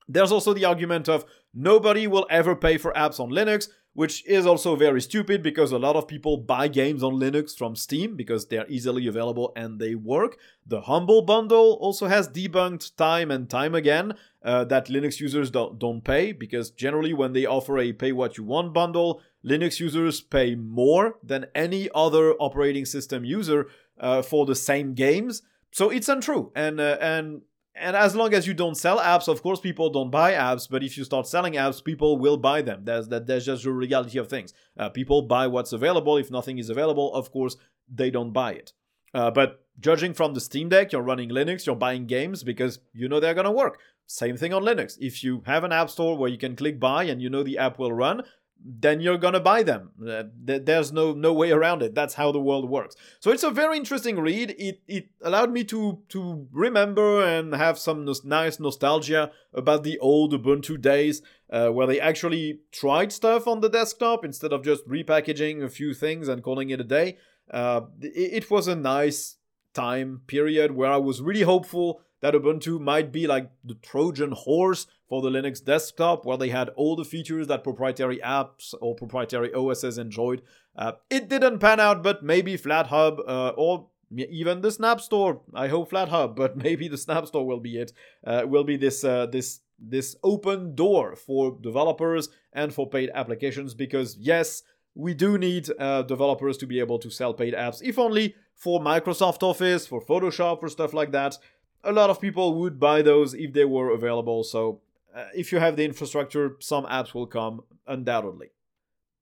There's 0.07 0.33
also 0.33 0.55
the 0.55 0.65
argument 0.65 1.09
of 1.09 1.25
nobody 1.53 2.07
will 2.07 2.27
ever 2.31 2.55
pay 2.55 2.79
for 2.79 2.93
apps 2.93 3.19
on 3.19 3.31
Linux, 3.31 3.69
which 3.95 4.25
is 4.27 4.47
also 4.47 4.77
very 4.77 5.01
stupid 5.01 5.43
because 5.43 5.73
a 5.73 5.79
lot 5.79 5.97
of 5.97 6.07
people 6.07 6.37
buy 6.37 6.69
games 6.69 7.03
on 7.03 7.15
Linux 7.15 7.57
from 7.57 7.75
Steam 7.75 8.15
because 8.15 8.47
they're 8.47 8.69
easily 8.69 9.07
available 9.07 9.53
and 9.57 9.79
they 9.79 9.95
work. 9.95 10.39
The 10.67 10.83
Humble 10.83 11.23
Bundle 11.23 11.77
also 11.81 12.07
has 12.07 12.29
debunked 12.29 12.97
time 12.97 13.31
and 13.31 13.51
time 13.51 13.75
again 13.75 14.15
uh, 14.45 14.65
that 14.65 14.87
Linux 14.87 15.21
users 15.21 15.51
don't, 15.51 15.79
don't 15.79 16.03
pay 16.03 16.33
because 16.33 16.71
generally 16.71 17.13
when 17.13 17.33
they 17.33 17.45
offer 17.45 17.79
a 17.79 17.93
pay 17.93 18.13
what 18.13 18.39
you 18.39 18.45
want 18.45 18.73
bundle, 18.73 19.21
Linux 19.45 19.81
users 19.81 20.21
pay 20.21 20.55
more 20.55 21.17
than 21.23 21.47
any 21.55 21.89
other 21.95 22.35
operating 22.35 22.85
system 22.85 23.25
user 23.25 23.69
uh, 23.99 24.23
for 24.23 24.47
the 24.47 24.55
same 24.55 24.95
games. 24.95 25.43
So 25.71 25.91
it's 25.91 26.09
untrue, 26.09 26.51
and 26.55 26.81
uh, 26.81 26.97
and 27.01 27.43
and 27.75 27.95
as 27.95 28.17
long 28.17 28.33
as 28.35 28.47
you 28.47 28.55
don't 28.55 28.75
sell 28.75 28.99
apps, 28.99 29.29
of 29.29 29.43
course, 29.43 29.61
people 29.61 29.91
don't 29.91 30.11
buy 30.11 30.33
apps. 30.33 30.69
But 30.69 30.83
if 30.83 30.97
you 30.97 31.05
start 31.05 31.27
selling 31.27 31.55
apps, 31.55 31.85
people 31.85 32.19
will 32.19 32.37
buy 32.37 32.63
them. 32.63 32.85
That's 32.85 33.09
that. 33.09 33.27
That's 33.27 33.45
just 33.45 33.65
the 33.65 33.73
reality 33.73 34.19
of 34.19 34.29
things. 34.29 34.55
Uh, 34.79 34.89
people 34.89 35.23
buy 35.23 35.47
what's 35.47 35.73
available. 35.73 36.17
If 36.17 36.31
nothing 36.31 36.59
is 36.59 36.71
available, 36.71 37.13
of 37.13 37.31
course, 37.31 37.57
they 37.93 38.11
don't 38.11 38.33
buy 38.33 38.53
it. 38.53 38.73
Uh, 39.15 39.31
but 39.31 39.65
judging 39.81 40.15
from 40.15 40.35
the 40.35 40.41
Steam 40.41 40.69
Deck, 40.69 40.93
you're 40.93 41.03
running 41.03 41.31
Linux, 41.31 41.67
you're 41.67 41.77
buying 41.77 42.07
games 42.07 42.43
because 42.43 42.79
you 42.93 43.09
know 43.09 43.21
they're 43.21 43.35
gonna 43.35 43.53
work. 43.53 43.79
Same 44.09 44.39
thing 44.39 44.55
on 44.55 44.63
Linux. 44.63 44.97
If 44.99 45.23
you 45.23 45.43
have 45.45 45.65
an 45.65 45.73
app 45.73 45.91
store 45.91 46.17
where 46.17 46.31
you 46.31 46.39
can 46.39 46.57
click 46.57 46.81
buy 46.81 47.05
and 47.05 47.21
you 47.21 47.29
know 47.29 47.43
the 47.43 47.59
app 47.59 47.79
will 47.79 47.93
run, 47.93 48.23
then 48.65 49.01
you're 49.03 49.19
gonna 49.19 49.39
buy 49.39 49.63
them. 49.63 49.91
Uh, 50.05 50.25
there's 50.35 50.91
no 50.91 51.13
no 51.13 51.35
way 51.35 51.51
around 51.51 51.83
it. 51.83 51.95
That's 51.95 52.15
how 52.15 52.33
the 52.33 52.41
world 52.41 52.71
works. 52.71 52.97
So 53.21 53.31
it's 53.31 53.43
a 53.43 53.51
very 53.51 53.77
interesting 53.77 54.19
read. 54.19 54.55
It 54.59 54.81
it 54.89 55.11
allowed 55.21 55.53
me 55.53 55.63
to 55.65 56.01
to 56.09 56.49
remember 56.51 57.23
and 57.23 57.55
have 57.55 57.79
some 57.79 58.07
nos- 58.07 58.25
nice 58.25 58.59
nostalgia 58.59 59.31
about 59.53 59.85
the 59.85 59.99
old 59.99 60.33
Ubuntu 60.33 60.81
days, 60.81 61.21
uh, 61.51 61.69
where 61.69 61.87
they 61.87 62.01
actually 62.01 62.61
tried 62.73 63.13
stuff 63.13 63.47
on 63.47 63.61
the 63.61 63.69
desktop 63.69 64.25
instead 64.25 64.55
of 64.55 64.65
just 64.65 64.89
repackaging 64.89 65.63
a 65.63 65.69
few 65.69 65.93
things 65.93 66.29
and 66.29 66.43
calling 66.43 66.71
it 66.71 66.81
a 66.81 66.85
day. 66.85 67.19
Uh, 67.51 67.83
it, 68.01 68.45
it 68.45 68.51
was 68.51 68.69
a 68.69 68.75
nice 68.75 69.37
time 69.75 70.23
period 70.27 70.73
where 70.73 70.91
I 70.91 70.97
was 70.97 71.21
really 71.21 71.43
hopeful 71.43 72.01
that 72.21 72.35
Ubuntu 72.35 72.81
might 72.81 73.13
be 73.13 73.27
like 73.27 73.51
the 73.65 73.75
Trojan 73.75 74.33
horse 74.33 74.87
for 75.09 75.23
the 75.23 75.31
Linux 75.31 75.65
desktop, 75.65 76.25
where 76.25 76.37
they 76.37 76.49
had 76.49 76.69
all 76.71 76.97
the 76.97 77.05
features 77.05 77.47
that 77.47 77.65
proprietary 77.65 78.19
apps 78.19 78.75
or 78.81 78.95
proprietary 78.95 79.53
OSs 79.55 79.99
enjoyed. 79.99 80.43
Uh, 80.77 80.93
it 81.11 81.29
didn't 81.29 81.59
pan 81.59 81.81
out, 81.81 82.03
but 82.03 82.23
maybe 82.23 82.57
FlatHub 82.57 83.21
uh, 83.27 83.53
or 83.57 83.89
even 84.17 84.61
the 84.61 84.71
Snap 84.71 85.01
Store. 85.01 85.41
I 85.55 85.69
hope 85.69 85.91
FlatHub, 85.91 86.37
but 86.37 86.57
maybe 86.57 86.89
the 86.89 86.99
Snap 86.99 87.27
Store 87.27 87.47
will 87.47 87.61
be 87.61 87.79
it. 87.79 87.93
Uh, 88.25 88.43
will 88.47 88.65
be 88.65 88.77
this 88.77 89.05
uh, 89.05 89.27
this 89.27 89.61
this 89.79 90.17
open 90.25 90.75
door 90.75 91.15
for 91.15 91.57
developers 91.61 92.29
and 92.53 92.75
for 92.75 92.89
paid 92.89 93.11
applications 93.15 93.75
because 93.75 94.17
yes, 94.19 94.63
we 94.95 95.15
do 95.15 95.39
need 95.39 95.69
uh, 95.79 96.03
developers 96.03 96.57
to 96.59 96.67
be 96.67 96.81
able 96.81 96.99
to 96.99 97.11
sell 97.11 97.33
paid 97.33 97.55
apps, 97.55 97.81
if 97.83 97.99
only 97.99 98.35
for 98.57 98.81
Microsoft 98.81 99.45
Office, 99.45 99.87
for 99.87 100.01
Photoshop, 100.01 100.59
for 100.59 100.69
stuff 100.69 100.93
like 100.93 101.13
that 101.13 101.39
a 101.85 101.93
lot 101.93 102.11
of 102.11 102.21
people 102.21 102.55
would 102.55 102.79
buy 102.79 103.03
those 103.03 103.35
if 103.35 103.53
they 103.53 103.65
were 103.65 103.91
available. 103.91 104.45
So 104.45 104.81
uh, 105.15 105.27
if 105.35 105.53
you 105.53 105.59
have 105.59 105.77
the 105.77 105.85
infrastructure, 105.85 106.57
some 106.61 106.85
apps 106.87 107.15
will 107.15 107.27
come 107.27 107.63
undoubtedly. 107.87 108.51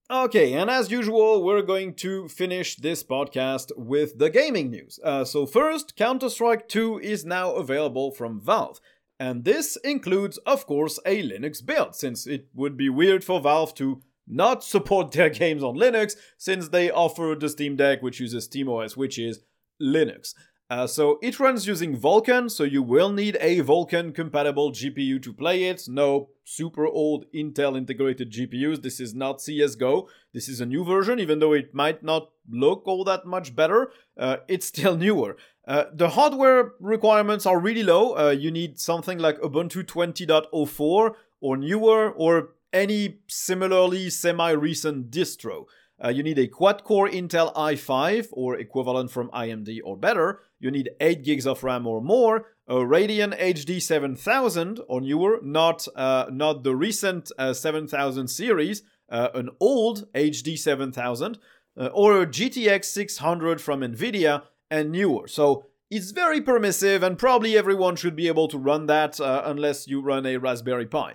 Okay, 0.09 0.53
and 0.53 0.71
as 0.71 0.93
usual, 0.93 1.43
we're 1.43 1.63
going 1.63 1.93
to 1.95 2.29
finish 2.29 2.77
this 2.77 3.03
podcast 3.03 3.73
with 3.77 4.19
the 4.19 4.31
gaming 4.31 4.71
news. 4.71 5.01
Uh, 5.03 5.25
so, 5.25 5.47
first, 5.47 5.97
Counter 5.97 6.31
Strike 6.31 6.69
2 6.69 7.01
is 7.01 7.25
now 7.25 7.55
available 7.55 8.13
from 8.13 8.41
Valve. 8.41 8.79
And 9.19 9.45
this 9.45 9.75
includes, 9.83 10.39
of 10.39 10.65
course, 10.65 11.01
a 11.05 11.29
Linux 11.29 11.65
build, 11.65 11.97
since 11.97 12.25
it 12.25 12.47
would 12.55 12.77
be 12.77 12.89
weird 12.89 13.25
for 13.25 13.41
Valve 13.41 13.75
to 13.77 14.01
not 14.29 14.63
support 14.63 15.11
their 15.13 15.31
games 15.31 15.65
on 15.65 15.75
Linux, 15.75 16.15
since 16.39 16.69
they 16.69 16.89
offer 16.89 17.35
the 17.37 17.49
Steam 17.49 17.75
Deck, 17.75 18.01
which 18.01 18.21
uses 18.21 18.47
SteamOS, 18.47 18.97
which 18.97 19.19
is 19.19 19.41
Linux. 19.83 20.35
Uh, 20.69 20.87
so 20.87 21.19
it 21.23 21.39
runs 21.39 21.67
using 21.67 21.97
Vulkan, 21.97 22.51
so 22.51 22.65
you 22.65 22.83
will 22.83 23.13
need 23.13 23.37
a 23.41 23.61
Vulkan 23.61 24.13
compatible 24.13 24.73
GPU 24.73 25.23
to 25.23 25.33
play 25.33 25.65
it. 25.65 25.85
No 25.89 26.31
super 26.45 26.87
old 26.87 27.25
Intel 27.33 27.77
integrated 27.77 28.33
GPUs. 28.33 28.83
This 28.83 28.99
is 28.99 29.15
not 29.15 29.39
CSGO. 29.39 30.09
This 30.35 30.49
is 30.49 30.61
a 30.61 30.67
new 30.67 30.85
version, 30.85 31.21
even 31.21 31.39
though 31.39 31.53
it 31.53 31.73
might 31.73 32.03
not 32.03 32.31
look 32.51 32.83
all 32.87 33.05
that 33.05 33.27
much 33.27 33.55
better. 33.55 33.93
Uh, 34.19 34.39
it's 34.49 34.67
still 34.67 34.97
newer. 34.97 35.37
Uh, 35.69 35.85
the 35.93 36.11
hardware 36.11 36.73
requirements 36.81 37.47
are 37.47 37.61
really 37.61 37.83
low. 37.85 38.17
Uh, 38.17 38.31
you 38.31 38.51
need 38.51 38.81
something 38.81 39.19
like 39.19 39.41
Ubuntu 39.41 39.85
20.04 39.85 41.15
or 41.41 41.57
newer, 41.57 42.11
or 42.11 42.51
any 42.73 43.19
similarly 43.29 44.11
semi 44.11 44.51
recent 44.51 45.11
distro. 45.11 45.67
Uh, 46.03 46.09
you 46.09 46.23
need 46.23 46.39
a 46.39 46.47
quad 46.47 46.85
core 46.85 47.09
Intel 47.09 47.55
i5 47.55 48.29
or 48.33 48.59
equivalent 48.59 49.11
from 49.11 49.31
AMD 49.31 49.81
or 49.85 49.97
better. 49.97 50.41
You 50.61 50.71
need 50.71 50.91
8 51.01 51.25
gigs 51.25 51.47
of 51.47 51.65
RAM 51.65 51.87
or 51.87 52.01
more. 52.01 52.47
A 52.69 52.75
Radeon 52.75 53.39
HD 53.39 53.81
7000 53.81 54.81
or 54.89 55.01
newer, 55.01 55.39
not 55.43 55.87
uh, 55.95 56.27
not 56.31 56.65
the 56.65 56.75
recent 56.75 57.31
uh, 57.39 57.53
7000 57.53 58.29
series, 58.29 58.83
uh, 59.09 59.29
an 59.35 59.51
old 59.61 60.13
HD 60.13 60.59
7000, 60.59 61.39
uh, 61.79 61.87
or 61.93 62.23
a 62.23 62.27
GTX 62.27 62.87
600 62.87 63.61
from 63.61 63.81
Nvidia 63.81 64.43
and 64.71 64.91
newer. 64.91 65.29
So 65.29 65.67
it's 65.91 66.11
very 66.11 66.41
permissive, 66.41 67.05
and 67.05 67.17
probably 67.17 67.57
everyone 67.57 67.95
should 67.95 68.17
be 68.17 68.27
able 68.27 68.49
to 68.49 68.59
run 68.59 68.87
that 68.87 69.21
uh, 69.21 69.43
unless 69.45 69.87
you 69.87 70.01
run 70.01 70.27
a 70.27 70.37
Raspberry 70.37 70.87
Pi. 70.87 71.15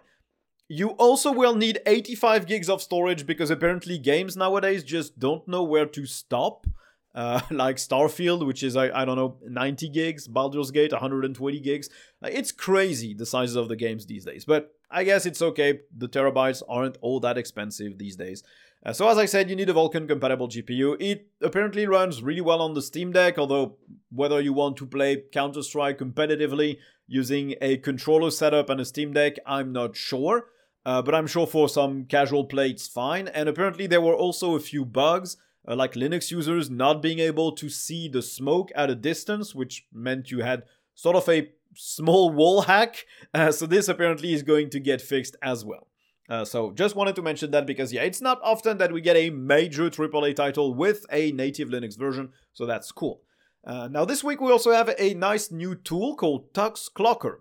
You 0.73 0.91
also 0.91 1.33
will 1.33 1.53
need 1.53 1.81
85 1.85 2.47
gigs 2.47 2.69
of 2.69 2.81
storage 2.81 3.25
because 3.25 3.51
apparently 3.51 3.97
games 3.97 4.37
nowadays 4.37 4.85
just 4.85 5.19
don't 5.19 5.45
know 5.45 5.63
where 5.63 5.85
to 5.87 6.05
stop. 6.05 6.65
Uh, 7.13 7.41
like 7.51 7.75
Starfield, 7.75 8.47
which 8.47 8.63
is, 8.63 8.77
I, 8.77 8.89
I 9.01 9.03
don't 9.03 9.17
know, 9.17 9.35
90 9.45 9.89
gigs, 9.89 10.29
Baldur's 10.29 10.71
Gate, 10.71 10.93
120 10.93 11.59
gigs. 11.59 11.89
It's 12.21 12.53
crazy 12.53 13.13
the 13.13 13.25
sizes 13.25 13.57
of 13.57 13.67
the 13.67 13.75
games 13.75 14.05
these 14.05 14.23
days. 14.23 14.45
But 14.45 14.73
I 14.89 15.03
guess 15.03 15.25
it's 15.25 15.41
okay. 15.41 15.81
The 15.97 16.07
terabytes 16.07 16.63
aren't 16.69 16.97
all 17.01 17.19
that 17.19 17.37
expensive 17.37 17.97
these 17.97 18.15
days. 18.15 18.41
Uh, 18.85 18.93
so, 18.93 19.09
as 19.09 19.17
I 19.17 19.25
said, 19.25 19.49
you 19.49 19.57
need 19.57 19.69
a 19.69 19.73
Vulkan 19.73 20.07
compatible 20.07 20.47
GPU. 20.47 20.95
It 21.01 21.27
apparently 21.41 21.85
runs 21.85 22.23
really 22.23 22.39
well 22.39 22.61
on 22.61 22.75
the 22.75 22.81
Steam 22.81 23.11
Deck, 23.11 23.37
although 23.37 23.75
whether 24.09 24.39
you 24.39 24.53
want 24.53 24.77
to 24.77 24.85
play 24.85 25.23
Counter 25.33 25.63
Strike 25.63 25.99
competitively 25.99 26.77
using 27.07 27.55
a 27.59 27.75
controller 27.75 28.31
setup 28.31 28.69
and 28.69 28.79
a 28.79 28.85
Steam 28.85 29.11
Deck, 29.11 29.35
I'm 29.45 29.73
not 29.73 29.97
sure. 29.97 30.45
Uh, 30.85 31.01
but 31.01 31.13
I'm 31.13 31.27
sure 31.27 31.45
for 31.45 31.69
some 31.69 32.05
casual 32.05 32.45
play 32.45 32.69
it's 32.69 32.87
fine. 32.87 33.27
And 33.27 33.47
apparently 33.47 33.87
there 33.87 34.01
were 34.01 34.15
also 34.15 34.55
a 34.55 34.59
few 34.59 34.85
bugs, 34.85 35.37
uh, 35.67 35.75
like 35.75 35.93
Linux 35.93 36.31
users 36.31 36.69
not 36.69 37.01
being 37.01 37.19
able 37.19 37.51
to 37.53 37.69
see 37.69 38.07
the 38.07 38.21
smoke 38.21 38.71
at 38.75 38.89
a 38.89 38.95
distance, 38.95 39.53
which 39.53 39.85
meant 39.93 40.31
you 40.31 40.39
had 40.39 40.63
sort 40.95 41.15
of 41.15 41.29
a 41.29 41.49
small 41.75 42.29
wall 42.31 42.61
hack. 42.61 43.05
Uh, 43.33 43.51
so 43.51 43.65
this 43.65 43.87
apparently 43.87 44.33
is 44.33 44.43
going 44.43 44.69
to 44.69 44.79
get 44.79 45.01
fixed 45.01 45.37
as 45.41 45.63
well. 45.63 45.87
Uh, 46.29 46.43
so 46.43 46.71
just 46.71 46.95
wanted 46.95 47.15
to 47.15 47.21
mention 47.21 47.51
that 47.51 47.65
because 47.65 47.93
yeah, 47.93 48.01
it's 48.01 48.21
not 48.21 48.39
often 48.43 48.77
that 48.77 48.91
we 48.91 49.01
get 49.01 49.15
a 49.15 49.29
major 49.29 49.89
AAA 49.89 50.35
title 50.35 50.73
with 50.73 51.05
a 51.11 51.31
native 51.31 51.69
Linux 51.69 51.97
version, 51.97 52.29
so 52.53 52.65
that's 52.65 52.91
cool. 52.91 53.21
Uh, 53.65 53.87
now 53.89 54.05
this 54.05 54.23
week 54.23 54.41
we 54.41 54.51
also 54.51 54.71
have 54.71 54.93
a 54.97 55.13
nice 55.13 55.51
new 55.51 55.75
tool 55.75 56.15
called 56.15 56.53
Tux 56.53 56.89
Clocker. 56.91 57.39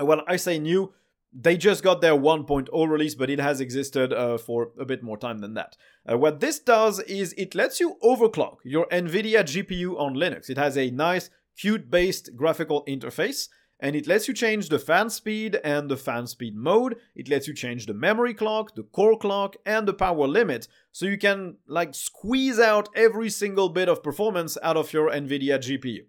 Uh, 0.00 0.04
well, 0.04 0.22
I 0.26 0.36
say 0.36 0.58
new 0.58 0.92
they 1.32 1.56
just 1.56 1.82
got 1.84 2.00
their 2.00 2.14
1.0 2.14 2.88
release, 2.88 3.14
but 3.14 3.30
it 3.30 3.38
has 3.38 3.60
existed 3.60 4.12
uh, 4.12 4.36
for 4.36 4.70
a 4.78 4.84
bit 4.84 5.02
more 5.02 5.16
time 5.16 5.38
than 5.38 5.54
that. 5.54 5.76
Uh, 6.10 6.18
what 6.18 6.40
this 6.40 6.58
does 6.58 6.98
is 7.00 7.34
it 7.34 7.54
lets 7.54 7.78
you 7.78 7.96
overclock 8.02 8.56
your 8.64 8.86
NVIDIA 8.86 9.42
GPU 9.44 9.98
on 9.98 10.14
Linux. 10.14 10.50
It 10.50 10.58
has 10.58 10.76
a 10.76 10.90
nice 10.90 11.30
Qt 11.62 11.88
based 11.88 12.34
graphical 12.36 12.84
interface, 12.86 13.48
and 13.78 13.94
it 13.94 14.08
lets 14.08 14.26
you 14.26 14.34
change 14.34 14.68
the 14.68 14.78
fan 14.78 15.08
speed 15.08 15.58
and 15.62 15.88
the 15.88 15.96
fan 15.96 16.26
speed 16.26 16.56
mode. 16.56 16.96
It 17.14 17.28
lets 17.28 17.46
you 17.46 17.54
change 17.54 17.86
the 17.86 17.94
memory 17.94 18.34
clock, 18.34 18.74
the 18.74 18.82
core 18.82 19.16
clock, 19.16 19.56
and 19.64 19.86
the 19.86 19.94
power 19.94 20.26
limit, 20.26 20.66
so 20.90 21.06
you 21.06 21.18
can 21.18 21.58
like 21.68 21.94
squeeze 21.94 22.58
out 22.58 22.88
every 22.96 23.30
single 23.30 23.68
bit 23.68 23.88
of 23.88 24.02
performance 24.02 24.58
out 24.62 24.76
of 24.76 24.92
your 24.92 25.10
NVIDIA 25.10 25.58
GPU. 25.58 26.00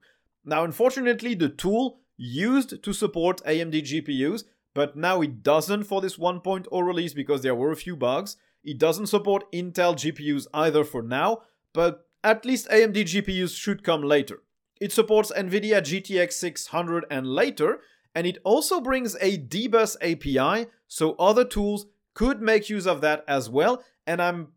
Now, 0.44 0.64
unfortunately, 0.64 1.36
the 1.36 1.50
tool 1.50 2.00
used 2.18 2.84
to 2.84 2.94
support 2.94 3.42
AMD 3.46 3.84
GPUs 3.84 4.44
but 4.74 4.96
now 4.96 5.22
it 5.22 5.44
doesn't 5.44 5.84
for 5.84 6.02
this 6.02 6.18
1.0 6.18 6.68
release 6.86 7.14
because 7.14 7.42
there 7.42 7.56
were 7.56 7.72
a 7.72 7.76
few 7.76 7.96
bugs. 7.96 8.38
It 8.64 8.78
doesn't 8.78 9.08
support 9.08 9.52
Intel 9.52 9.96
GPUs 9.96 10.48
either 10.54 10.84
for 10.84 11.02
now, 11.02 11.42
but 11.74 12.06
at 12.24 12.46
least 12.46 12.70
AMD 12.70 12.96
GPUs 12.96 13.58
should 13.58 13.84
come 13.84 14.04
later. 14.04 14.44
It 14.80 14.92
supports 14.92 15.32
NVIDIA 15.32 15.82
GTX 15.82 16.34
600 16.34 17.06
and 17.10 17.28
later, 17.28 17.82
and 18.16 18.28
it 18.28 18.38
also 18.44 18.82
brings 18.82 19.16
a 19.22 19.38
dbus 19.38 19.96
API, 20.02 20.70
so 20.88 21.14
other 21.14 21.46
tools 21.46 21.86
could 22.14 22.42
make 22.42 22.70
use 22.70 22.88
of 22.88 23.02
that 23.02 23.24
as 23.28 23.50
well. 23.50 23.84
And 24.06 24.22
I'm 24.22 24.50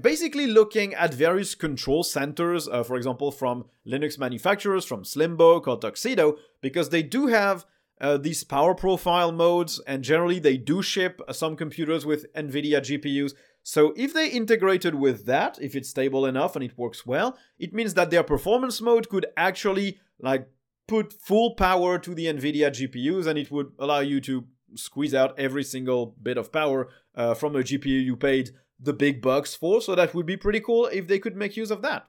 basically 0.00 0.46
looking 0.46 0.94
at 0.94 1.12
various 1.12 1.54
control 1.54 2.02
centers, 2.02 2.66
uh, 2.66 2.82
for 2.82 2.96
example, 2.96 3.30
from 3.30 3.66
Linux 3.86 4.18
manufacturers, 4.18 4.84
from 4.84 5.02
Slimbook 5.02 5.66
or 5.66 5.78
Tuxedo, 5.78 6.38
because 6.62 6.88
they 6.88 7.02
do 7.02 7.26
have 7.26 7.66
uh, 8.00 8.16
these 8.16 8.44
power 8.44 8.74
profile 8.74 9.32
modes, 9.32 9.80
and 9.86 10.02
generally 10.02 10.38
they 10.38 10.56
do 10.56 10.82
ship 10.82 11.20
some 11.32 11.56
computers 11.56 12.04
with 12.04 12.32
NVIDIA 12.34 12.80
GPUs. 12.80 13.32
So 13.62 13.94
if 13.96 14.12
they 14.12 14.28
integrated 14.28 14.94
with 14.94 15.26
that, 15.26 15.58
if 15.60 15.74
it's 15.74 15.88
stable 15.88 16.26
enough 16.26 16.54
and 16.54 16.64
it 16.64 16.76
works 16.76 17.06
well, 17.06 17.38
it 17.58 17.72
means 17.72 17.94
that 17.94 18.10
their 18.10 18.22
performance 18.22 18.80
mode 18.80 19.08
could 19.08 19.26
actually 19.36 19.98
like 20.20 20.48
put 20.86 21.12
full 21.12 21.54
power 21.54 21.98
to 21.98 22.14
the 22.14 22.26
NVIDIA 22.26 22.70
GPUs, 22.70 23.26
and 23.26 23.38
it 23.38 23.50
would 23.50 23.72
allow 23.78 24.00
you 24.00 24.20
to 24.22 24.44
squeeze 24.74 25.14
out 25.14 25.38
every 25.38 25.64
single 25.64 26.14
bit 26.22 26.36
of 26.36 26.52
power 26.52 26.88
uh, 27.14 27.34
from 27.34 27.56
a 27.56 27.60
GPU 27.60 28.04
you 28.04 28.16
paid 28.16 28.50
the 28.78 28.92
big 28.92 29.22
bucks 29.22 29.54
for. 29.54 29.80
So 29.80 29.94
that 29.94 30.14
would 30.14 30.26
be 30.26 30.36
pretty 30.36 30.60
cool 30.60 30.86
if 30.86 31.06
they 31.06 31.18
could 31.18 31.36
make 31.36 31.56
use 31.56 31.70
of 31.70 31.82
that. 31.82 32.06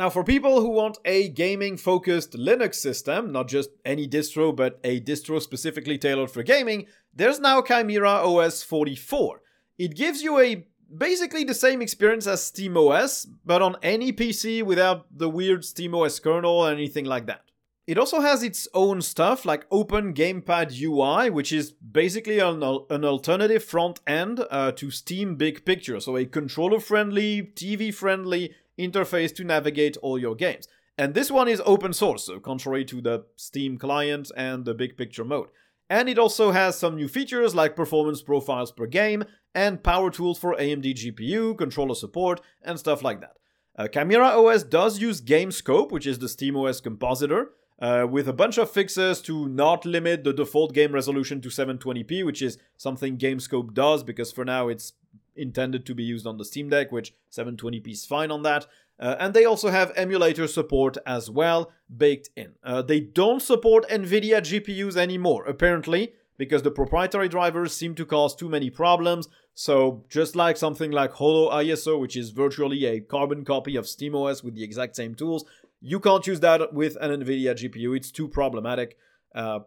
Now, 0.00 0.08
for 0.08 0.24
people 0.24 0.62
who 0.62 0.70
want 0.70 0.96
a 1.04 1.28
gaming 1.28 1.76
focused 1.76 2.32
Linux 2.32 2.76
system, 2.76 3.32
not 3.32 3.48
just 3.48 3.68
any 3.84 4.08
distro, 4.08 4.56
but 4.56 4.80
a 4.82 4.98
distro 4.98 5.42
specifically 5.42 5.98
tailored 5.98 6.30
for 6.30 6.42
gaming, 6.42 6.86
there's 7.12 7.38
now 7.38 7.60
Chimera 7.60 8.26
OS 8.26 8.62
44. 8.62 9.42
It 9.76 9.94
gives 9.94 10.22
you 10.22 10.38
a 10.38 10.66
basically 10.96 11.44
the 11.44 11.52
same 11.52 11.82
experience 11.82 12.26
as 12.26 12.50
SteamOS, 12.50 13.26
but 13.44 13.60
on 13.60 13.76
any 13.82 14.10
PC 14.10 14.62
without 14.62 15.04
the 15.14 15.28
weird 15.28 15.64
SteamOS 15.64 16.22
kernel 16.22 16.60
or 16.60 16.70
anything 16.70 17.04
like 17.04 17.26
that. 17.26 17.42
It 17.86 17.98
also 17.98 18.20
has 18.20 18.42
its 18.42 18.68
own 18.72 19.02
stuff 19.02 19.44
like 19.44 19.66
Open 19.70 20.14
Gamepad 20.14 20.80
UI, 20.80 21.28
which 21.28 21.52
is 21.52 21.72
basically 21.72 22.38
an, 22.38 22.62
an 22.62 23.04
alternative 23.04 23.64
front 23.64 24.00
end 24.06 24.46
uh, 24.50 24.72
to 24.72 24.90
Steam 24.90 25.34
Big 25.34 25.66
Picture, 25.66 26.00
so 26.00 26.16
a 26.16 26.24
controller 26.24 26.80
friendly, 26.80 27.42
TV 27.54 27.92
friendly 27.92 28.54
interface 28.86 29.34
to 29.36 29.44
navigate 29.44 29.96
all 29.98 30.18
your 30.18 30.34
games. 30.34 30.68
And 30.98 31.14
this 31.14 31.30
one 31.30 31.48
is 31.48 31.62
open 31.64 31.92
source, 31.92 32.24
so 32.24 32.38
contrary 32.40 32.84
to 32.86 33.00
the 33.00 33.24
Steam 33.36 33.78
client 33.78 34.30
and 34.36 34.64
the 34.64 34.74
Big 34.74 34.96
Picture 34.96 35.24
mode. 35.24 35.48
And 35.88 36.08
it 36.08 36.18
also 36.18 36.52
has 36.52 36.78
some 36.78 36.96
new 36.96 37.08
features 37.08 37.54
like 37.54 37.74
performance 37.74 38.22
profiles 38.22 38.70
per 38.70 38.86
game 38.86 39.24
and 39.54 39.82
power 39.82 40.10
tools 40.10 40.38
for 40.38 40.54
AMD 40.54 40.94
GPU, 40.94 41.56
controller 41.58 41.94
support, 41.94 42.40
and 42.62 42.78
stuff 42.78 43.02
like 43.02 43.20
that. 43.20 43.36
Uh, 43.76 43.88
Chimera 43.88 44.28
OS 44.28 44.62
does 44.62 45.00
use 45.00 45.20
GameScope, 45.20 45.90
which 45.90 46.06
is 46.06 46.18
the 46.18 46.26
SteamOS 46.26 46.82
compositor, 46.82 47.52
uh, 47.80 48.06
with 48.08 48.28
a 48.28 48.32
bunch 48.32 48.58
of 48.58 48.70
fixes 48.70 49.22
to 49.22 49.48
not 49.48 49.86
limit 49.86 50.22
the 50.22 50.32
default 50.32 50.74
game 50.74 50.92
resolution 50.92 51.40
to 51.40 51.48
720p, 51.48 52.24
which 52.24 52.42
is 52.42 52.58
something 52.76 53.16
GameScope 53.16 53.72
does 53.72 54.04
because 54.04 54.30
for 54.30 54.44
now 54.44 54.68
it's 54.68 54.92
intended 55.40 55.86
to 55.86 55.94
be 55.94 56.02
used 56.02 56.26
on 56.26 56.38
the 56.38 56.44
Steam 56.44 56.68
Deck, 56.68 56.92
which 56.92 57.14
720p 57.32 57.88
is 57.88 58.04
fine 58.04 58.30
on 58.30 58.42
that. 58.42 58.66
Uh, 58.98 59.16
and 59.18 59.32
they 59.32 59.46
also 59.46 59.70
have 59.70 59.92
emulator 59.96 60.46
support 60.46 60.98
as 61.06 61.30
well 61.30 61.72
baked 61.96 62.28
in. 62.36 62.52
Uh, 62.62 62.82
they 62.82 63.00
don't 63.00 63.40
support 63.40 63.88
NVIDIA 63.88 64.40
GPUs 64.40 64.96
anymore, 64.96 65.46
apparently, 65.46 66.12
because 66.36 66.62
the 66.62 66.70
proprietary 66.70 67.28
drivers 67.28 67.74
seem 67.74 67.94
to 67.94 68.04
cause 68.04 68.36
too 68.36 68.50
many 68.50 68.68
problems. 68.68 69.28
So, 69.54 70.04
just 70.08 70.36
like 70.36 70.58
something 70.58 70.90
like 70.90 71.12
Holo 71.12 71.50
ISO, 71.50 71.98
which 71.98 72.16
is 72.16 72.30
virtually 72.30 72.84
a 72.84 73.00
carbon 73.00 73.44
copy 73.44 73.74
of 73.76 73.86
SteamOS 73.86 74.44
with 74.44 74.54
the 74.54 74.62
exact 74.62 74.96
same 74.96 75.14
tools, 75.14 75.46
you 75.80 75.98
can't 75.98 76.26
use 76.26 76.40
that 76.40 76.74
with 76.74 76.96
an 77.00 77.10
NVIDIA 77.10 77.54
GPU. 77.54 77.96
It's 77.96 78.10
too 78.10 78.28
problematic. 78.28 78.98
Uh, 79.34 79.60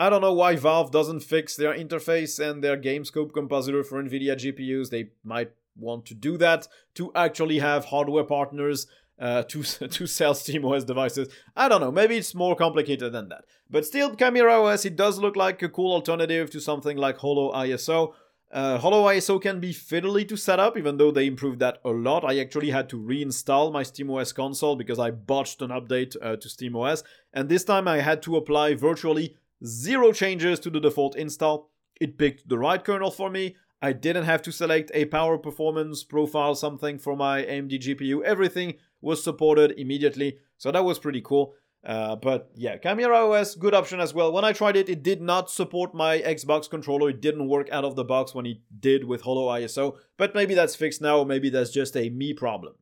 I 0.00 0.08
don't 0.08 0.22
know 0.22 0.32
why 0.32 0.56
Valve 0.56 0.90
doesn't 0.90 1.20
fix 1.20 1.56
their 1.56 1.74
interface 1.74 2.40
and 2.40 2.64
their 2.64 2.78
GameScope 2.78 3.34
compositor 3.34 3.84
for 3.84 4.02
NVIDIA 4.02 4.34
GPUs. 4.34 4.88
They 4.88 5.10
might 5.22 5.52
want 5.76 6.06
to 6.06 6.14
do 6.14 6.38
that 6.38 6.66
to 6.94 7.12
actually 7.14 7.58
have 7.58 7.84
hardware 7.84 8.24
partners 8.24 8.86
uh, 9.18 9.42
to 9.42 9.62
to 9.88 10.06
sell 10.06 10.32
SteamOS 10.32 10.86
devices. 10.86 11.28
I 11.54 11.68
don't 11.68 11.82
know. 11.82 11.92
Maybe 11.92 12.16
it's 12.16 12.34
more 12.34 12.56
complicated 12.56 13.12
than 13.12 13.28
that. 13.28 13.44
But 13.68 13.84
still, 13.84 14.16
Chimera 14.16 14.62
OS 14.62 14.86
it 14.86 14.96
does 14.96 15.18
look 15.18 15.36
like 15.36 15.60
a 15.60 15.68
cool 15.68 15.92
alternative 15.92 16.48
to 16.52 16.60
something 16.62 16.96
like 16.96 17.18
Holo 17.18 17.52
ISO. 17.52 18.14
Uh, 18.50 18.78
Holo 18.78 19.04
ISO 19.04 19.40
can 19.40 19.60
be 19.60 19.74
fiddly 19.74 20.26
to 20.26 20.36
set 20.36 20.58
up, 20.58 20.78
even 20.78 20.96
though 20.96 21.10
they 21.10 21.26
improved 21.26 21.58
that 21.58 21.78
a 21.84 21.90
lot. 21.90 22.24
I 22.24 22.38
actually 22.38 22.70
had 22.70 22.88
to 22.88 22.96
reinstall 22.96 23.70
my 23.70 23.82
SteamOS 23.82 24.34
console 24.34 24.76
because 24.76 24.98
I 24.98 25.10
botched 25.10 25.60
an 25.60 25.68
update 25.68 26.16
uh, 26.22 26.36
to 26.36 26.48
SteamOS, 26.48 27.02
and 27.34 27.50
this 27.50 27.64
time 27.64 27.86
I 27.86 27.98
had 27.98 28.22
to 28.22 28.36
apply 28.36 28.76
virtually 28.76 29.36
zero 29.64 30.12
changes 30.12 30.58
to 30.60 30.70
the 30.70 30.80
default 30.80 31.16
install. 31.16 31.70
It 32.00 32.18
picked 32.18 32.48
the 32.48 32.58
right 32.58 32.82
kernel 32.82 33.10
for 33.10 33.30
me. 33.30 33.56
I 33.82 33.92
didn't 33.92 34.24
have 34.24 34.42
to 34.42 34.52
select 34.52 34.90
a 34.92 35.06
power 35.06 35.38
performance 35.38 36.04
profile 36.04 36.54
something 36.54 36.98
for 36.98 37.16
my 37.16 37.42
AMD 37.42 37.80
GPU. 37.80 38.22
Everything 38.22 38.74
was 39.00 39.24
supported 39.24 39.72
immediately, 39.78 40.38
so 40.58 40.70
that 40.70 40.84
was 40.84 40.98
pretty 40.98 41.22
cool. 41.22 41.54
Uh, 41.82 42.14
but 42.14 42.50
yeah, 42.54 42.76
Chimera 42.76 43.26
OS, 43.26 43.54
good 43.54 43.72
option 43.72 44.00
as 44.00 44.12
well. 44.12 44.32
When 44.32 44.44
I 44.44 44.52
tried 44.52 44.76
it, 44.76 44.90
it 44.90 45.02
did 45.02 45.22
not 45.22 45.50
support 45.50 45.94
my 45.94 46.18
Xbox 46.18 46.68
controller. 46.68 47.08
It 47.08 47.22
didn't 47.22 47.48
work 47.48 47.70
out 47.72 47.84
of 47.84 47.96
the 47.96 48.04
box 48.04 48.34
when 48.34 48.44
it 48.44 48.58
did 48.78 49.04
with 49.04 49.22
Holo 49.22 49.48
ISO, 49.48 49.96
but 50.18 50.34
maybe 50.34 50.54
that's 50.54 50.76
fixed 50.76 51.00
now, 51.00 51.18
or 51.18 51.26
maybe 51.26 51.48
that's 51.48 51.70
just 51.70 51.96
a 51.96 52.10
me 52.10 52.34
problem. 52.34 52.74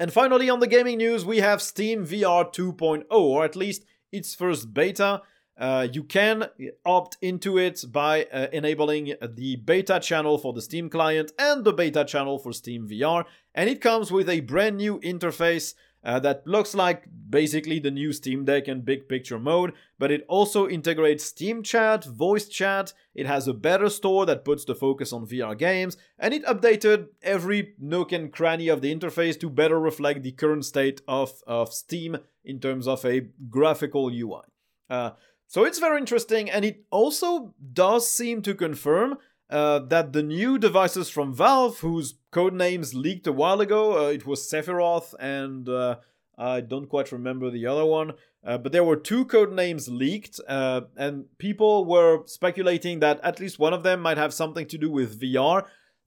And 0.00 0.12
finally, 0.12 0.50
on 0.50 0.58
the 0.58 0.66
gaming 0.66 0.98
news, 0.98 1.24
we 1.24 1.38
have 1.38 1.62
Steam 1.62 2.04
VR 2.04 2.52
2.0, 2.52 3.04
or 3.08 3.44
at 3.44 3.54
least 3.54 3.84
its 4.10 4.34
first 4.34 4.74
beta. 4.74 5.22
Uh, 5.58 5.86
you 5.92 6.02
can 6.02 6.48
opt 6.84 7.18
into 7.20 7.58
it 7.58 7.84
by 7.90 8.24
uh, 8.24 8.46
enabling 8.52 9.14
the 9.34 9.56
beta 9.56 10.00
channel 10.00 10.38
for 10.38 10.52
the 10.52 10.62
Steam 10.62 10.88
client 10.88 11.30
and 11.38 11.64
the 11.64 11.72
beta 11.72 12.04
channel 12.04 12.38
for 12.38 12.52
Steam 12.52 12.88
VR, 12.88 13.24
and 13.54 13.68
it 13.68 13.80
comes 13.80 14.10
with 14.10 14.28
a 14.28 14.40
brand 14.40 14.78
new 14.78 14.98
interface 15.00 15.74
uh, 16.04 16.18
that 16.18 16.46
looks 16.46 16.74
like 16.74 17.04
basically 17.28 17.78
the 17.78 17.90
new 17.90 18.12
Steam 18.12 18.44
Deck 18.44 18.66
and 18.66 18.84
big 18.84 19.08
picture 19.08 19.38
mode, 19.38 19.72
but 19.98 20.10
it 20.10 20.24
also 20.28 20.68
integrates 20.68 21.24
Steam 21.24 21.62
Chat, 21.62 22.04
voice 22.04 22.48
chat, 22.48 22.92
it 23.14 23.26
has 23.26 23.46
a 23.46 23.54
better 23.54 23.88
store 23.88 24.26
that 24.26 24.44
puts 24.44 24.64
the 24.64 24.74
focus 24.74 25.12
on 25.12 25.26
VR 25.26 25.56
games, 25.56 25.96
and 26.18 26.34
it 26.34 26.44
updated 26.44 27.08
every 27.22 27.74
nook 27.78 28.10
and 28.10 28.32
cranny 28.32 28.68
of 28.68 28.80
the 28.80 28.94
interface 28.94 29.38
to 29.38 29.48
better 29.48 29.78
reflect 29.78 30.22
the 30.22 30.32
current 30.32 30.64
state 30.64 31.02
of, 31.06 31.42
of 31.46 31.72
Steam 31.72 32.16
in 32.44 32.58
terms 32.58 32.88
of 32.88 33.04
a 33.04 33.28
graphical 33.48 34.08
UI. 34.08 34.42
Uh, 34.90 35.12
so 35.52 35.64
it's 35.64 35.78
very 35.78 35.98
interesting, 35.98 36.48
and 36.48 36.64
it 36.64 36.86
also 36.90 37.52
does 37.74 38.10
seem 38.10 38.40
to 38.40 38.54
confirm 38.54 39.18
uh, 39.50 39.80
that 39.80 40.14
the 40.14 40.22
new 40.22 40.56
devices 40.56 41.10
from 41.10 41.34
Valve, 41.34 41.80
whose 41.80 42.14
code 42.30 42.54
names 42.54 42.94
leaked 42.94 43.26
a 43.26 43.32
while 43.32 43.60
ago, 43.60 44.06
uh, 44.06 44.08
it 44.08 44.24
was 44.24 44.50
Sephiroth 44.50 45.12
and 45.20 45.68
uh, 45.68 45.96
I 46.38 46.62
don't 46.62 46.88
quite 46.88 47.12
remember 47.12 47.50
the 47.50 47.66
other 47.66 47.84
one, 47.84 48.12
uh, 48.42 48.56
but 48.56 48.72
there 48.72 48.82
were 48.82 48.96
two 48.96 49.26
code 49.26 49.52
names 49.52 49.90
leaked, 49.90 50.40
uh, 50.48 50.80
and 50.96 51.26
people 51.36 51.84
were 51.84 52.22
speculating 52.24 53.00
that 53.00 53.20
at 53.22 53.38
least 53.38 53.58
one 53.58 53.74
of 53.74 53.82
them 53.82 54.00
might 54.00 54.16
have 54.16 54.32
something 54.32 54.66
to 54.68 54.78
do 54.78 54.90
with 54.90 55.20
VR. 55.20 55.66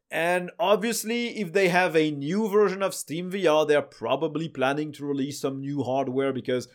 And 0.10 0.50
obviously, 0.58 1.39
if 1.39 1.54
they 1.54 1.68
have 1.68 1.96
a 1.96 2.10
new 2.10 2.50
version 2.50 2.82
of 2.82 2.96
Steam 2.96 3.32
VR, 3.32 3.68
they're 3.68 3.84
probably 3.84 4.50
planning 4.50 4.91
to 4.93 5.06
release 5.06 5.39
some 5.39 5.60
new 5.60 5.84
hardware 5.84 6.34
because 6.34 6.68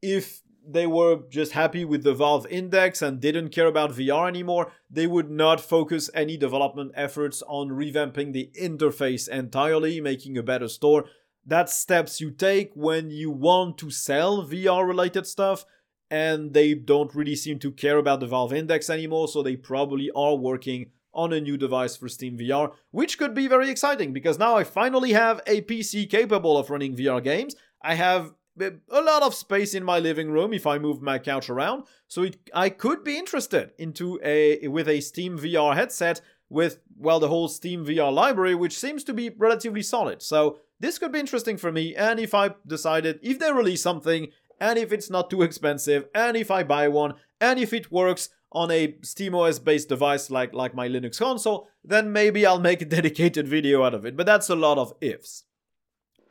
if 0.00 0.40
they 0.68 0.86
were 0.86 1.20
just 1.28 1.52
happy 1.52 1.84
with 1.84 2.02
the 2.02 2.14
Valve 2.14 2.46
Index 2.48 3.02
and 3.02 3.20
didn't 3.20 3.50
care 3.50 3.66
about 3.66 3.92
VR 3.92 4.28
anymore, 4.28 4.72
they 4.90 5.06
would 5.06 5.30
not 5.30 5.60
focus 5.60 6.10
any 6.14 6.36
development 6.36 6.92
efforts 6.94 7.42
on 7.46 7.68
revamping 7.68 8.32
the 8.32 8.50
interface 8.60 9.28
entirely, 9.28 10.00
making 10.00 10.36
a 10.36 10.42
better 10.42 10.68
store. 10.68 11.04
That's 11.44 11.74
steps 11.74 12.20
you 12.20 12.30
take 12.30 12.72
when 12.74 13.10
you 13.10 13.30
want 13.30 13.78
to 13.78 13.90
sell 13.90 14.44
VR 14.46 14.86
related 14.86 15.26
stuff, 15.26 15.64
and 16.10 16.52
they 16.52 16.74
don't 16.74 17.14
really 17.14 17.36
seem 17.36 17.58
to 17.60 17.70
care 17.70 17.98
about 17.98 18.20
the 18.20 18.26
Valve 18.26 18.52
Index 18.52 18.90
anymore, 18.90 19.28
so 19.28 19.42
they 19.42 19.56
probably 19.56 20.10
are 20.14 20.36
working 20.36 20.90
on 21.14 21.32
a 21.32 21.40
new 21.40 21.56
device 21.56 21.96
for 21.96 22.08
Steam 22.08 22.36
VR, 22.36 22.72
which 22.90 23.18
could 23.18 23.34
be 23.34 23.48
very 23.48 23.70
exciting 23.70 24.12
because 24.12 24.38
now 24.38 24.56
I 24.56 24.64
finally 24.64 25.12
have 25.12 25.40
a 25.46 25.62
PC 25.62 26.08
capable 26.10 26.58
of 26.58 26.68
running 26.68 26.94
VR 26.94 27.24
games. 27.24 27.56
I 27.82 27.94
have 27.94 28.32
a 28.60 29.00
lot 29.00 29.22
of 29.22 29.34
space 29.34 29.74
in 29.74 29.84
my 29.84 29.98
living 29.98 30.30
room 30.30 30.52
if 30.52 30.66
I 30.66 30.78
move 30.78 31.02
my 31.02 31.18
couch 31.18 31.50
around. 31.50 31.84
So 32.08 32.22
it, 32.22 32.38
I 32.54 32.70
could 32.70 33.04
be 33.04 33.18
interested 33.18 33.72
into 33.78 34.18
a 34.22 34.66
with 34.68 34.88
a 34.88 35.00
Steam 35.00 35.38
VR 35.38 35.74
headset 35.74 36.20
with 36.48 36.78
well 36.96 37.20
the 37.20 37.28
whole 37.28 37.48
Steam 37.48 37.84
VR 37.84 38.12
library, 38.12 38.54
which 38.54 38.78
seems 38.78 39.04
to 39.04 39.12
be 39.12 39.30
relatively 39.30 39.82
solid. 39.82 40.22
So 40.22 40.58
this 40.80 40.98
could 40.98 41.12
be 41.12 41.20
interesting 41.20 41.56
for 41.56 41.72
me. 41.72 41.94
And 41.94 42.20
if 42.20 42.34
I 42.34 42.50
decided 42.66 43.18
if 43.22 43.38
they 43.38 43.52
release 43.52 43.82
something, 43.82 44.28
and 44.60 44.78
if 44.78 44.92
it's 44.92 45.10
not 45.10 45.30
too 45.30 45.42
expensive, 45.42 46.06
and 46.14 46.36
if 46.36 46.50
I 46.50 46.62
buy 46.62 46.88
one, 46.88 47.14
and 47.40 47.58
if 47.58 47.72
it 47.72 47.92
works 47.92 48.30
on 48.52 48.70
a 48.70 48.92
SteamOS 49.02 49.62
based 49.62 49.88
device 49.88 50.30
like 50.30 50.54
like 50.54 50.74
my 50.74 50.88
Linux 50.88 51.18
console, 51.18 51.68
then 51.84 52.12
maybe 52.12 52.46
I'll 52.46 52.60
make 52.60 52.80
a 52.80 52.84
dedicated 52.96 53.48
video 53.48 53.84
out 53.84 53.94
of 53.94 54.06
it. 54.06 54.16
But 54.16 54.26
that's 54.26 54.48
a 54.48 54.56
lot 54.56 54.78
of 54.78 54.94
ifs. 55.00 55.44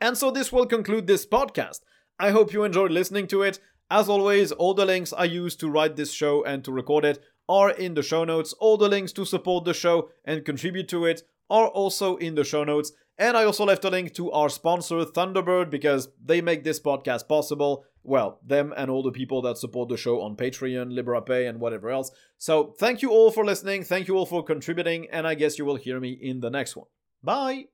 And 0.00 0.16
so 0.18 0.30
this 0.30 0.52
will 0.52 0.66
conclude 0.66 1.06
this 1.06 1.24
podcast. 1.24 1.80
I 2.18 2.30
hope 2.30 2.52
you 2.52 2.64
enjoyed 2.64 2.90
listening 2.90 3.26
to 3.28 3.42
it. 3.42 3.58
As 3.90 4.08
always, 4.08 4.52
all 4.52 4.74
the 4.74 4.86
links 4.86 5.12
I 5.12 5.24
used 5.24 5.60
to 5.60 5.70
write 5.70 5.96
this 5.96 6.12
show 6.12 6.44
and 6.44 6.64
to 6.64 6.72
record 6.72 7.04
it 7.04 7.22
are 7.48 7.70
in 7.70 7.94
the 7.94 8.02
show 8.02 8.24
notes. 8.24 8.52
All 8.54 8.76
the 8.76 8.88
links 8.88 9.12
to 9.12 9.24
support 9.24 9.64
the 9.64 9.74
show 9.74 10.10
and 10.24 10.44
contribute 10.44 10.88
to 10.88 11.04
it 11.04 11.22
are 11.48 11.68
also 11.68 12.16
in 12.16 12.34
the 12.34 12.44
show 12.44 12.64
notes. 12.64 12.92
And 13.18 13.36
I 13.36 13.44
also 13.44 13.64
left 13.64 13.84
a 13.84 13.90
link 13.90 14.14
to 14.14 14.30
our 14.32 14.48
sponsor, 14.48 14.96
Thunderbird, 14.96 15.70
because 15.70 16.08
they 16.22 16.40
make 16.40 16.64
this 16.64 16.80
podcast 16.80 17.28
possible. 17.28 17.84
Well, 18.02 18.40
them 18.44 18.74
and 18.76 18.90
all 18.90 19.02
the 19.02 19.12
people 19.12 19.42
that 19.42 19.58
support 19.58 19.88
the 19.88 19.96
show 19.96 20.20
on 20.20 20.36
Patreon, 20.36 20.92
Liberapay, 20.92 21.48
and 21.48 21.58
whatever 21.58 21.90
else. 21.90 22.10
So 22.38 22.74
thank 22.78 23.02
you 23.02 23.10
all 23.10 23.30
for 23.30 23.44
listening. 23.44 23.84
Thank 23.84 24.08
you 24.08 24.16
all 24.16 24.26
for 24.26 24.42
contributing. 24.42 25.06
And 25.10 25.26
I 25.26 25.34
guess 25.34 25.58
you 25.58 25.64
will 25.64 25.76
hear 25.76 25.98
me 25.98 26.10
in 26.10 26.40
the 26.40 26.50
next 26.50 26.76
one. 26.76 26.86
Bye. 27.22 27.66